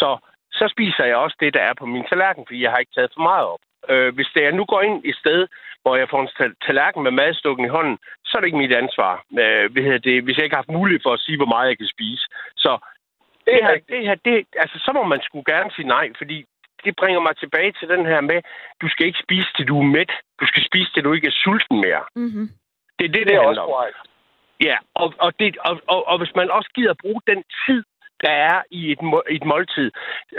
Så, 0.00 0.08
så 0.58 0.64
spiser 0.74 1.04
jeg 1.04 1.16
også 1.16 1.36
det, 1.40 1.54
der 1.54 1.62
er 1.68 1.74
på 1.78 1.86
min 1.86 2.04
tallerken, 2.10 2.44
fordi 2.46 2.62
jeg 2.62 2.70
har 2.70 2.78
ikke 2.78 2.94
taget 2.94 3.14
for 3.14 3.22
meget 3.30 3.46
op. 3.54 3.62
Øh, 3.92 4.14
hvis 4.14 4.30
det 4.34 4.42
er, 4.44 4.52
nu 4.52 4.64
går 4.64 4.82
ind 4.82 4.98
et 5.04 5.16
sted, 5.22 5.40
hvor 5.82 5.96
jeg 5.96 6.08
får 6.10 6.20
en 6.22 6.34
tal- 6.38 6.58
tallerken 6.66 7.02
med 7.02 7.10
madstukken 7.10 7.64
i 7.64 7.74
hånden, 7.76 7.98
så 8.24 8.32
er 8.36 8.40
det 8.40 8.46
ikke 8.46 8.64
mit 8.64 8.78
ansvar. 8.82 9.14
Øh, 9.42 9.64
det, 10.06 10.22
hvis 10.24 10.36
jeg 10.36 10.44
ikke 10.44 10.56
har 10.56 10.64
haft 10.64 10.78
mulighed 10.78 11.00
for 11.02 11.12
at 11.12 11.24
sige, 11.24 11.36
hvor 11.40 11.52
meget 11.54 11.68
jeg 11.68 11.78
kan 11.78 11.94
spise. 11.96 12.24
Så 12.64 12.72
det 13.46 13.58
her, 13.64 13.74
det 13.92 14.00
her 14.08 14.16
det, 14.28 14.36
altså, 14.62 14.76
så 14.84 14.90
må 14.94 15.02
man 15.12 15.20
sgu 15.22 15.42
gerne 15.46 15.70
sige 15.76 15.88
nej, 15.96 16.06
fordi 16.20 16.38
det 16.84 16.96
bringer 17.00 17.20
mig 17.20 17.36
tilbage 17.36 17.72
til 17.78 17.88
den 17.88 18.06
her 18.06 18.20
med, 18.20 18.38
du 18.82 18.86
skal 18.88 19.06
ikke 19.06 19.22
spise, 19.26 19.48
til 19.56 19.68
du 19.68 19.78
er 19.82 19.88
mæt. 19.96 20.12
Du 20.40 20.46
skal 20.46 20.62
spise, 20.68 20.90
til 20.92 21.04
du 21.04 21.12
ikke 21.12 21.28
er 21.32 21.36
sulten 21.44 21.76
mere. 21.86 22.02
Mm-hmm. 22.16 22.46
Det 22.98 23.04
er 23.08 23.12
det, 23.16 23.20
det, 23.20 23.26
Det 23.26 23.34
er 23.34 23.42
handler 23.46 23.62
også 23.62 23.72
om. 23.72 24.14
Ja, 24.68 24.76
og, 24.94 25.14
og, 25.24 25.30
det, 25.38 25.56
og, 25.68 25.74
og, 25.92 26.00
og 26.10 26.16
hvis 26.18 26.34
man 26.36 26.50
også 26.50 26.70
gider 26.74 26.94
bruge 27.04 27.20
den 27.26 27.40
tid, 27.66 27.80
der 28.26 28.34
er 28.50 28.56
i 28.70 28.80
et, 28.92 29.00
i 29.32 29.34
et 29.40 29.46
måltid. 29.52 29.88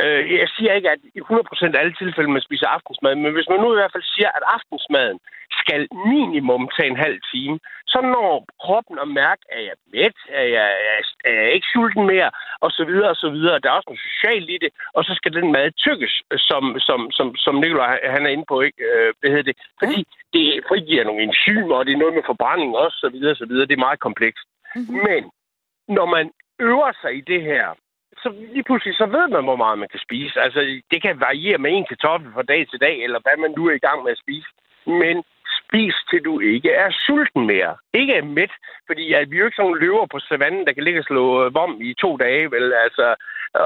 Øh, 0.01 0.21
jeg 0.41 0.49
siger 0.55 0.73
ikke, 0.73 0.89
at 0.95 1.01
i 1.17 1.19
100% 1.19 1.75
af 1.75 1.79
alle 1.81 1.95
tilfælde, 2.01 2.35
man 2.35 2.47
spiser 2.47 2.67
aftensmad, 2.67 3.15
men 3.15 3.33
hvis 3.33 3.49
man 3.49 3.59
nu 3.59 3.67
i 3.71 3.79
hvert 3.79 3.95
fald 3.95 4.07
siger, 4.15 4.29
at 4.37 4.43
aftensmaden 4.55 5.19
skal 5.61 5.81
minimum 6.13 6.63
tage 6.75 6.89
en 6.89 7.03
halv 7.05 7.19
time, 7.33 7.59
så 7.93 7.99
når 8.01 8.45
kroppen 8.63 8.97
at 9.03 9.07
mærke, 9.07 9.43
at 9.53 9.59
jeg 9.65 9.73
er 9.77 9.83
mæt, 9.95 10.17
at 10.41 10.47
jeg, 10.57 10.69
er, 10.91 11.01
er 11.29 11.33
jeg 11.41 11.53
ikke 11.53 11.71
sulten 11.73 12.05
mere, 12.13 12.29
og 12.65 12.71
så 12.71 12.83
videre, 12.89 13.09
og 13.09 13.19
så 13.23 13.29
videre. 13.29 13.59
Der 13.59 13.69
er 13.69 13.77
også 13.77 13.89
noget 13.89 14.07
socialt 14.09 14.49
i 14.55 14.57
det, 14.63 14.71
og 14.97 15.01
så 15.03 15.13
skal 15.15 15.33
den 15.33 15.51
mad 15.51 15.71
tykkes, 15.85 16.13
som, 16.49 16.63
som, 16.87 16.99
som, 17.17 17.27
som 17.35 17.55
Nicolaj 17.55 17.99
han 18.15 18.25
er 18.25 18.31
inde 18.35 18.45
på, 18.51 18.61
ikke? 18.61 18.79
Øh, 18.89 19.13
hvad 19.19 19.29
hedder 19.29 19.49
det? 19.49 19.57
Fordi 19.81 19.99
det 20.33 20.45
frigiver 20.69 21.03
nogle 21.03 21.23
enzymer, 21.23 21.75
og 21.75 21.85
det 21.85 21.93
er 21.93 22.03
noget 22.03 22.17
med 22.17 22.29
forbrænding 22.31 22.75
også, 22.75 22.97
så 23.03 23.09
videre, 23.09 23.35
så 23.35 23.45
videre. 23.45 23.67
Det 23.67 23.75
er 23.75 23.87
meget 23.87 23.99
komplekst. 24.07 24.47
Mm-hmm. 24.75 25.01
Men 25.07 25.21
når 25.97 26.05
man 26.15 26.25
øver 26.59 26.91
sig 27.01 27.17
i 27.17 27.21
det 27.21 27.41
her, 27.41 27.65
så 28.23 28.29
lige 28.53 28.63
pludselig 28.63 28.95
så 28.95 29.05
ved 29.05 29.27
man, 29.27 29.43
hvor 29.43 29.55
meget 29.55 29.79
man 29.79 29.89
kan 29.89 29.99
spise. 29.99 30.41
Altså, 30.41 30.59
det 30.91 31.01
kan 31.01 31.19
variere 31.19 31.57
med 31.57 31.71
en 31.71 31.85
kartoffel 31.89 32.33
fra 32.33 32.43
dag 32.43 32.67
til 32.67 32.79
dag, 32.79 32.95
eller 33.03 33.19
hvad 33.23 33.37
man 33.37 33.53
nu 33.57 33.67
er 33.67 33.75
i 33.75 33.85
gang 33.87 34.03
med 34.03 34.11
at 34.11 34.23
spise. 34.23 34.49
Men 34.85 35.23
spis 35.59 35.95
til 36.09 36.21
du 36.25 36.39
ikke 36.39 36.71
er 36.71 36.89
sulten 37.05 37.45
mere. 37.47 37.75
Ikke 37.99 38.13
er 38.13 38.23
mæt, 38.37 38.53
fordi 38.87 39.03
ja, 39.11 39.19
vi 39.29 39.35
er 39.35 39.39
jo 39.39 39.45
ikke 39.45 39.55
sådan 39.55 39.67
nogle 39.67 39.81
løver 39.83 40.05
på 40.11 40.19
savannen, 40.19 40.65
der 40.67 40.73
kan 40.73 40.83
ligge 40.83 40.99
og 40.99 41.07
slå 41.09 41.23
øh, 41.43 41.53
vom 41.53 41.81
i 41.81 41.93
to 42.03 42.17
dage, 42.17 42.51
vel? 42.51 42.73
Altså, 42.85 43.05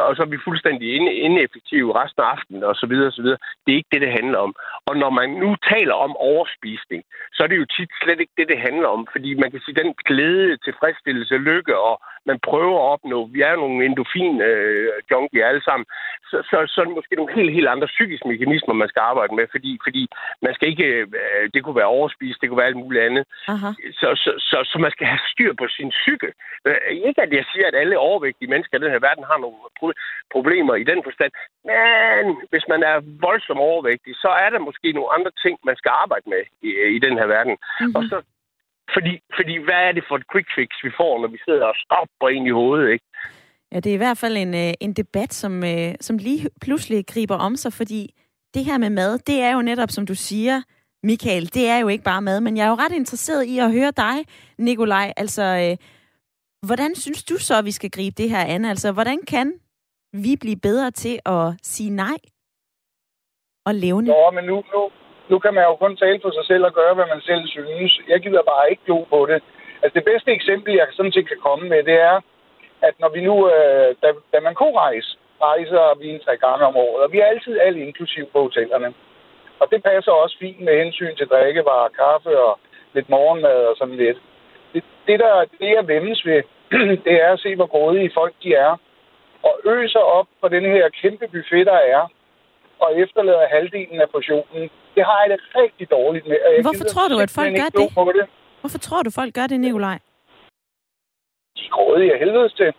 og 0.07 0.15
så 0.15 0.21
er 0.23 0.33
vi 0.33 0.45
fuldstændig 0.47 0.87
ineffektive 1.27 1.95
resten 2.01 2.21
af 2.23 2.27
aftenen, 2.35 2.63
og 2.63 2.75
så 2.75 2.85
videre, 2.91 3.07
og 3.07 3.13
så 3.13 3.21
videre. 3.21 3.39
Det 3.63 3.71
er 3.71 3.79
ikke 3.79 3.93
det, 3.93 4.01
det 4.01 4.17
handler 4.19 4.39
om. 4.47 4.55
Og 4.87 4.97
når 4.97 5.09
man 5.19 5.29
nu 5.43 5.49
taler 5.71 5.93
om 5.93 6.13
overspisning, 6.31 7.01
så 7.33 7.43
er 7.43 7.47
det 7.47 7.57
jo 7.61 7.65
tit 7.75 7.91
slet 8.01 8.19
ikke 8.19 8.37
det, 8.37 8.47
det 8.47 8.59
handler 8.67 8.87
om. 8.87 9.07
Fordi 9.11 9.29
man 9.33 9.51
kan 9.51 9.61
sige, 9.61 9.79
den 9.81 9.93
glæde, 10.09 10.57
tilfredsstillelse, 10.57 11.37
lykke, 11.37 11.75
og 11.79 12.01
man 12.25 12.39
prøver 12.49 12.77
at 12.79 12.89
opnå, 12.93 13.19
vi 13.35 13.39
er 13.41 13.55
nogle 13.55 13.85
endofin 13.85 14.41
øh, 14.41 14.87
junkie 15.11 15.45
alle 15.49 15.63
sammen, 15.63 15.85
så, 16.29 16.37
så, 16.49 16.55
så 16.71 16.81
er 16.81 16.85
det 16.85 16.95
måske 16.99 17.15
nogle 17.15 17.35
helt, 17.37 17.51
helt 17.57 17.69
andre 17.75 17.87
psykiske 17.87 18.27
mekanismer, 18.27 18.73
man 18.73 18.91
skal 18.91 19.01
arbejde 19.11 19.35
med, 19.35 19.45
fordi, 19.51 19.71
fordi 19.85 20.03
man 20.45 20.53
skal 20.55 20.67
ikke, 20.73 20.85
øh, 20.85 21.45
det 21.53 21.63
kunne 21.63 21.79
være 21.81 21.95
overspist, 21.97 22.41
det 22.41 22.47
kunne 22.47 22.61
være 22.61 22.71
alt 22.71 22.83
muligt 22.83 23.03
andet. 23.07 23.23
Aha. 23.53 23.69
Så, 24.01 24.07
så, 24.23 24.31
så, 24.49 24.57
så 24.71 24.75
man 24.85 24.91
skal 24.95 25.07
have 25.13 25.23
styr 25.33 25.53
på 25.61 25.65
sin 25.77 25.89
psyke. 25.97 26.29
Øh, 26.67 26.79
Ikke 27.07 27.21
at 27.25 27.31
jeg 27.37 27.45
siger, 27.51 27.67
at 27.67 27.79
alle 27.81 28.05
overvægtige 28.07 28.51
mennesker 28.53 28.75
i 28.77 28.83
den 28.83 28.93
her 28.95 29.05
verden 29.07 29.23
har 29.31 29.37
nogle 29.43 29.57
pro- 29.79 29.99
problemer 30.35 30.75
i 30.75 30.85
den 30.91 30.99
forstand, 31.07 31.31
men 31.69 32.23
hvis 32.51 32.65
man 32.73 32.81
er 32.91 32.97
voldsomt 33.25 33.63
overvægtig, 33.71 34.11
så 34.23 34.29
er 34.43 34.49
der 34.51 34.67
måske 34.67 34.87
nogle 34.97 35.13
andre 35.17 35.31
ting, 35.43 35.55
man 35.69 35.77
skal 35.79 35.91
arbejde 36.03 36.27
med 36.33 36.43
i, 36.67 36.69
i 36.97 36.99
den 37.05 37.15
her 37.19 37.27
verden. 37.35 37.55
Mm-hmm. 37.59 37.95
Og 37.97 38.01
så, 38.09 38.17
fordi, 38.95 39.13
fordi 39.37 39.55
hvad 39.65 39.81
er 39.87 39.93
det 39.97 40.03
for 40.07 40.15
et 40.17 40.29
quick 40.31 40.49
fix, 40.57 40.69
vi 40.87 40.91
får, 40.99 41.13
når 41.21 41.29
vi 41.35 41.39
sidder 41.45 41.65
og 41.71 41.75
stopper 41.85 42.29
ind 42.35 42.45
i 42.47 42.57
hovedet, 42.59 42.87
ikke? 42.95 43.05
Ja, 43.71 43.77
det 43.79 43.89
er 43.89 43.97
i 43.99 44.03
hvert 44.05 44.17
fald 44.17 44.37
en, 44.37 44.53
øh, 44.63 44.73
en 44.85 44.93
debat, 44.93 45.33
som, 45.33 45.53
øh, 45.63 45.91
som 46.01 46.17
lige 46.17 46.49
pludselig 46.61 46.99
griber 47.13 47.35
om 47.47 47.55
sig, 47.55 47.73
fordi 47.73 48.01
det 48.53 48.65
her 48.65 48.77
med 48.77 48.89
mad, 48.89 49.19
det 49.29 49.41
er 49.41 49.51
jo 49.53 49.61
netop, 49.61 49.89
som 49.89 50.05
du 50.05 50.15
siger, 50.15 50.61
Michael, 51.03 51.45
det 51.53 51.65
er 51.69 51.79
jo 51.79 51.87
ikke 51.87 52.03
bare 52.03 52.21
mad, 52.21 52.41
men 52.41 52.57
jeg 52.57 52.65
er 52.65 52.69
jo 52.69 52.81
ret 52.83 52.95
interesseret 52.95 53.43
i 53.43 53.59
at 53.59 53.71
høre 53.71 53.91
dig, 53.91 54.15
Nikolaj. 54.57 55.13
Altså, 55.17 55.43
øh, 55.63 55.77
hvordan 56.67 56.95
synes 56.95 57.23
du 57.23 57.35
så, 57.37 57.53
at 57.57 57.65
vi 57.65 57.71
skal 57.71 57.91
gribe 57.97 58.15
det 58.21 58.29
her 58.29 58.43
an? 58.55 58.65
Altså, 58.65 58.91
hvordan 58.91 59.19
kan 59.33 59.47
vi 60.13 60.33
blive 60.43 60.59
bedre 60.67 60.91
til 60.91 61.19
at 61.25 61.45
sige 61.63 61.89
nej 61.89 62.17
og 63.65 63.73
levende? 63.75 64.11
Nå, 64.11 64.31
men 64.37 64.43
nu, 64.45 64.55
nu, 64.73 64.81
nu 65.29 65.39
kan 65.39 65.53
man 65.53 65.63
jo 65.63 65.75
kun 65.75 65.97
tale 65.97 66.19
for 66.21 66.31
sig 66.31 66.45
selv 66.45 66.63
og 66.65 66.73
gøre, 66.73 66.93
hvad 66.95 67.07
man 67.13 67.21
selv 67.21 67.43
synes. 67.47 67.91
Jeg 68.07 68.19
gider 68.19 68.43
bare 68.51 68.69
ikke 68.71 68.83
glo 68.85 69.03
på 69.03 69.19
det. 69.29 69.39
Altså 69.83 69.95
det 69.99 70.05
bedste 70.11 70.31
eksempel, 70.31 70.73
jeg 70.73 70.87
sådan 70.91 71.11
set 71.11 71.27
kan 71.27 71.41
komme 71.47 71.69
med, 71.69 71.83
det 71.83 71.97
er, 72.11 72.17
at 72.87 72.95
når 72.99 73.09
vi 73.15 73.21
nu, 73.29 73.35
øh, 73.55 73.89
da, 74.01 74.07
da 74.33 74.37
man 74.47 74.55
kunne 74.55 74.77
rejse, 74.87 75.09
rejser 75.41 75.99
vi 75.99 76.07
en 76.09 76.21
tre 76.25 76.37
gange 76.37 76.65
om 76.65 76.75
året, 76.75 77.03
og 77.03 77.11
vi 77.11 77.19
er 77.19 77.25
altid 77.25 77.59
alle 77.59 77.79
inklusiv 77.87 78.25
på 78.33 78.39
hotellerne. 78.41 78.93
Og 79.61 79.65
det 79.71 79.83
passer 79.83 80.11
også 80.11 80.35
fint 80.39 80.61
med 80.61 80.83
hensyn 80.83 81.15
til 81.15 81.27
drikkevarer, 81.27 81.89
kaffe 82.01 82.39
og 82.39 82.59
lidt 82.93 83.09
morgenmad 83.09 83.59
og 83.71 83.75
sådan 83.77 83.95
lidt. 83.95 84.17
Det, 84.73 84.83
det 85.07 85.19
der 85.19 85.45
det 85.59 85.69
jeg 85.77 85.87
vemmes 85.87 86.25
ved, 86.25 86.41
det 87.05 87.15
er 87.23 87.31
at 87.33 87.39
se, 87.39 87.55
hvor 87.55 87.65
grådige 87.65 88.11
folk 88.13 88.33
de 88.43 88.53
er. 88.53 88.77
Og 89.43 89.53
øser 89.65 89.99
op 89.99 90.27
på 90.41 90.47
den 90.47 90.63
her 90.63 90.89
kæmpe 91.01 91.27
buffet, 91.27 91.65
der 91.65 91.79
er, 91.95 92.03
og 92.79 92.99
efterlader 92.99 93.47
halvdelen 93.47 94.01
af 94.01 94.09
portionen. 94.09 94.69
Det 94.95 95.03
har 95.05 95.19
jeg 95.21 95.29
det 95.29 95.39
rigtig 95.55 95.91
dårligt 95.91 96.27
med. 96.27 96.37
jeg 96.55 96.61
Hvorfor 96.61 96.83
gider 96.83 96.93
tror 96.93 97.07
du, 97.13 97.17
at 97.25 97.31
folk 97.39 97.53
gør 97.61 97.69
det? 97.75 97.89
Det? 98.19 98.29
Hvorfor 98.61 98.77
tror 98.77 99.01
du, 99.03 99.11
folk 99.19 99.33
gør 99.35 99.47
det, 99.47 99.59
Nikolaj? 99.59 99.97
De 101.57 101.63
er 101.65 101.71
grådige 101.77 102.13
af 102.13 102.19
helvedes 102.19 102.53
til. 102.53 102.73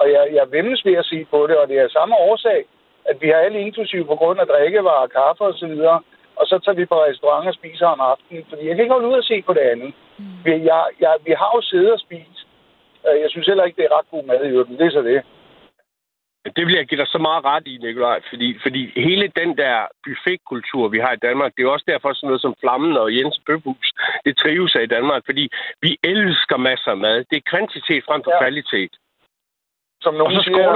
Og 0.00 0.06
jeg, 0.12 0.22
jeg 0.38 0.52
vemmes 0.56 0.84
ved 0.84 0.96
at 1.02 1.04
sige 1.04 1.26
på 1.30 1.46
det, 1.46 1.56
og 1.56 1.68
det 1.68 1.76
er 1.78 1.88
samme 1.88 2.14
årsag, 2.16 2.64
at 3.04 3.16
vi 3.22 3.28
har 3.28 3.36
alle 3.36 3.60
inklusive 3.60 4.04
på 4.04 4.16
grund 4.16 4.40
af 4.40 4.46
drikkevarer, 4.46 5.06
kaffe 5.06 5.44
og 5.44 5.54
så 5.54 5.66
videre, 5.66 6.02
og 6.40 6.44
så 6.46 6.58
tager 6.58 6.76
vi 6.80 6.84
på 6.86 7.04
restaurant 7.04 7.48
og 7.48 7.54
spiser 7.54 7.86
om 7.86 8.00
aftenen, 8.00 8.44
fordi 8.48 8.62
jeg 8.66 8.74
kan 8.74 8.84
ikke 8.84 8.96
holde 8.96 9.08
ud 9.08 9.18
at 9.22 9.28
se 9.32 9.42
på 9.42 9.52
det 9.52 9.64
andet. 9.72 9.92
Mm. 10.18 10.24
Vi, 10.44 10.50
jeg, 10.70 10.82
jeg, 11.00 11.12
vi 11.26 11.32
har 11.40 11.50
jo 11.56 11.60
siddet 11.62 11.92
og 11.92 12.00
spist. 12.00 12.38
Øh, 13.06 13.20
Jeg 13.22 13.30
synes 13.30 13.46
heller 13.46 13.64
ikke, 13.64 13.78
det 13.80 13.86
er 13.86 13.96
ret 13.98 14.10
god 14.14 14.24
mad 14.24 14.40
i 14.44 14.52
øvrigt, 14.52 14.70
men 14.70 14.78
det 14.78 14.86
er 14.86 14.90
så 14.98 15.02
det. 15.02 15.22
Det 16.56 16.66
vil 16.66 16.74
jeg 16.78 16.86
give 16.86 17.00
dig 17.00 17.08
så 17.08 17.18
meget 17.18 17.44
ret 17.44 17.66
i, 17.66 17.78
Nikolaj, 17.82 18.20
fordi, 18.30 18.48
fordi 18.64 18.82
hele 19.00 19.26
den 19.40 19.50
der 19.62 19.76
buffetkultur, 20.04 20.88
vi 20.88 20.98
har 20.98 21.12
i 21.12 21.24
Danmark, 21.26 21.50
det 21.52 21.60
er 21.60 21.68
jo 21.68 21.72
også 21.72 21.88
derfor 21.88 22.12
sådan 22.12 22.26
noget 22.26 22.40
som 22.40 22.54
Flammen 22.60 22.96
og 22.96 23.16
Jens 23.16 23.40
Bøbhus, 23.46 23.88
det 24.24 24.36
trives 24.36 24.76
af 24.76 24.82
i 24.82 24.92
Danmark, 24.96 25.22
fordi 25.24 25.44
vi 25.80 25.90
elsker 26.02 26.56
masser 26.56 26.90
af 26.90 26.96
mad. 26.96 27.16
Det 27.30 27.36
er 27.36 27.50
kvantitet 27.52 28.04
frem 28.08 28.20
for 28.24 28.32
ja. 28.34 28.40
kvalitet. 28.42 28.92
Som 30.06 30.14
nogen 30.14 30.42
siger, 30.46 30.70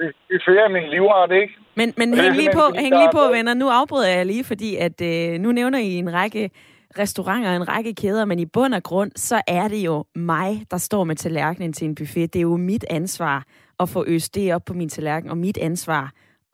øh, 0.00 0.12
buffet 0.28 0.58
er 0.64 0.68
min 0.68 0.86
livret, 0.94 1.32
ikke? 1.42 1.54
Men, 1.74 1.88
men 1.96 2.08
hæng 2.20 2.36
lige 2.36 2.52
på, 2.60 2.64
hæng 2.82 2.94
lige 3.02 3.12
på, 3.18 3.22
venner. 3.36 3.54
Nu 3.54 3.68
afbryder 3.80 4.08
jeg 4.16 4.26
lige, 4.26 4.44
fordi 4.44 4.70
at 4.86 4.98
øh, 5.10 5.40
nu 5.44 5.52
nævner 5.52 5.78
I 5.78 5.92
en 6.04 6.12
række 6.14 6.50
restauranter 6.98 7.50
og 7.50 7.56
en 7.56 7.68
række 7.68 7.94
kæder, 7.94 8.24
men 8.24 8.38
i 8.38 8.46
bund 8.46 8.74
og 8.74 8.82
grund, 8.82 9.10
så 9.16 9.36
er 9.48 9.68
det 9.68 9.80
jo 9.86 10.04
mig, 10.14 10.50
der 10.70 10.76
står 10.76 11.04
med 11.04 11.16
tallerkenen 11.16 11.72
til 11.72 11.84
en 11.88 11.94
buffet. 11.94 12.32
Det 12.32 12.38
er 12.38 12.48
jo 12.52 12.56
mit 12.56 12.84
ansvar 12.90 13.44
at 13.80 13.88
få 13.88 14.04
øst 14.06 14.34
det 14.34 14.54
op 14.54 14.62
på 14.66 14.74
min 14.74 14.88
tallerken, 14.88 15.30
og 15.30 15.36
mit 15.36 15.58
ansvar 15.58 16.04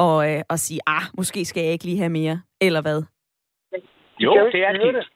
at, 0.06 0.16
øh, 0.28 0.42
at 0.50 0.58
sige, 0.58 0.80
ah, 0.86 1.02
måske 1.16 1.44
skal 1.44 1.62
jeg 1.62 1.72
ikke 1.72 1.84
lige 1.84 1.98
have 1.98 2.14
mere, 2.20 2.40
eller 2.60 2.80
hvad? 2.82 3.02
Jo, 4.18 4.32
det 4.52 4.60
er 4.66 4.72
det. 4.72 4.94
det. 4.94 5.06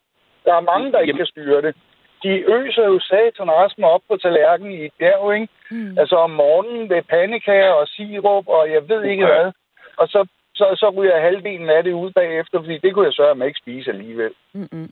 Der 0.45 0.55
er 0.55 0.61
mange, 0.61 0.93
der 0.93 0.99
ikke 0.99 1.13
kan 1.13 1.27
styre 1.27 1.63
det. 1.63 1.75
De 2.23 2.33
øser 2.59 2.85
jo 2.93 2.99
satan 3.01 3.51
resten 3.61 3.85
op 3.85 4.01
på 4.09 4.17
tallerkenen 4.17 4.73
i 4.73 4.85
et 4.85 4.93
bjerg, 4.99 5.35
ikke? 5.35 5.49
Mm. 5.71 5.99
Altså 5.99 6.17
om 6.17 6.31
morgenen 6.31 6.89
med 6.89 7.03
pandekager 7.03 7.73
og 7.81 7.87
sirup, 7.89 8.47
og 8.49 8.71
jeg 8.75 8.89
ved 8.89 9.03
ikke 9.05 9.27
hvad. 9.27 9.53
Og 9.97 10.09
så, 10.09 10.27
så, 10.55 10.65
så 10.77 10.91
ryger 10.97 11.21
halvdelen 11.21 11.69
af 11.71 11.83
det 11.85 11.93
ud 11.93 12.11
bagefter, 12.11 12.59
fordi 12.61 12.79
det 12.79 12.95
kunne 12.95 13.07
jeg 13.07 13.13
sørge 13.13 13.47
ikke 13.47 13.63
spise 13.63 13.91
alligevel. 13.91 14.33
Mm-mm. 14.55 14.91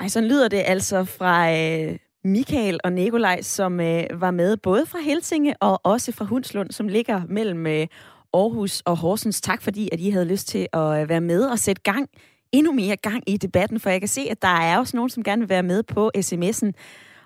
Ej, 0.00 0.08
sådan 0.08 0.28
lyder 0.28 0.48
det 0.48 0.62
altså 0.66 1.04
fra 1.18 1.34
øh, 1.50 1.98
Michael 2.24 2.80
og 2.84 2.92
Nikolaj, 2.92 3.40
som 3.40 3.80
øh, 3.80 4.04
var 4.12 4.30
med 4.30 4.56
både 4.56 4.86
fra 4.86 4.98
Helsinge 4.98 5.54
og 5.60 5.80
også 5.84 6.14
fra 6.18 6.24
Hundslund, 6.24 6.70
som 6.70 6.88
ligger 6.88 7.20
mellem 7.28 7.66
øh, 7.66 7.86
Aarhus 8.34 8.80
og 8.80 8.96
Horsens. 8.96 9.40
Tak 9.40 9.62
fordi, 9.62 9.88
at 9.92 10.00
I 10.00 10.10
havde 10.10 10.28
lyst 10.28 10.48
til 10.48 10.66
at 10.72 11.02
øh, 11.02 11.08
være 11.08 11.20
med 11.20 11.44
og 11.50 11.58
sætte 11.58 11.82
gang, 11.82 12.08
endnu 12.52 12.72
mere 12.72 12.96
gang 12.96 13.22
i 13.26 13.36
debatten, 13.36 13.80
for 13.80 13.90
jeg 13.90 14.00
kan 14.00 14.08
se, 14.08 14.20
at 14.30 14.42
der 14.42 14.48
er 14.48 14.78
også 14.78 14.96
nogen, 14.96 15.10
som 15.10 15.22
gerne 15.22 15.40
vil 15.40 15.48
være 15.48 15.62
med 15.62 15.82
på 15.82 16.10
sms'en. 16.16 16.70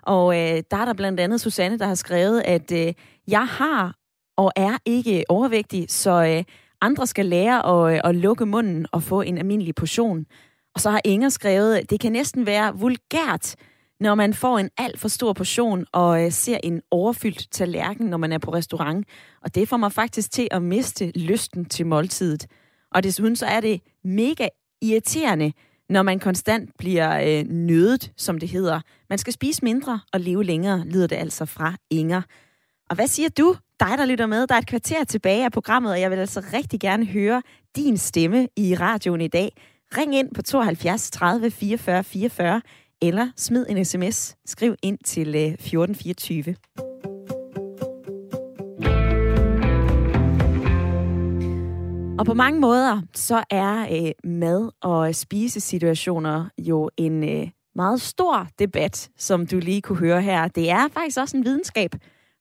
Og 0.02 0.34
øh, 0.34 0.62
der 0.70 0.76
er 0.76 0.84
der 0.84 0.92
blandt 0.92 1.20
andet 1.20 1.40
Susanne, 1.40 1.78
der 1.78 1.86
har 1.86 1.94
skrevet, 1.94 2.42
at 2.44 2.72
øh, 2.72 2.92
jeg 3.28 3.46
har 3.46 3.96
og 4.36 4.52
er 4.56 4.78
ikke 4.84 5.24
overvægtig, 5.28 5.86
så 5.88 6.10
øh, 6.24 6.44
andre 6.80 7.06
skal 7.06 7.26
lære 7.26 7.66
at, 7.66 7.94
øh, 7.94 8.00
at 8.04 8.14
lukke 8.14 8.46
munden 8.46 8.86
og 8.92 9.02
få 9.02 9.20
en 9.20 9.38
almindelig 9.38 9.74
portion. 9.74 10.26
Og 10.74 10.80
så 10.80 10.90
har 10.90 11.00
Inger 11.04 11.28
skrevet, 11.28 11.90
det 11.90 12.00
kan 12.00 12.12
næsten 12.12 12.46
være 12.46 12.78
vulgært, 12.78 13.56
når 14.00 14.14
man 14.14 14.34
får 14.34 14.58
en 14.58 14.70
alt 14.78 15.00
for 15.00 15.08
stor 15.08 15.32
portion 15.32 15.86
og 15.92 16.24
øh, 16.24 16.32
ser 16.32 16.58
en 16.62 16.82
overfyldt 16.90 17.50
tallerken, 17.50 18.06
når 18.06 18.16
man 18.16 18.32
er 18.32 18.38
på 18.38 18.52
restaurant. 18.52 19.06
Og 19.42 19.54
det 19.54 19.68
får 19.68 19.76
mig 19.76 19.92
faktisk 19.92 20.30
til 20.30 20.48
at 20.50 20.62
miste 20.62 21.12
lysten 21.14 21.64
til 21.64 21.86
måltidet. 21.86 22.46
Og 22.94 23.02
desuden 23.02 23.36
så 23.36 23.46
er 23.46 23.60
det 23.60 23.80
mega 24.04 24.48
irriterende, 24.84 25.52
når 25.88 26.02
man 26.02 26.18
konstant 26.18 26.70
bliver 26.78 27.38
øh, 27.38 27.44
nødet, 27.48 28.12
som 28.16 28.38
det 28.38 28.48
hedder. 28.48 28.80
Man 29.10 29.18
skal 29.18 29.32
spise 29.32 29.64
mindre 29.64 30.00
og 30.12 30.20
leve 30.20 30.44
længere, 30.44 30.84
lyder 30.86 31.06
det 31.06 31.16
altså 31.16 31.44
fra 31.44 31.74
Inger. 31.90 32.22
Og 32.90 32.96
hvad 32.96 33.06
siger 33.06 33.28
du, 33.28 33.56
dig 33.80 33.98
der 33.98 34.06
lytter 34.06 34.26
med? 34.26 34.46
Der 34.46 34.54
er 34.54 34.58
et 34.58 34.66
kvarter 34.66 35.04
tilbage 35.04 35.44
af 35.44 35.52
programmet, 35.52 35.92
og 35.92 36.00
jeg 36.00 36.10
vil 36.10 36.16
altså 36.16 36.44
rigtig 36.52 36.80
gerne 36.80 37.06
høre 37.06 37.42
din 37.76 37.96
stemme 37.96 38.48
i 38.56 38.74
radioen 38.74 39.20
i 39.20 39.28
dag. 39.28 39.52
Ring 39.96 40.14
ind 40.14 40.34
på 40.34 40.42
72 40.42 41.10
30 41.10 41.50
44 41.50 42.04
44, 42.04 42.62
eller 43.02 43.28
smid 43.36 43.66
en 43.68 43.84
sms. 43.84 44.36
Skriv 44.46 44.74
ind 44.82 44.98
til 45.04 45.28
øh, 45.28 45.42
1424. 45.42 46.54
Og 52.18 52.26
på 52.26 52.34
mange 52.34 52.60
måder, 52.60 53.02
så 53.14 53.44
er 53.50 53.80
øh, 53.80 54.30
mad- 54.30 54.70
og 54.82 55.14
spisesituationer 55.14 56.48
jo 56.58 56.90
en 56.96 57.24
øh, 57.24 57.48
meget 57.74 58.00
stor 58.00 58.46
debat, 58.58 59.10
som 59.16 59.46
du 59.46 59.58
lige 59.58 59.82
kunne 59.82 59.98
høre 59.98 60.22
her. 60.22 60.48
Det 60.48 60.70
er 60.70 60.88
faktisk 60.88 61.18
også 61.20 61.36
en 61.36 61.44
videnskab, 61.44 61.90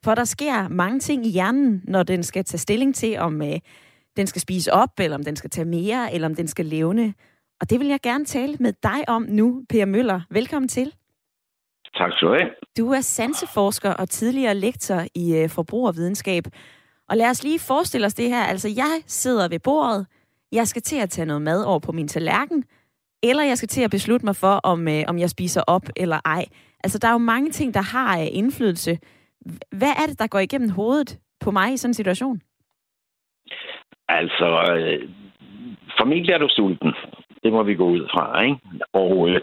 for 0.04 0.16
der 0.16 0.24
sker 0.24 0.68
mange 0.68 1.00
ting 1.00 1.26
i 1.26 1.30
hjernen, 1.30 1.82
når 1.88 2.04
den 2.04 2.24
skal 2.24 2.44
tage 2.46 2.60
stilling 2.60 2.96
til, 2.96 3.20
om 3.20 3.42
øh, 3.42 3.60
den 4.18 4.28
skal 4.28 4.42
spise 4.42 4.74
op, 4.74 4.90
eller 5.00 5.18
om 5.18 5.24
den 5.24 5.36
skal 5.36 5.50
tage 5.50 5.66
mere, 5.66 6.14
eller 6.14 6.28
om 6.28 6.36
den 6.36 6.48
skal 6.48 6.66
levne. 6.66 7.14
Og 7.62 7.70
det 7.70 7.80
vil 7.80 7.88
jeg 7.88 8.00
gerne 8.02 8.26
tale 8.26 8.58
med 8.60 8.74
dig 8.84 9.10
om 9.10 9.26
nu, 9.30 9.64
Per 9.70 9.86
Møller. 9.86 10.22
Velkommen 10.30 10.70
til. 10.70 10.94
Tak 11.96 12.12
skal 12.12 12.28
du 12.28 12.34
have. 12.34 12.50
Du 12.78 12.92
er 12.92 13.02
sanseforsker 13.02 13.94
og 13.94 14.10
tidligere 14.10 14.56
lektor 14.56 15.04
i 15.16 15.36
øh, 15.38 15.50
forbrugervidenskab. 15.50 16.44
Og 17.14 17.18
lad 17.18 17.30
os 17.30 17.43
lige 17.43 17.59
forestille 17.68 18.05
os 18.07 18.14
det 18.14 18.30
her. 18.30 18.43
Altså, 18.43 18.70
jeg 18.76 18.93
sidder 19.07 19.49
ved 19.49 19.59
bordet. 19.59 20.07
Jeg 20.51 20.68
skal 20.68 20.82
til 20.82 20.99
at 21.01 21.09
tage 21.09 21.26
noget 21.26 21.41
mad 21.41 21.64
over 21.66 21.80
på 21.80 21.91
min 21.91 22.07
tallerken. 22.07 22.64
Eller 23.24 23.43
jeg 23.43 23.57
skal 23.57 23.70
til 23.70 23.84
at 23.84 23.91
beslutte 23.91 24.26
mig 24.26 24.36
for, 24.36 24.55
om, 24.72 24.88
øh, 24.88 25.03
om 25.07 25.20
jeg 25.20 25.30
spiser 25.30 25.64
op 25.68 25.82
eller 25.95 26.20
ej. 26.26 26.45
Altså, 26.84 26.99
der 26.99 27.07
er 27.07 27.11
jo 27.11 27.18
mange 27.34 27.49
ting, 27.51 27.74
der 27.74 27.82
har 27.82 28.20
øh, 28.20 28.28
indflydelse. 28.32 28.99
Hvad 29.80 29.93
er 30.01 30.05
det, 30.09 30.20
der 30.20 30.28
går 30.28 30.39
igennem 30.39 30.70
hovedet 30.70 31.20
på 31.39 31.51
mig 31.51 31.74
i 31.74 31.78
sådan 31.78 31.89
en 31.89 31.93
situation? 31.93 32.41
Altså, 34.07 34.47
øh, 34.76 35.09
formentlig 35.97 36.34
er 36.34 36.38
du 36.38 36.47
sulten. 36.49 36.93
Det 37.43 37.51
må 37.53 37.64
vi 37.64 37.76
gå 37.76 37.86
ud 37.86 38.07
fra, 38.14 38.41
ikke? 38.41 38.57
Og 38.93 39.30
øh, 39.30 39.41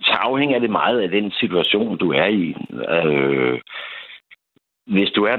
så 0.00 0.12
afhænger 0.12 0.58
det 0.58 0.70
meget 0.70 1.00
af 1.00 1.08
den 1.08 1.30
situation, 1.30 1.98
du 1.98 2.12
er 2.12 2.26
i. 2.26 2.54
Øh, 2.94 3.60
hvis 4.86 5.10
du 5.10 5.24
er 5.24 5.36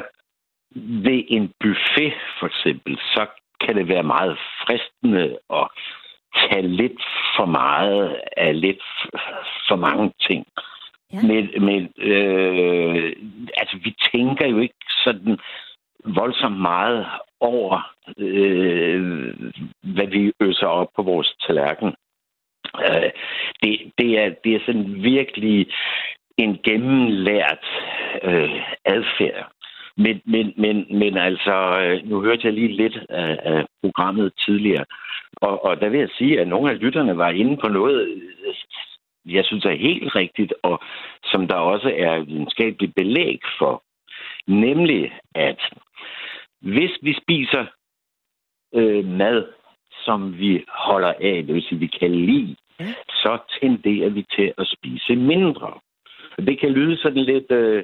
ved 1.03 1.23
en 1.27 1.53
buffet, 1.59 2.13
for 2.39 2.47
eksempel, 2.47 2.97
så 2.97 3.25
kan 3.61 3.75
det 3.75 3.87
være 3.87 4.03
meget 4.03 4.37
fristende 4.61 5.37
at 5.53 5.67
tage 6.35 6.67
lidt 6.67 7.01
for 7.35 7.45
meget 7.45 8.21
af 8.37 8.61
lidt 8.61 8.83
for 9.67 9.75
mange 9.75 10.13
ting. 10.27 10.45
Ja. 11.13 11.21
Men, 11.21 11.65
men 11.65 11.93
øh, 11.97 13.13
altså, 13.57 13.77
vi 13.83 13.95
tænker 14.11 14.47
jo 14.47 14.59
ikke 14.59 14.85
sådan 15.03 15.37
voldsomt 16.05 16.59
meget 16.59 17.05
over, 17.39 17.93
øh, 18.17 19.33
hvad 19.81 20.07
vi 20.07 20.31
øser 20.41 20.67
op 20.67 20.87
på 20.95 21.03
vores 21.03 21.35
tallerken. 21.47 21.95
Øh, 22.85 23.11
det, 23.63 23.91
det, 23.97 24.19
er, 24.19 24.29
det 24.43 24.55
er 24.55 24.59
sådan 24.65 25.03
virkelig 25.03 25.67
en 26.37 26.59
gennemlært 26.63 27.65
øh, 28.23 28.61
adfærd. 28.85 29.51
Men, 29.97 30.21
men, 30.25 30.53
men, 30.57 30.97
men 30.99 31.17
altså, 31.17 31.79
øh, 31.81 32.09
nu 32.09 32.21
hørte 32.21 32.41
jeg 32.43 32.53
lige 32.53 32.77
lidt 32.77 32.97
af, 33.09 33.39
af 33.43 33.65
programmet 33.81 34.33
tidligere, 34.45 34.85
og, 35.41 35.65
og 35.65 35.81
der 35.81 35.89
vil 35.89 35.99
jeg 35.99 36.09
sige, 36.17 36.41
at 36.41 36.47
nogle 36.47 36.71
af 36.71 36.79
lytterne 36.79 37.17
var 37.17 37.29
inde 37.29 37.57
på 37.57 37.67
noget, 37.67 38.07
øh, 38.07 38.55
jeg 39.35 39.45
synes 39.45 39.65
er 39.65 39.75
helt 39.75 40.15
rigtigt, 40.15 40.53
og 40.63 40.79
som 41.23 41.47
der 41.47 41.55
også 41.55 41.93
er 41.97 42.19
videnskabeligt 42.19 42.95
belæg 42.95 43.39
for. 43.59 43.83
Nemlig, 44.47 45.13
at 45.35 45.59
hvis 46.61 46.91
vi 47.01 47.13
spiser 47.21 47.65
øh, 48.73 49.05
mad, 49.05 49.45
som 50.05 50.39
vi 50.39 50.63
holder 50.67 51.13
af, 51.21 51.43
det 51.45 51.55
vil 51.55 51.63
sige, 51.63 51.79
vi 51.79 51.87
kan 51.87 52.11
lide, 52.11 52.55
så 53.09 53.37
tenderer 53.61 54.09
vi 54.09 54.25
til 54.35 54.53
at 54.57 54.67
spise 54.67 55.15
mindre. 55.15 55.79
Det 56.37 56.59
kan 56.59 56.69
lyde 56.71 56.97
sådan 56.97 57.23
lidt, 57.23 57.51
øh, 57.51 57.83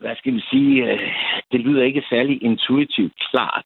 hvad 0.00 0.16
skal 0.16 0.34
vi 0.34 0.40
sige, 0.50 0.92
øh, 0.92 1.12
det 1.52 1.60
lyder 1.60 1.82
ikke 1.82 2.04
særlig 2.10 2.42
intuitivt 2.42 3.12
klart, 3.30 3.64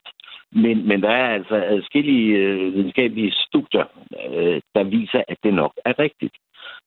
men, 0.52 0.88
men 0.88 1.02
der 1.02 1.10
er 1.10 1.34
altså 1.34 1.54
adskillige 1.54 2.36
øh, 2.36 2.74
videnskabelige 2.74 3.32
studier, 3.32 3.84
øh, 4.28 4.60
der 4.74 4.84
viser, 4.84 5.22
at 5.28 5.38
det 5.44 5.54
nok 5.54 5.72
er 5.84 5.98
rigtigt. 5.98 6.34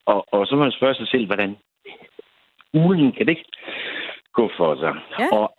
Og, 0.05 0.25
og 0.33 0.47
så 0.47 0.55
må 0.55 0.61
man 0.63 0.71
spørge 0.71 0.95
sig 0.95 1.07
selv, 1.07 1.25
hvordan 1.25 1.57
ulen 2.73 3.11
kan 3.11 3.25
det 3.25 3.31
ikke 3.31 3.51
gå 4.33 4.51
for 4.57 4.75
sig. 4.75 4.95
Ja. 5.19 5.27
Og 5.37 5.55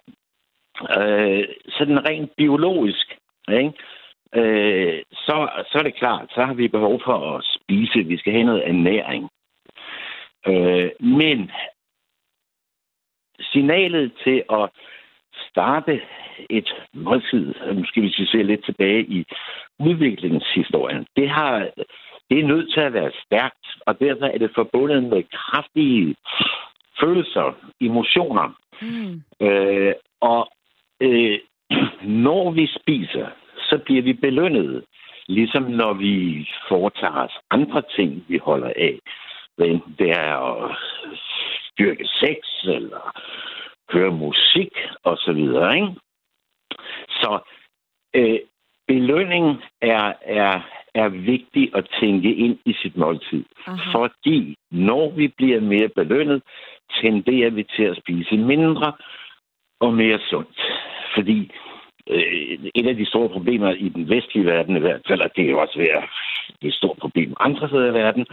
øh, 0.99 1.45
sådan 1.69 2.09
rent 2.09 2.31
biologisk, 2.37 3.17
ikke? 3.53 3.73
øh, 4.35 5.03
så, 5.13 5.49
så 5.71 5.79
er 5.79 5.83
det 5.83 5.95
klart, 5.95 6.27
så 6.35 6.45
har 6.45 6.55
vi 6.55 6.69
behov 6.69 7.01
for 7.05 7.37
at 7.37 7.45
spise. 7.57 8.09
Vi 8.09 8.19
skal 8.19 8.33
have 8.33 8.45
noget 8.45 8.69
ernæring. 8.69 9.29
Øh, 10.47 10.91
men 11.01 11.51
signalet 13.41 14.13
til 14.25 14.43
at 14.53 14.71
starte 15.51 16.01
et 16.51 16.75
måltid, 16.93 17.55
nu 17.75 17.85
skal 17.85 18.03
vi 18.03 18.11
se 18.11 18.43
lidt 18.43 18.65
tilbage 18.65 19.05
i 19.05 19.25
udviklingshistorien, 19.79 21.07
det, 21.17 21.31
har, 21.31 21.71
det 22.31 22.39
er 22.39 22.47
nødt 22.47 22.73
til 22.73 22.81
at 22.81 22.93
være 22.93 23.11
stærkt, 23.27 23.67
og 23.87 24.01
derfor 24.01 24.27
er 24.27 24.39
det 24.39 24.51
forbundet 24.55 25.03
med 25.03 25.23
kraftige 25.33 26.17
følelser, 27.01 27.57
emotioner. 27.81 28.49
Mm. 28.83 29.23
Øh, 29.47 29.95
og 30.21 30.49
øh, 31.01 31.39
når 32.25 32.51
vi 32.51 32.69
spiser, 32.81 33.27
så 33.69 33.79
bliver 33.85 34.03
vi 34.03 34.13
belønnet. 34.13 34.85
Ligesom 35.29 35.63
når 35.63 35.93
vi 35.93 36.49
foretager 36.69 37.25
os 37.25 37.39
andre 37.51 37.83
ting, 37.97 38.25
vi 38.29 38.39
holder 38.39 38.73
af. 38.77 38.99
Men 39.59 39.83
det 39.99 40.11
er 40.11 40.35
at 40.37 40.77
styrke 41.79 42.05
sex, 42.05 42.39
eller 42.65 43.21
høre 43.93 44.11
musik, 44.11 44.73
og 45.05 45.17
så 45.17 45.33
videre, 45.33 45.75
ikke? 45.77 45.89
Så 47.09 47.39
øh, 48.15 48.39
belønning 48.89 49.63
er, 49.81 50.13
er, 50.23 50.61
er 50.95 51.09
vigtig 51.09 51.71
at 51.75 51.89
tænke 52.01 52.35
ind 52.35 52.59
i 52.65 52.73
sit 52.73 52.97
måltid. 52.97 53.45
Aha. 53.67 53.99
Fordi 53.99 54.57
når 54.71 55.11
vi 55.11 55.29
bliver 55.29 55.61
mere 55.61 55.89
belønnet, 55.89 56.43
tenderer 57.01 57.51
vi 57.51 57.63
til 57.63 57.83
at 57.83 57.97
spise 57.97 58.37
mindre 58.37 58.93
og 59.81 59.95
mere 59.95 60.19
sundt. 60.31 60.61
Fordi 61.15 61.51
øh, 62.11 62.59
et 62.75 62.87
af 62.87 62.97
de 62.97 63.07
store 63.07 63.29
problemer 63.29 63.71
i 63.71 63.89
den 63.89 64.09
vestlige 64.09 64.47
verden, 64.47 64.77
i 64.77 64.81
hvert 64.81 65.03
fald, 65.09 65.21
og 65.21 65.31
det 65.37 65.45
er 65.45 65.51
jo 65.51 65.61
også 65.61 65.79
ved 65.79 65.89
det 66.63 66.75
store 66.75 66.97
problem 67.01 67.35
andre 67.41 67.69
steder 67.69 67.91
i 67.91 67.95
verden, 67.95 68.27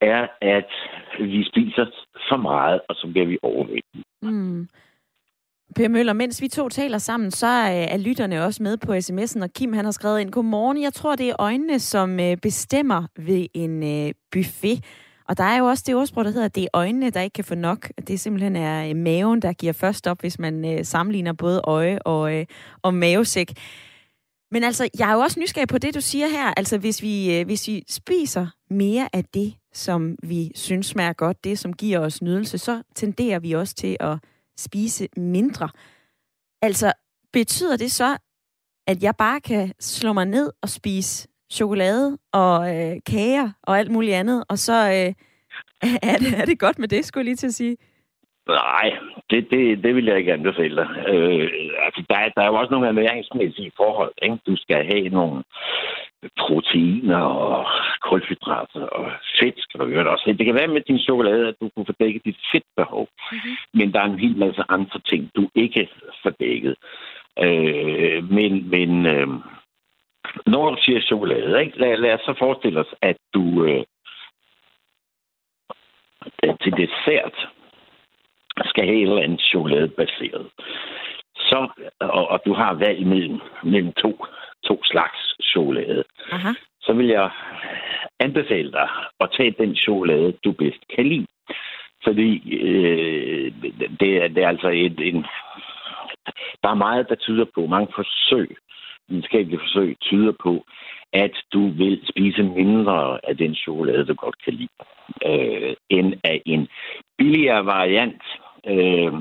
er, 0.00 0.26
at 0.40 0.70
vi 1.18 1.44
spiser 1.44 1.86
for 2.28 2.36
meget, 2.36 2.80
og 2.88 2.94
så 2.94 3.06
bliver 3.12 3.26
vi 3.26 3.38
overvægtige. 3.42 4.04
Mm. 4.22 4.68
Per 5.76 5.88
Møller, 5.88 6.12
mens 6.12 6.42
vi 6.42 6.48
to 6.48 6.68
taler 6.68 6.98
sammen, 6.98 7.30
så 7.30 7.46
øh, 7.46 7.94
er 7.94 7.96
lytterne 7.96 8.44
også 8.44 8.62
med 8.62 8.76
på 8.76 8.92
sms'en, 8.92 9.42
og 9.42 9.50
Kim 9.52 9.72
han 9.72 9.84
har 9.84 9.92
skrevet 9.92 10.20
ind, 10.20 10.30
Godmorgen, 10.32 10.82
jeg 10.82 10.92
tror, 10.92 11.16
det 11.16 11.28
er 11.28 11.36
øjnene, 11.38 11.78
som 11.78 12.20
øh, 12.20 12.36
bestemmer 12.36 13.06
ved 13.16 13.46
en 13.54 13.82
øh, 13.82 14.14
buffet. 14.32 14.84
Og 15.28 15.38
der 15.38 15.44
er 15.44 15.58
jo 15.58 15.64
også 15.64 15.84
det 15.86 15.94
ordsprog, 15.94 16.24
der 16.24 16.30
hedder, 16.30 16.44
at 16.44 16.54
det 16.54 16.64
er 16.64 16.68
øjnene, 16.72 17.10
der 17.10 17.20
ikke 17.20 17.34
kan 17.34 17.44
få 17.44 17.54
nok. 17.54 17.88
Det 18.08 18.20
simpelthen 18.20 18.56
er 18.56 18.88
øh, 18.88 18.96
maven, 18.96 19.42
der 19.42 19.52
giver 19.52 19.72
først 19.72 20.06
op, 20.06 20.20
hvis 20.20 20.38
man 20.38 20.84
sammenligner 20.84 21.32
både 21.32 21.60
øje 21.64 21.98
og, 21.98 22.46
og 22.82 22.94
mavesæk. 22.94 23.52
Men 24.50 24.64
altså, 24.64 24.88
jeg 24.98 25.10
er 25.10 25.14
jo 25.14 25.20
også 25.20 25.40
nysgerrig 25.40 25.68
på 25.68 25.78
det, 25.78 25.94
du 25.94 26.00
siger 26.00 26.28
her. 26.28 26.54
Altså, 26.56 26.78
hvis 26.78 27.02
vi, 27.02 27.42
hvis 27.46 27.68
vi 27.68 27.82
spiser 27.88 28.46
mere 28.70 29.08
af 29.12 29.24
det, 29.24 29.54
som 29.72 30.16
vi 30.22 30.50
synes 30.54 30.86
smager 30.86 31.12
godt, 31.12 31.44
det, 31.44 31.58
som 31.58 31.72
giver 31.72 31.98
os 31.98 32.22
nydelse, 32.22 32.58
så 32.58 32.82
tenderer 32.94 33.38
vi 33.38 33.52
også 33.52 33.74
til 33.74 33.96
at 34.00 34.18
spise 34.58 35.08
mindre. 35.16 35.68
Altså, 36.62 36.92
betyder 37.32 37.76
det 37.76 37.90
så, 37.90 38.16
at 38.86 39.02
jeg 39.02 39.14
bare 39.18 39.40
kan 39.40 39.72
slå 39.80 40.12
mig 40.12 40.24
ned 40.24 40.52
og 40.62 40.68
spise 40.68 41.28
chokolade 41.52 42.18
og 42.32 42.76
øh, 42.76 42.96
kager 43.06 43.50
og 43.62 43.78
alt 43.78 43.90
muligt 43.90 44.14
andet, 44.14 44.44
og 44.48 44.58
så 44.58 44.72
øh, 44.72 45.14
er, 46.10 46.16
det, 46.18 46.40
er 46.40 46.44
det 46.44 46.58
godt 46.58 46.78
med 46.78 46.88
det, 46.88 47.04
skulle 47.04 47.20
jeg 47.20 47.24
lige 47.24 47.36
til 47.36 47.46
at 47.46 47.54
sige? 47.54 47.76
Nej, 48.48 48.98
det, 49.30 49.46
det, 49.50 49.82
det 49.84 49.94
vil 49.94 50.04
jeg 50.04 50.18
ikke 50.18 50.32
anbefale 50.32 50.76
dig. 50.76 50.88
Øh, 51.08 51.48
altså, 51.84 52.04
der, 52.08 52.16
der 52.36 52.42
er 52.42 52.46
jo 52.46 52.54
også 52.54 52.70
nogle 52.70 52.88
ernæringsmæssige 52.88 53.72
forhold. 53.76 54.12
Ikke? 54.22 54.38
Du 54.46 54.56
skal 54.56 54.84
have 54.92 55.08
nogle 55.08 55.42
proteiner 56.38 57.16
og 57.18 57.66
kulhydrater 58.10 58.82
og 58.98 59.12
fedt 59.40 59.58
skal 59.62 59.80
du 59.80 59.86
gøre 59.86 60.10
også. 60.10 60.34
Det 60.38 60.46
kan 60.46 60.54
være 60.60 60.74
med 60.74 60.80
din 60.80 60.98
chokolade, 60.98 61.48
at 61.48 61.54
du 61.60 61.68
kunne 61.68 61.86
få 61.86 61.94
dækket 62.00 62.24
dit 62.24 62.40
fedtbehov. 62.52 63.08
Mm-hmm. 63.32 63.56
Men 63.74 63.92
der 63.92 64.00
er 64.00 64.08
en 64.08 64.24
hel 64.24 64.36
masse 64.36 64.62
andre 64.68 65.00
ting, 65.10 65.30
du 65.36 65.48
ikke 65.54 65.88
får 66.22 66.30
dækket. 66.30 66.74
Øh, 67.44 68.30
men 68.36 68.70
men 68.70 69.06
øh, 69.06 69.28
når 70.46 70.70
du 70.70 70.76
siger 70.80 71.00
chokolade, 71.00 71.60
ikke? 71.64 71.78
Lad, 71.78 71.96
lad 71.96 72.12
os 72.14 72.20
så 72.20 72.34
forestille 72.38 72.80
os, 72.80 72.94
at 73.02 73.16
du 73.34 73.64
øh, 73.64 73.84
til 76.62 76.72
dessert 76.72 77.48
skal 78.64 78.84
have 78.84 78.96
et 78.96 79.02
eller 79.02 79.22
andet 79.22 79.40
chokoladebaseret. 79.40 80.46
Så, 81.36 81.68
og, 82.00 82.28
og 82.28 82.40
du 82.46 82.52
har 82.52 82.74
valg 82.74 83.06
mellem, 83.06 83.40
mellem 83.62 83.92
to, 83.92 84.24
to 84.64 84.80
slags 84.84 85.20
chokolade. 85.42 86.04
Aha. 86.32 86.52
Så 86.80 86.92
vil 86.92 87.06
jeg 87.06 87.30
anbefale 88.20 88.72
dig 88.72 88.88
at 89.20 89.28
tage 89.36 89.54
den 89.58 89.76
chokolade, 89.76 90.32
du 90.44 90.52
bedst 90.52 90.82
kan 90.94 91.06
lide. 91.06 91.26
Fordi 92.04 92.56
øh, 92.56 93.52
det, 94.00 94.22
er, 94.22 94.28
det 94.28 94.42
er 94.42 94.48
altså 94.48 94.68
et, 94.68 95.00
en... 95.00 95.26
Der 96.62 96.68
er 96.70 96.74
meget, 96.74 97.08
der 97.08 97.14
tyder 97.14 97.44
på, 97.54 97.66
mange 97.66 97.92
forsøg, 97.94 98.56
videnskabelige 99.08 99.60
forsøg, 99.60 99.96
tyder 100.00 100.32
på, 100.42 100.64
at 101.12 101.32
du 101.52 101.68
vil 101.68 102.00
spise 102.08 102.42
mindre 102.42 103.20
af 103.28 103.36
den 103.36 103.54
chokolade, 103.54 104.06
du 104.06 104.14
godt 104.14 104.44
kan 104.44 104.52
lide, 104.52 104.68
øh, 105.26 105.74
end 105.88 106.14
af 106.24 106.42
en 106.46 106.68
billigere 107.18 107.66
variant. 107.66 108.22
Øh, 108.66 109.12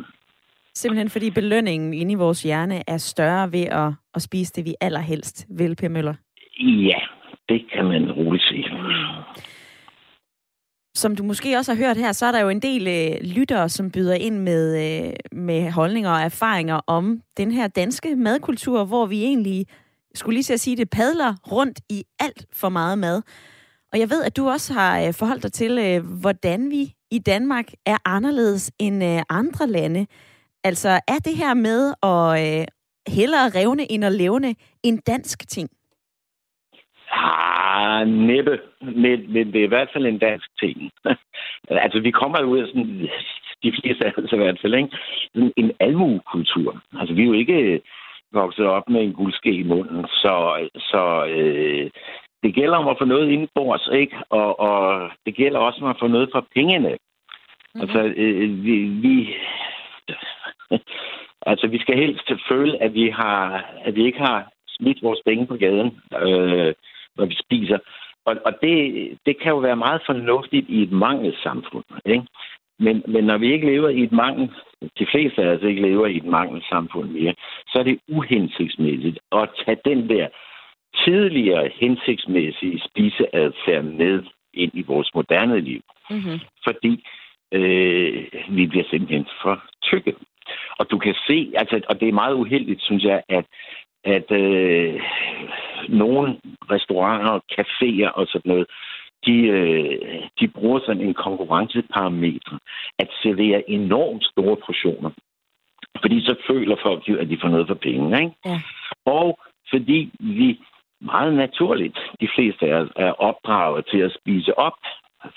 Simpelthen 0.80 1.10
fordi 1.10 1.30
belønningen 1.30 1.94
inde 1.94 2.12
i 2.12 2.16
vores 2.16 2.44
hjerne 2.44 2.84
er 2.88 2.98
større 2.98 3.52
ved 3.52 3.66
at, 3.82 3.92
at 4.16 4.22
spise 4.22 4.54
det, 4.54 4.66
vi 4.66 4.74
allerhelst 4.82 5.48
vil, 5.50 5.76
Per 5.76 5.90
Møller. 5.90 6.14
Ja, 6.60 7.00
det 7.50 7.62
kan 7.74 7.86
man 7.86 8.12
roligt 8.12 8.44
sige. 8.44 8.66
Som 10.94 11.16
du 11.16 11.24
måske 11.24 11.58
også 11.58 11.74
har 11.74 11.86
hørt 11.86 11.98
her, 11.98 12.12
så 12.12 12.26
er 12.26 12.32
der 12.32 12.42
jo 12.42 12.50
en 12.50 12.62
del 12.62 12.88
øh, 12.88 13.36
lyttere, 13.36 13.70
som 13.70 13.92
byder 13.92 14.14
ind 14.14 14.40
med, 14.40 14.64
øh, 14.86 15.14
med 15.32 15.72
holdninger 15.72 16.12
og 16.12 16.22
erfaringer 16.22 16.80
om 16.88 17.22
den 17.38 17.52
her 17.52 17.68
danske 17.68 18.16
madkultur, 18.16 18.86
hvor 18.86 19.06
vi 19.06 19.24
egentlig, 19.24 19.66
skulle 20.16 20.36
lige 20.36 20.44
til 20.44 20.54
at 20.54 20.60
sige 20.60 20.78
det, 20.78 20.90
padler 20.90 21.36
rundt 21.52 21.80
i 21.90 22.04
alt 22.20 22.46
for 22.54 22.70
meget 22.70 22.98
mad. 22.98 23.22
Og 23.94 24.00
jeg 24.00 24.10
ved, 24.10 24.24
at 24.24 24.38
du 24.38 24.50
også 24.50 24.74
har 24.74 25.02
øh, 25.02 25.14
forholdt 25.14 25.44
dig 25.44 25.52
til, 25.52 25.78
øh, 25.78 26.20
hvordan 26.22 26.72
vi 26.72 26.94
i 27.12 27.20
Danmark 27.20 27.66
er 27.86 27.98
anderledes 28.06 28.72
end 28.80 29.04
øh, 29.04 29.22
andre 29.30 29.68
lande. 29.68 30.06
Altså, 30.64 30.90
er 30.90 31.20
det 31.26 31.36
her 31.38 31.54
med 31.54 31.94
at 32.04 32.28
øh, 32.44 32.66
hellere 33.08 33.50
revne 33.60 33.92
end 33.92 34.06
at 34.06 34.12
levne 34.12 34.56
en 34.84 34.98
dansk 34.98 35.50
ting? 35.50 35.70
Ah, 37.12 38.08
næppe. 38.08 38.60
Men, 38.82 39.34
men 39.34 39.54
det 39.54 39.60
er 39.60 39.64
i 39.64 39.74
hvert 39.76 39.90
fald 39.94 40.06
en 40.06 40.20
dansk 40.20 40.50
ting. 40.60 40.92
altså, 41.86 42.00
vi 42.00 42.12
kommer 42.12 42.44
ud 42.44 42.60
af 42.60 42.68
sådan, 42.68 43.10
de 43.64 43.74
fleste 43.82 44.06
af 44.06 44.14
os 44.18 44.32
i 44.32 44.36
hvert 44.36 44.60
fald, 44.62 44.76
ikke? 44.76 44.98
En, 45.36 45.54
en 45.58 45.72
almuekultur. 45.80 46.82
Altså, 47.00 47.14
vi 47.14 47.22
er 47.22 47.28
jo 47.28 47.34
ikke 47.34 47.82
vokset 48.32 48.66
op 48.66 48.90
med 48.90 49.02
en 49.02 49.14
guldske 49.14 49.52
i 49.52 49.64
munden, 49.64 50.06
så, 50.08 50.68
så 50.76 51.26
øh, 51.26 51.92
det 52.44 52.56
gælder 52.56 52.78
om 52.78 52.88
at 52.88 52.98
få 53.00 53.06
noget 53.06 53.32
indenbords, 53.32 53.90
ikke? 53.94 54.18
Og, 54.30 54.60
og 54.60 55.10
det 55.26 55.36
gælder 55.36 55.60
også 55.60 55.80
om 55.82 55.90
at 55.90 56.00
få 56.00 56.08
noget 56.08 56.30
for 56.34 56.48
pengene. 56.56 56.90
Mm-hmm. 56.90 57.82
Altså, 57.82 58.14
øh, 58.16 58.64
vi, 58.64 58.76
vi 58.86 59.36
altså, 61.52 61.68
vi 61.68 61.80
skal 61.80 61.96
helst 61.96 62.32
føle, 62.50 62.84
at 62.84 62.94
vi, 62.94 63.10
har, 63.10 63.66
at 63.86 63.96
vi 63.96 64.06
ikke 64.06 64.20
har 64.20 64.52
smidt 64.68 65.04
vores 65.04 65.20
penge 65.26 65.48
på 65.48 65.56
gaden, 65.56 66.00
øh, 66.22 66.74
når 67.18 67.26
vi 67.26 67.36
spiser. 67.46 67.78
Og, 68.26 68.36
og 68.46 68.54
det, 68.62 68.78
det 69.26 69.40
kan 69.40 69.50
jo 69.52 69.58
være 69.58 69.76
meget 69.76 70.02
fornuftigt 70.06 70.70
i 70.70 70.84
et 70.84 70.92
mangelsamfund. 70.92 71.86
Ikke? 72.06 72.26
Men, 72.80 73.04
men 73.08 73.24
når 73.24 73.38
vi 73.38 73.54
ikke 73.54 73.68
lever 73.68 73.90
i 73.90 74.04
et 74.04 74.12
mangel, 74.12 74.52
de 75.00 75.08
fleste 75.12 75.44
af 75.44 75.56
os 75.56 75.64
ikke 75.64 75.82
lever 75.82 76.08
i 76.08 76.18
et 76.18 76.26
mangelsamfund 76.26 77.10
mere, 77.10 77.34
så 77.68 77.80
er 77.80 77.84
det 77.84 78.00
uhensigtsmæssigt 78.08 79.20
at 79.32 79.50
tage 79.66 79.78
den 79.86 80.10
der 80.10 80.28
tidligere 81.06 81.70
hensigtsmæssige 81.76 82.82
spiseadfærd 82.90 83.84
med 83.84 84.24
ind 84.54 84.72
i 84.74 84.82
vores 84.82 85.10
moderne 85.16 85.60
liv. 85.60 85.82
Mm-hmm. 86.10 86.40
Fordi 86.64 87.04
øh, 87.52 88.26
vi 88.50 88.68
bliver 88.68 88.86
simpelthen 88.90 89.28
for 89.42 89.64
tykke. 89.84 90.14
Og 90.80 90.92
du 90.92 90.98
kan 90.98 91.16
se, 91.28 91.52
altså, 91.56 91.82
og 91.90 92.00
det 92.00 92.08
er 92.08 92.22
meget 92.22 92.34
uheldigt, 92.34 92.82
synes 92.82 93.04
jeg, 93.04 93.22
at, 93.30 93.46
at 94.04 94.32
øh, 94.32 95.02
nogle 95.90 96.38
restauranter, 96.72 97.40
caféer 97.60 98.12
og 98.20 98.28
sådan 98.28 98.50
noget, 98.52 98.68
de, 99.26 99.38
øh, 99.38 100.22
de 100.40 100.48
bruger 100.48 100.80
sådan 100.80 101.02
en 101.02 101.14
konkurrenceparameter 101.14 102.58
at 103.00 103.10
servere 103.24 103.70
enormt 103.70 104.24
store 104.24 104.58
portioner. 104.66 105.10
Fordi 106.02 106.22
så 106.22 106.36
føler 106.48 106.76
folk 106.84 107.10
jo, 107.10 107.18
at 107.18 107.30
de 107.30 107.38
får 107.42 107.50
noget 107.50 107.68
for 107.68 107.74
penge. 107.74 108.22
Ikke? 108.22 108.36
Ja. 108.46 108.62
Og 109.06 109.40
fordi 109.70 110.12
vi 110.20 110.60
meget 111.02 111.34
naturligt, 111.34 111.98
de 112.22 112.30
fleste 112.36 112.66
af 112.66 112.74
os, 112.74 112.90
er 112.96 113.12
opdraget 113.12 113.86
til 113.92 113.98
at 113.98 114.18
spise 114.20 114.60
op, 114.60 114.78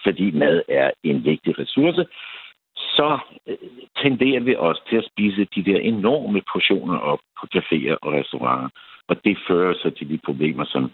fordi 0.03 0.31
mad 0.31 0.63
er 0.69 0.91
en 1.03 1.25
vigtig 1.25 1.59
ressource, 1.59 2.05
så 2.97 3.19
øh, 3.47 3.57
tenderer 4.03 4.41
vi 4.41 4.55
også 4.59 4.83
til 4.89 4.97
at 4.97 5.09
spise 5.13 5.47
de 5.55 5.65
der 5.65 5.79
enorme 5.79 6.43
portioner 6.53 6.99
op 6.99 7.19
på 7.41 7.47
caféer 7.57 7.97
og 8.03 8.13
restauranter. 8.13 8.69
Og 9.09 9.25
det 9.25 9.39
fører 9.49 9.75
så 9.75 9.91
til 9.91 10.09
de 10.09 10.19
problemer, 10.25 10.65
som, 10.65 10.91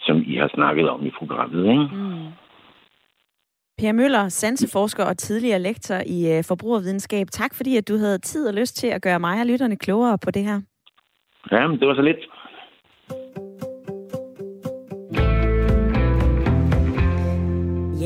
som 0.00 0.22
I 0.26 0.36
har 0.36 0.50
snakket 0.54 0.88
om 0.88 1.06
i 1.06 1.10
programmet. 1.10 1.62
Ikke? 1.62 1.88
Mm. 1.92 2.26
Per 3.78 3.92
Møller, 3.92 4.28
sanseforsker 4.28 5.04
og 5.04 5.18
tidligere 5.18 5.58
lektor 5.58 6.00
i 6.06 6.38
øh, 6.38 6.44
forbrugervidenskab. 6.48 7.26
Tak 7.30 7.54
fordi, 7.54 7.76
at 7.76 7.88
du 7.88 7.96
havde 7.96 8.18
tid 8.18 8.48
og 8.48 8.54
lyst 8.54 8.76
til 8.76 8.86
at 8.86 9.02
gøre 9.02 9.20
mig 9.20 9.40
og 9.40 9.46
lytterne 9.46 9.76
klogere 9.76 10.18
på 10.24 10.30
det 10.30 10.44
her. 10.44 10.60
Ja, 11.52 11.66
men 11.66 11.80
det 11.80 11.88
var 11.88 11.94
så 11.94 12.02
lidt. 12.02 12.22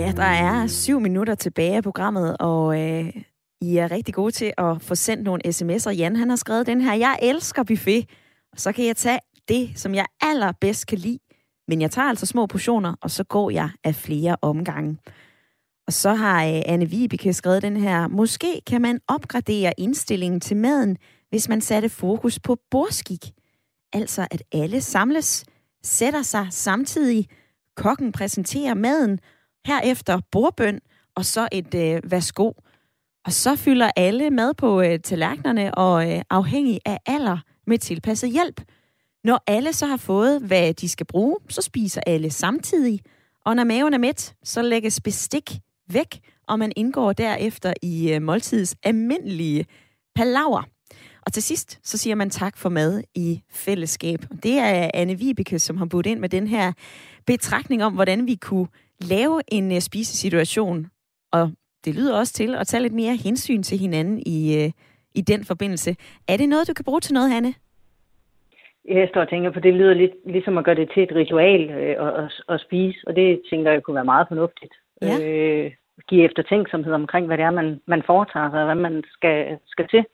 Ja, 0.01 0.12
der 0.16 0.22
er 0.22 0.66
syv 0.66 1.01
minutter 1.01 1.34
tilbage 1.34 1.76
af 1.76 1.82
programmet, 1.82 2.36
og 2.40 2.80
øh, 2.80 3.12
I 3.61 3.76
er 3.76 3.90
rigtig 3.90 4.14
gode 4.14 4.32
til 4.32 4.53
at 4.59 4.82
få 4.82 4.94
sendt 4.94 5.24
nogle 5.24 5.46
sms'er. 5.46 5.90
Jan, 5.90 6.16
han 6.16 6.28
har 6.28 6.36
skrevet 6.36 6.66
den 6.66 6.80
her, 6.80 6.94
jeg 6.94 7.18
elsker 7.22 7.62
buffet, 7.62 8.11
og 8.53 8.61
så 8.61 8.72
kan 8.72 8.86
jeg 8.86 8.96
tage 8.96 9.18
det, 9.48 9.70
som 9.78 9.94
jeg 9.94 10.07
allerbedst 10.20 10.86
kan 10.86 10.98
lide, 10.98 11.18
men 11.68 11.80
jeg 11.80 11.90
tager 11.90 12.09
altså 12.09 12.26
små 12.26 12.46
portioner, 12.46 12.94
og 13.03 13.11
så 13.11 13.24
går 13.24 13.51
jeg 13.51 13.70
af 13.84 13.94
flere 13.94 14.36
omgange. 14.42 14.98
Og 15.86 15.92
så 15.92 16.14
har 16.14 16.44
øh, 16.44 16.62
Anne 16.66 16.90
Vibeke 16.90 17.32
skrevet 17.32 17.62
den 17.62 17.76
her, 17.76 18.09
måske 18.09 18.61
kan 18.66 18.82
man 18.82 19.01
opgradere 19.09 19.72
indstillingen 19.78 20.40
til 20.40 20.57
maden, 20.57 20.96
hvis 21.30 21.48
man 21.48 21.61
satte 21.61 21.88
fokus 21.88 22.38
på 22.38 22.57
bordskik. 22.70 23.24
Altså 23.92 24.26
at 24.30 24.42
alle 24.53 24.80
samles, 24.80 25.44
sætter 25.82 26.22
sig 26.22 26.46
samtidig, 26.51 27.28
kokken 27.76 28.12
præsenterer 28.12 28.74
maden, 28.74 29.20
herefter 29.67 30.21
bordbøn, 30.33 30.81
og 31.15 31.25
så 31.25 31.49
et 31.53 31.75
øh, 31.75 32.11
værsgo. 32.11 32.53
Og 33.25 33.33
så 33.33 33.57
fylder 33.57 33.91
alle 33.97 34.31
mad 34.31 34.55
på 34.55 34.83
øh, 34.83 34.99
tallerkenerne, 34.99 35.75
og 35.75 36.13
øh, 36.13 36.23
afhængig 36.31 36.81
af 36.85 36.99
alder 37.07 37.39
med 37.67 37.79
tilpasset 37.79 38.31
hjælp. 38.33 38.61
Når 39.25 39.43
alle 39.47 39.73
så 39.73 39.87
har 39.87 39.97
fået, 39.97 40.41
hvad 40.43 40.75
de 40.75 40.89
skal 40.89 41.07
bruge, 41.07 41.37
så 41.49 41.63
spiser 41.63 42.01
alle 42.07 42.31
samtidig. 42.31 43.01
Og 43.45 43.57
når 43.57 43.65
maven 43.65 43.95
er 43.95 43.99
mæt, 43.99 44.35
så 44.45 44.63
lægges 44.63 45.01
bestik 45.01 45.51
væk, 45.89 46.21
og 46.49 46.59
man 46.59 46.73
indgår 46.77 47.13
derefter 47.13 47.75
i 47.83 48.13
øh, 48.13 48.23
måltidets 48.23 48.77
almindelige 48.83 49.67
palaver. 50.15 50.63
Og 51.27 51.33
til 51.33 51.43
sidst, 51.43 51.79
så 51.83 51.99
siger 51.99 52.15
man 52.15 52.31
tak 52.31 52.57
for 52.57 52.69
mad 52.69 53.03
i 53.15 53.43
fællesskab. 53.51 54.25
Det 54.43 54.59
er 54.59 54.91
Anne 54.95 55.15
Vibeke, 55.15 55.59
som 55.59 55.77
har 55.77 55.87
budt 55.87 56.07
ind 56.07 56.21
med 56.21 56.29
den 56.29 56.47
her 56.47 56.73
betragtning 57.27 57.85
om, 57.85 57.93
hvordan 57.93 58.27
vi 58.27 58.35
kunne 58.35 58.67
lave 59.01 59.40
en 59.48 59.70
uh, 59.70 59.78
spisesituation. 59.78 60.86
Og 61.32 61.53
det 61.84 61.94
lyder 61.94 62.18
også 62.18 62.32
til 62.32 62.55
at 62.55 62.66
tage 62.66 62.82
lidt 62.82 62.94
mere 62.94 63.16
hensyn 63.16 63.62
til 63.62 63.78
hinanden 63.78 64.22
i, 64.26 64.64
uh, 64.64 64.70
i 65.14 65.20
den 65.20 65.44
forbindelse. 65.44 65.96
Er 66.28 66.36
det 66.36 66.48
noget, 66.48 66.68
du 66.68 66.74
kan 66.74 66.84
bruge 66.84 67.01
til 67.01 67.14
noget, 67.14 67.30
Hanne? 67.30 67.55
Jeg 68.88 69.09
står 69.11 69.20
og 69.20 69.30
tænker 69.30 69.51
på, 69.51 69.61
det 69.61 69.74
lyder 69.74 69.94
lidt 69.94 70.12
ligesom 70.26 70.59
at 70.59 70.64
gøre 70.64 70.74
det 70.74 70.90
til 70.94 71.03
et 71.03 71.12
ritual 71.14 71.70
øh, 71.70 72.07
at, 72.07 72.24
at, 72.24 72.32
at 72.48 72.61
spise, 72.61 72.98
og 73.07 73.16
det 73.16 73.42
tænker 73.51 73.72
jeg 73.72 73.82
kunne 73.82 73.94
være 73.94 74.05
meget 74.05 74.28
fornuftigt. 74.28 74.74
Ja. 75.03 75.18
Øh, 75.20 75.70
give 76.09 76.24
eftertænksomhed 76.24 76.92
omkring, 76.92 77.26
hvad 77.26 77.36
det 77.36 77.44
er, 77.44 77.51
man, 77.51 77.80
man 77.86 78.03
foretager 78.07 78.51
sig, 78.51 78.61
og 78.61 78.64
hvad 78.64 78.74
man 78.74 79.03
skal, 79.07 79.59
skal 79.66 79.88
til. 79.88 80.05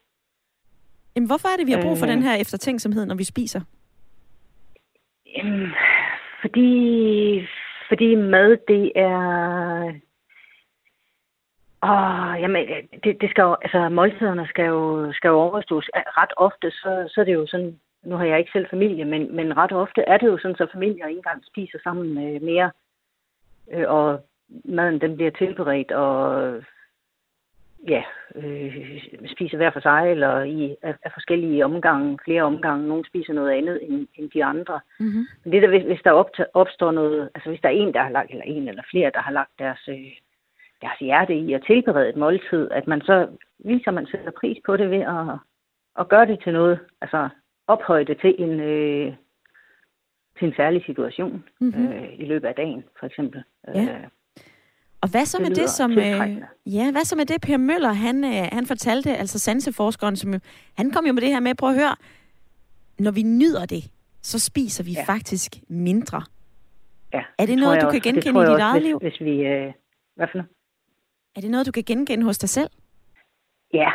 Jamen, 1.17 1.27
hvorfor 1.27 1.49
er 1.49 1.57
det, 1.59 1.67
vi 1.67 1.73
har 1.73 1.83
brug 1.83 1.99
for 1.99 2.07
Øh. 2.07 2.13
den 2.13 2.23
her 2.23 2.35
eftertænksomhed, 2.35 3.07
når 3.07 3.15
vi 3.15 3.25
spiser? 3.25 3.61
Jamen, 5.37 5.69
fordi, 6.41 6.71
fordi 7.89 8.15
mad, 8.15 8.57
det 8.69 8.93
er... 8.97 9.93
Åh, 11.83 12.41
jamen, 12.43 12.67
det, 13.05 13.21
det 13.21 13.31
skal 13.31 13.43
jo, 13.43 13.57
altså 13.63 13.89
måltiderne 13.89 14.47
skal 14.47 14.65
jo, 14.65 15.13
skal 15.13 15.29
jo 15.29 15.35
overstås. 15.35 15.91
Ret 15.95 16.33
ofte, 16.37 16.71
så, 16.71 17.09
så 17.09 17.21
er 17.21 17.25
det 17.25 17.35
jo 17.35 17.47
sådan, 17.47 17.81
nu 18.03 18.17
har 18.17 18.25
jeg 18.25 18.39
ikke 18.39 18.51
selv 18.53 18.67
familie, 18.71 19.05
men, 19.05 19.37
men 19.37 19.57
ret 19.57 19.73
ofte 19.73 20.01
er 20.03 20.17
det 20.19 20.27
jo 20.27 20.39
sådan, 20.39 20.57
så 20.57 20.67
familier 20.73 21.07
ikke 21.07 21.19
engang 21.19 21.45
spiser 21.47 21.79
sammen 21.83 22.35
øh, 22.35 22.43
mere. 22.43 22.71
Øh, 23.73 23.85
og 23.89 24.21
maden, 24.65 25.01
den 25.01 25.17
bliver 25.17 25.31
tilberedt, 25.31 25.93
og 25.93 26.53
ja, 27.89 28.03
øh, 28.35 29.01
spiser 29.35 29.57
hver 29.57 29.71
for 29.71 29.81
sig, 29.81 30.11
eller 30.11 30.43
i 30.43 30.77
af, 30.83 30.95
af 31.03 31.13
forskellige 31.13 31.65
omgange, 31.65 32.19
flere 32.25 32.43
omgange. 32.43 32.89
Nogle 32.89 33.07
spiser 33.07 33.33
noget 33.33 33.51
andet 33.51 33.79
end, 33.83 34.07
end 34.15 34.31
de 34.31 34.45
andre. 34.45 34.81
Mm-hmm. 35.01 35.27
Men 35.45 35.53
det 35.53 35.63
der, 35.63 35.69
hvis, 35.69 35.83
hvis 35.83 36.01
der 36.05 36.13
opstår 36.55 36.91
noget, 36.93 37.31
altså 37.35 37.49
hvis 37.51 37.61
der 37.61 37.69
er 37.69 37.73
en, 37.73 37.95
der 37.95 38.03
har 38.03 38.11
lagt, 38.11 38.31
eller 38.31 38.45
en 38.45 38.69
eller 38.69 38.83
flere, 38.91 39.11
der 39.15 39.21
har 39.21 39.33
lagt 39.33 39.51
deres, 39.59 39.89
øh, 39.89 40.13
deres 40.81 40.99
hjerte 41.01 41.35
i 41.35 41.53
at 41.53 41.65
tilberede 41.67 42.09
et 42.09 42.17
måltid, 42.17 42.71
at 42.71 42.87
man 42.87 43.01
så 43.01 43.29
viser, 43.59 43.91
man 43.91 44.07
sætter 44.07 44.31
pris 44.31 44.59
på 44.67 44.77
det 44.77 44.91
ved 44.91 45.01
at, 45.01 45.39
at 45.99 46.09
gøre 46.09 46.27
det 46.27 46.41
til 46.43 46.53
noget, 46.53 46.79
altså 47.01 47.29
ophøje 47.67 48.05
det 48.05 48.21
til 48.21 48.35
en, 48.39 48.61
øh, 48.61 49.13
til 50.39 50.49
en 50.49 50.55
særlig 50.57 50.85
situation 50.87 51.45
Mhm. 51.61 51.87
øh, 51.93 52.19
i 52.19 52.25
løbet 52.25 52.49
af 52.49 52.55
dagen, 52.55 52.85
for 52.99 53.07
eksempel. 53.07 53.43
Ja. 53.75 53.83
Øh, 53.83 54.05
Og 55.01 55.09
hvad 55.11 55.25
så 55.25 55.39
Det 55.39 55.49
med 55.49 55.57
det, 55.57 55.71
som... 55.71 55.91
Øh, 55.93 56.43
ja, 56.67 56.93
hvad 56.93 57.05
så 57.05 57.17
med 57.17 57.27
det, 57.27 57.41
Per 57.41 57.57
Møller, 57.57 57.93
han, 57.93 58.25
øh, 58.25 58.49
han 58.53 58.67
fortalte, 58.67 59.17
altså 59.17 59.39
sanseforskeren, 59.39 60.17
som 60.17 60.33
jo, 60.33 60.41
han 60.77 60.91
kom 60.91 61.07
jo 61.07 61.13
med 61.13 61.23
det 61.23 61.31
her 61.31 61.41
med, 61.41 61.55
prøv 61.55 61.71
at 61.71 61.77
høre, 61.77 61.97
når 62.99 63.11
vi 63.11 63.23
nyder 63.23 63.67
det, 63.67 63.85
så 64.23 64.39
spiser 64.39 64.85
vi 64.85 64.93
ja. 64.93 65.13
faktisk 65.13 65.51
mindre. 65.69 66.23
ja, 67.13 67.23
Er 67.39 67.47
det 67.47 67.59
noget, 67.59 67.81
du 67.81 67.87
også, 67.87 68.01
kan 68.01 68.13
genkende 68.13 68.41
i 68.41 68.47
dit 68.53 68.61
eget 68.61 68.83
hvis, 68.83 68.89
liv? 68.89 68.99
Hvis 68.99 69.21
vi, 69.21 69.35
øh, 69.47 69.73
hvad 70.17 70.27
for 70.31 70.37
noget? 70.39 70.51
Er 71.37 71.41
det 71.41 71.51
noget, 71.51 71.67
du 71.67 71.73
kan 71.73 71.83
genkende 71.87 72.25
hos 72.25 72.39
dig 72.39 72.49
selv? 72.49 72.71
Ja, 73.75 73.91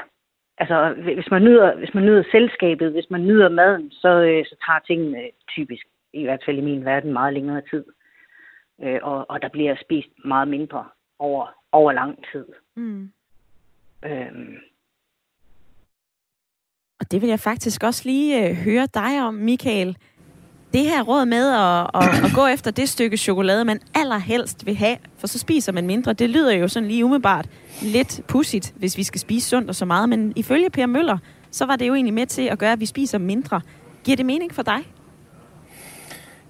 altså 0.58 0.96
hvis 1.18 1.32
man 1.32 1.42
nyder, 1.44 1.78
hvis 1.78 1.94
man 1.94 2.06
nyder 2.06 2.24
selskabet, 2.32 2.92
hvis 2.92 3.10
man 3.10 3.22
nyder 3.22 3.50
maden, 3.50 3.92
så, 3.92 4.12
øh, 4.30 4.46
så 4.46 4.56
tager 4.66 4.80
tingene 4.80 5.22
typisk, 5.56 5.86
i 6.14 6.24
hvert 6.24 6.44
fald 6.46 6.58
i 6.58 6.68
min 6.70 6.86
verden, 6.86 7.14
meget 7.14 7.34
længere 7.34 7.62
tid. 7.72 7.84
Øh, 8.84 9.00
og, 9.04 9.26
og 9.30 9.42
der 9.42 9.50
bliver 9.50 9.76
spist 9.82 10.10
meget 10.26 10.48
mindre 10.48 10.86
over, 11.20 11.48
over 11.72 11.92
lang 11.92 12.18
tid. 12.32 12.46
Mm. 12.76 13.12
Øhm, 14.06 14.56
Og 17.00 17.12
det 17.12 17.22
vil 17.22 17.30
jeg 17.30 17.40
faktisk 17.40 17.84
også 17.84 18.02
lige 18.06 18.50
øh, 18.50 18.56
høre 18.56 18.88
dig 18.94 19.22
om, 19.22 19.34
Michael. 19.34 19.98
Det 20.74 20.82
her 20.82 21.04
råd 21.04 21.26
med 21.26 21.52
at, 21.52 22.04
at, 22.04 22.26
at 22.26 22.32
gå 22.36 22.48
efter 22.48 22.72
det 22.72 22.90
stykke 22.90 23.18
chokolade, 23.18 23.66
man 23.66 23.80
allerhelst 23.96 24.66
vil 24.66 24.76
have, 24.76 24.98
for 25.18 25.28
så 25.28 25.40
spiser 25.40 25.72
man 25.72 25.88
mindre, 25.88 26.14
det 26.14 26.30
lyder 26.30 26.52
jo 26.52 26.68
sådan 26.68 26.88
lige 26.88 27.06
umiddelbart 27.06 27.50
lidt 27.82 28.22
pudsigt, 28.28 28.74
hvis 28.78 28.98
vi 28.98 29.04
skal 29.04 29.20
spise 29.20 29.50
sundt 29.50 29.70
og 29.70 29.76
så 29.76 29.86
meget. 29.86 30.10
Men 30.10 30.34
ifølge 30.36 30.70
Per 30.70 30.86
Møller, 30.86 31.18
så 31.52 31.66
var 31.66 31.76
det 31.76 31.88
jo 31.88 31.94
egentlig 31.94 32.14
med 32.14 32.26
til 32.26 32.48
at 32.48 32.60
gøre, 32.60 32.72
at 32.72 32.80
vi 32.80 32.86
spiser 32.86 33.18
mindre. 33.18 33.62
Giver 34.04 34.18
det 34.18 34.26
mening 34.26 34.54
for 34.54 34.62
dig? 34.64 34.80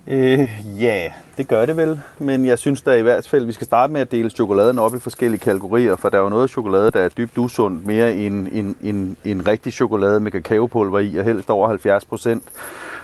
Øh, 0.08 0.49
ja, 0.80 1.12
det 1.38 1.47
gør 1.47 1.66
det 1.66 1.78
vel. 1.78 2.02
Men 2.20 2.45
jeg 2.45 2.60
synes 2.60 2.82
da 2.82 2.91
i 2.91 3.02
hvert 3.02 3.28
fald, 3.28 3.45
vi 3.45 3.52
skal 3.52 3.66
starte 3.66 3.93
med 3.93 4.02
at 4.02 4.12
dele 4.12 4.30
chokoladen 4.30 4.80
op 4.80 4.95
i 4.95 4.99
forskellige 4.99 5.39
kategorier, 5.39 5.95
for 5.95 6.10
der 6.10 6.18
er 6.18 6.22
jo 6.22 6.30
noget 6.30 6.49
chokolade, 6.49 6.91
der 6.91 6.99
er 6.99 7.10
dybt 7.10 7.38
usundt, 7.38 7.86
mere 7.86 8.16
end 8.16 8.47
en, 8.52 8.76
en, 8.82 9.18
en 9.26 9.47
rigtig 9.47 9.74
chokolade 9.74 10.20
med 10.20 10.32
kakaopulver 10.32 10.99
i, 10.99 11.16
og 11.16 11.26
helst 11.26 11.49
over 11.49 11.68
70 11.68 12.06
procent. 12.06 12.43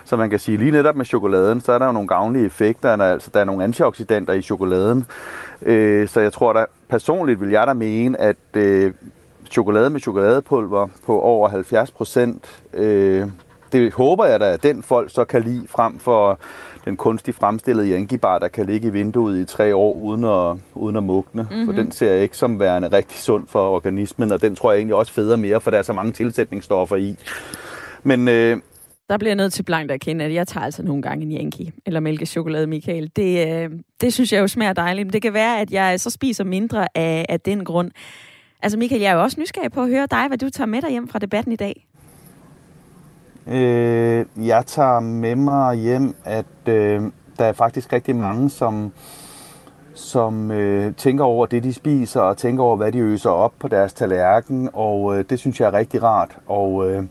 Så 0.04 0.16
man 0.16 0.30
kan 0.30 0.38
sige, 0.38 0.58
lige 0.58 0.70
netop 0.70 0.96
med 0.96 1.04
chokoladen, 1.04 1.60
så 1.60 1.72
er 1.72 1.78
der 1.78 1.86
jo 1.86 1.92
nogle 1.92 2.08
gavnlige 2.08 2.46
effekter, 2.46 2.96
der, 2.96 3.04
altså 3.04 3.30
der 3.34 3.40
er 3.40 3.44
nogle 3.44 3.64
antioxidanter 3.64 4.32
i 4.32 4.42
chokoladen. 4.42 5.06
Øh, 5.62 6.08
så 6.08 6.20
jeg 6.20 6.32
tror 6.32 6.52
da, 6.52 6.64
personligt 6.88 7.40
vil 7.40 7.50
jeg 7.50 7.66
da 7.66 7.72
mene, 7.72 8.20
at 8.20 8.36
øh, 8.54 8.92
chokolade 9.50 9.90
med 9.90 10.00
chokoladepulver 10.00 10.88
på 11.06 11.20
over 11.20 11.48
70 11.48 11.90
procent, 11.90 12.62
øh, 12.74 13.26
det 13.72 13.92
håber 13.92 14.24
jeg 14.24 14.40
da, 14.40 14.52
at 14.52 14.62
den 14.62 14.82
folk 14.82 15.10
så 15.12 15.24
kan 15.24 15.42
lide 15.42 15.68
frem 15.68 15.98
for 15.98 16.38
den 16.88 16.96
kunstigt 16.96 17.36
fremstillede 17.36 17.88
Yankee-bar, 17.92 18.38
der 18.38 18.48
kan 18.48 18.66
ligge 18.66 18.88
i 18.88 18.90
vinduet 18.90 19.38
i 19.40 19.44
tre 19.44 19.74
år 19.76 19.92
uden 19.94 20.24
at, 20.24 20.56
uden 20.74 20.96
at 20.96 21.02
mugne. 21.02 21.42
Mm-hmm. 21.42 21.64
For 21.66 21.72
Mhm. 21.72 21.82
den 21.82 21.92
ser 21.92 22.12
jeg 22.12 22.22
ikke 22.22 22.36
som 22.36 22.60
værende 22.60 22.88
rigtig 22.88 23.18
sund 23.18 23.46
for 23.48 23.68
organismen, 23.68 24.32
og 24.32 24.40
den 24.42 24.56
tror 24.56 24.72
jeg 24.72 24.78
egentlig 24.78 24.94
også 24.94 25.12
feder 25.12 25.36
mere, 25.36 25.60
for 25.60 25.70
der 25.70 25.78
er 25.78 25.82
så 25.82 25.92
mange 25.92 26.12
tilsætningsstoffer 26.12 26.96
i. 26.96 27.16
Men 28.02 28.28
øh, 28.28 28.56
Der 29.08 29.18
bliver 29.18 29.30
jeg 29.30 29.36
nødt 29.36 29.52
til 29.52 29.62
blankt 29.62 29.90
at 29.90 29.94
erkende, 29.94 30.24
at 30.24 30.34
jeg 30.34 30.46
tager 30.48 30.64
altså 30.64 30.82
nogle 30.82 31.02
gange 31.02 31.26
en 31.26 31.32
Yankee 31.32 31.72
eller 31.86 32.00
mælkechokolade, 32.00 32.66
Michael. 32.66 33.10
Det, 33.16 33.48
øh, 33.64 33.70
det 34.00 34.12
synes 34.14 34.32
jeg 34.32 34.40
jo 34.40 34.46
smager 34.48 34.72
dejligt. 34.72 35.06
Men 35.06 35.12
det 35.12 35.22
kan 35.22 35.32
være, 35.34 35.60
at 35.60 35.70
jeg 35.70 36.00
så 36.00 36.10
spiser 36.10 36.44
mindre 36.44 36.86
af, 36.94 37.26
af 37.28 37.40
den 37.40 37.64
grund. 37.64 37.90
Altså 38.62 38.78
Michael, 38.78 39.00
jeg 39.00 39.10
er 39.10 39.14
jo 39.14 39.22
også 39.22 39.40
nysgerrig 39.40 39.72
på 39.72 39.82
at 39.82 39.88
høre 39.88 40.06
dig, 40.10 40.24
hvad 40.28 40.38
du 40.38 40.50
tager 40.50 40.66
med 40.66 40.82
dig 40.82 40.90
hjem 40.90 41.08
fra 41.08 41.18
debatten 41.18 41.52
i 41.52 41.56
dag. 41.56 41.86
Øh, 43.50 44.26
jeg 44.36 44.66
tager 44.66 45.00
med 45.00 45.36
mig 45.36 45.76
hjem, 45.76 46.14
at 46.24 46.44
øh, 46.66 47.02
der 47.38 47.44
er 47.44 47.52
faktisk 47.52 47.92
rigtig 47.92 48.16
mange, 48.16 48.50
som, 48.50 48.92
som 49.94 50.50
øh, 50.50 50.94
tænker 50.94 51.24
over 51.24 51.46
det, 51.46 51.64
de 51.64 51.74
spiser, 51.74 52.20
og 52.20 52.36
tænker 52.36 52.64
over, 52.64 52.76
hvad 52.76 52.92
de 52.92 52.98
øser 52.98 53.30
op 53.30 53.52
på 53.58 53.68
deres 53.68 53.92
tallerken, 53.92 54.70
og 54.72 55.18
øh, 55.18 55.24
det 55.30 55.38
synes 55.38 55.60
jeg 55.60 55.66
er 55.66 55.72
rigtig 55.72 56.02
rart. 56.02 56.36
Og, 56.46 56.90
øh, 56.90 57.04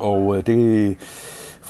og 0.00 0.36
øh, 0.36 0.46
det 0.46 0.96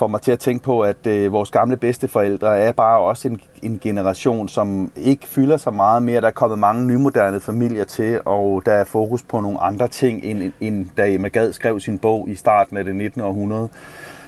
får 0.03 0.09
mig 0.09 0.20
til 0.20 0.32
at 0.32 0.38
tænke 0.38 0.64
på, 0.64 0.80
at 0.80 1.07
øh, 1.07 1.32
vores 1.32 1.50
gamle 1.50 1.76
bedsteforældre 1.76 2.59
er 2.59 2.72
bare 2.72 3.00
også 3.00 3.28
en, 3.28 3.40
en 3.62 3.78
generation, 3.82 4.48
som 4.48 4.92
ikke 4.96 5.26
fylder 5.26 5.57
så 5.57 5.70
meget 5.70 6.03
mere. 6.03 6.20
Der 6.20 6.26
er 6.26 6.30
kommet 6.30 6.59
mange 6.59 6.86
nymoderne 6.86 7.40
familier 7.40 7.84
til, 7.84 8.20
og 8.24 8.62
der 8.66 8.72
er 8.72 8.84
fokus 8.84 9.22
på 9.22 9.40
nogle 9.40 9.61
andre 9.61 9.88
ting, 9.88 10.24
end, 10.24 10.53
end 10.61 10.86
da 10.96 11.12
Emma 11.12 11.28
Gad 11.28 11.53
skrev 11.53 11.80
sin 11.80 11.98
bog 11.98 12.28
i 12.28 12.34
starten 12.34 12.76
af 12.76 12.84
det 12.84 12.96
19. 12.96 13.20
århundrede. 13.20 13.68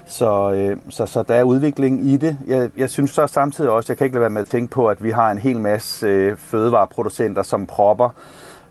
Så, 0.07 0.53
øh, 0.53 0.77
så, 0.89 1.07
så 1.07 1.23
der 1.23 1.35
er 1.35 1.43
udvikling 1.43 2.07
i 2.07 2.17
det. 2.17 2.39
Jeg, 2.47 2.71
jeg 2.77 2.91
synes 2.91 3.11
så 3.11 3.27
samtidig 3.27 3.71
også, 3.71 3.93
jeg 3.93 3.99
kan 3.99 4.05
ikke 4.05 4.15
lade 4.15 4.21
være 4.21 4.31
med 4.31 4.43
at 4.43 4.49
tænke 4.49 4.71
på, 4.71 4.89
at 4.89 5.05
vi 5.05 5.11
har 5.11 5.31
en 5.31 5.39
hel 5.39 5.61
masse 5.61 6.07
øh, 6.07 6.37
fødevareproducenter, 6.37 7.43
som 7.43 7.67
propper 7.67 8.09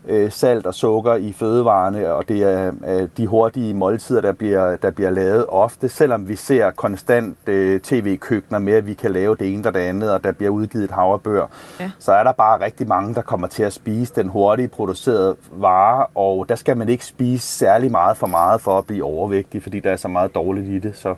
øh, 0.07 0.31
salt 0.31 0.65
og 0.65 0.73
sukker 0.73 1.15
i 1.15 1.33
fødevarene, 1.33 2.13
og 2.13 2.27
det 2.29 2.43
er 2.43 2.71
øh, 2.87 3.07
de 3.17 3.27
hurtige 3.27 3.73
måltider, 3.73 4.21
der 4.21 4.31
bliver, 4.31 4.75
der 4.75 4.91
bliver 4.91 5.09
lavet 5.09 5.45
ofte, 5.47 5.89
selvom 5.89 6.27
vi 6.27 6.35
ser 6.35 6.71
konstant 6.71 7.37
øh, 7.47 7.79
tv-køkkener 7.79 8.59
med, 8.59 8.73
at 8.73 8.87
vi 8.87 8.93
kan 8.93 9.11
lave 9.11 9.35
det 9.35 9.53
ene 9.53 9.67
og 9.67 9.73
det 9.73 9.79
andet, 9.79 10.11
og 10.11 10.23
der 10.23 10.31
bliver 10.31 10.49
udgivet 10.51 10.83
et 10.83 10.91
havrebør, 10.91 11.45
Ja. 11.79 11.91
så 11.99 12.11
er 12.11 12.23
der 12.23 12.31
bare 12.31 12.65
rigtig 12.65 12.87
mange, 12.87 13.15
der 13.15 13.21
kommer 13.21 13.47
til 13.47 13.63
at 13.63 13.73
spise 13.73 14.13
den 14.15 14.27
hurtigt 14.27 14.71
producerede 14.71 15.35
vare, 15.51 16.05
og 16.15 16.49
der 16.49 16.55
skal 16.55 16.77
man 16.77 16.89
ikke 16.89 17.05
spise 17.05 17.47
særlig 17.47 17.91
meget 17.91 18.17
for 18.17 18.27
meget 18.27 18.61
for 18.61 18.77
at 18.77 18.85
blive 18.85 19.03
overvægtig, 19.03 19.63
fordi 19.63 19.79
der 19.79 19.91
er 19.91 19.95
så 19.95 20.07
meget 20.07 20.35
dårligt 20.35 20.67
i 20.67 20.79
det. 20.79 20.95
Så 20.97 21.15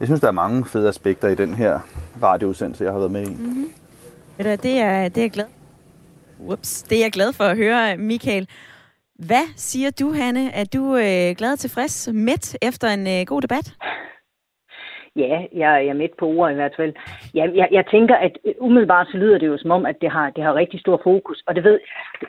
jeg 0.00 0.08
synes, 0.08 0.20
der 0.20 0.28
er 0.28 0.32
mange 0.32 0.64
fede 0.64 0.88
aspekter 0.88 1.28
i 1.28 1.34
den 1.34 1.54
her 1.54 1.78
radioudsendelse, 2.22 2.84
jeg 2.84 2.92
har 2.92 2.98
været 2.98 3.12
med 3.12 3.22
i. 3.22 3.36
Mm-hmm. 3.38 3.64
Det 4.38 4.46
er, 4.46 4.56
det 4.56 4.80
er 4.80 5.22
jeg 5.22 5.30
glad 5.30 5.44
Ups, 6.40 6.82
det 6.82 6.98
er 6.98 7.02
jeg 7.02 7.12
glad 7.12 7.32
for 7.32 7.44
at 7.44 7.56
høre, 7.56 7.96
Michael. 7.96 8.48
Hvad 9.14 9.46
siger 9.56 9.90
du, 10.00 10.12
Hanne? 10.12 10.52
Er 10.52 10.64
du 10.64 10.96
øh, 10.96 11.36
glad 11.38 11.52
og 11.52 11.58
tilfreds, 11.58 12.08
midt 12.12 12.56
efter 12.62 12.88
en 12.88 13.06
øh, 13.06 13.26
god 13.26 13.42
debat? 13.42 13.76
Ja, 15.16 15.46
jeg, 15.52 15.70
jeg 15.82 15.86
er 15.86 16.00
midt 16.02 16.16
på 16.16 16.26
ord 16.26 16.50
i 16.50 16.54
hvert 16.54 16.74
fald. 16.76 16.92
Ja, 17.34 17.46
jeg, 17.54 17.68
jeg 17.70 17.84
tænker, 17.90 18.16
at 18.16 18.38
øh, 18.44 18.54
umiddelbart 18.60 19.06
så 19.10 19.16
lyder 19.16 19.38
det 19.38 19.46
jo 19.46 19.58
som 19.58 19.70
om, 19.70 19.86
at 19.86 19.96
det 20.00 20.10
har, 20.10 20.30
det 20.30 20.44
har 20.44 20.54
rigtig 20.54 20.80
stor 20.80 21.00
fokus, 21.04 21.42
og 21.46 21.54
det 21.54 21.64
ved, 21.64 21.80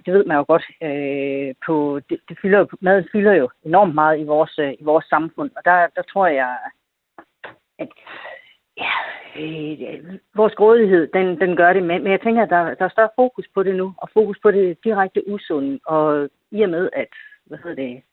det 0.05 0.13
ved 0.13 0.25
man 0.25 0.37
jo 0.37 0.45
godt. 0.47 0.65
Øh, 0.83 1.55
på, 1.65 1.99
det, 2.09 2.19
det 2.29 2.37
fylder 2.41 2.59
jo, 2.59 2.67
maden 2.81 3.07
fylder 3.11 3.33
jo 3.33 3.49
enormt 3.63 3.95
meget 3.95 4.19
i 4.19 4.23
vores, 4.23 4.59
øh, 4.59 4.73
i 4.79 4.83
vores 4.83 5.05
samfund, 5.05 5.51
og 5.57 5.61
der, 5.65 5.87
der 5.95 6.01
tror 6.01 6.27
jeg, 6.27 6.57
at 7.79 7.89
ja, 8.77 8.91
øh, 9.39 10.19
vores 10.35 10.55
grådighed, 10.55 11.07
den, 11.07 11.39
den 11.39 11.55
gør 11.55 11.73
det, 11.73 11.83
men, 11.83 12.03
men 12.03 12.11
jeg 12.11 12.21
tænker, 12.21 12.43
at 12.43 12.49
der, 12.49 12.73
der 12.73 12.85
er 12.85 12.89
større 12.89 13.09
fokus 13.15 13.47
på 13.53 13.63
det 13.63 13.75
nu, 13.75 13.93
og 13.97 14.09
fokus 14.13 14.39
på 14.41 14.51
det 14.51 14.77
direkte 14.83 15.29
usunde, 15.29 15.79
og 15.85 16.29
i 16.51 16.61
og 16.61 16.69
med, 16.69 16.89
at 16.93 17.07
hvad 17.45 17.57
hedder 17.57 17.83
det, 17.83 18.03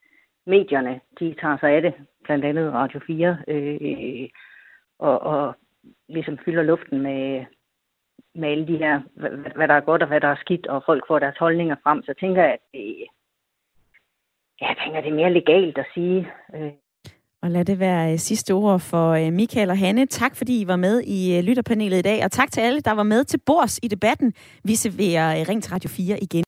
medierne, 0.47 1.01
de 1.21 1.35
tager 1.41 1.59
sig 1.59 1.71
af 1.71 1.83
det, 1.83 1.95
blandt 2.25 2.45
andet 2.45 2.73
Radio 2.73 3.01
4, 3.07 3.37
øh, 3.49 4.29
og, 4.99 5.21
og 5.23 5.55
ligesom 6.09 6.39
fylder 6.45 6.63
luften 6.63 7.03
med, 7.03 7.45
med 8.35 8.49
alle 8.49 8.67
de 8.67 8.77
her, 8.77 9.01
hvad, 9.15 9.31
hvad 9.31 9.69
der 9.69 9.75
er 9.75 9.81
godt 9.81 10.03
og 10.03 10.09
hvad 10.09 10.21
der 10.21 10.29
er 10.29 10.41
skidt, 10.41 10.67
og 10.67 10.83
folk 10.87 11.05
får 11.07 11.19
deres 11.19 11.39
holdninger 11.39 11.77
frem, 11.83 12.03
så 12.03 12.15
tænker 12.21 12.43
jeg, 12.43 12.53
at 12.53 12.61
det, 12.73 13.07
jeg 14.61 14.77
tænker, 14.85 15.01
det 15.01 15.11
er 15.11 15.15
mere 15.15 15.33
legalt 15.33 15.79
at 15.79 15.87
sige. 15.95 16.33
Øh, 16.55 16.73
og 17.43 17.51
lad 17.51 17.65
det 17.65 17.79
være 17.79 18.13
øh, 18.13 18.19
sidste 18.19 18.53
ord 18.53 18.81
for 18.81 19.11
øh, 19.11 19.33
Michael 19.33 19.71
og 19.71 19.79
Hanne. 19.79 20.07
Tak 20.07 20.37
fordi 20.37 20.61
I 20.61 20.67
var 20.67 20.77
med 20.77 21.01
i 21.01 21.37
øh, 21.37 21.45
lytterpanelet 21.45 21.99
i 21.99 22.03
dag, 22.03 22.25
og 22.25 22.33
tak 22.33 22.53
til 22.53 22.61
alle, 22.61 22.81
der 22.81 22.93
var 22.93 23.03
med 23.03 23.25
til 23.25 23.39
bords 23.47 23.79
i 23.83 23.89
debatten. 23.89 24.33
Vi 24.65 24.75
serverer 24.75 25.49
Ring 25.49 25.63
til 25.63 25.73
Radio 25.73 25.91
4 25.91 26.23
igen. 26.23 26.45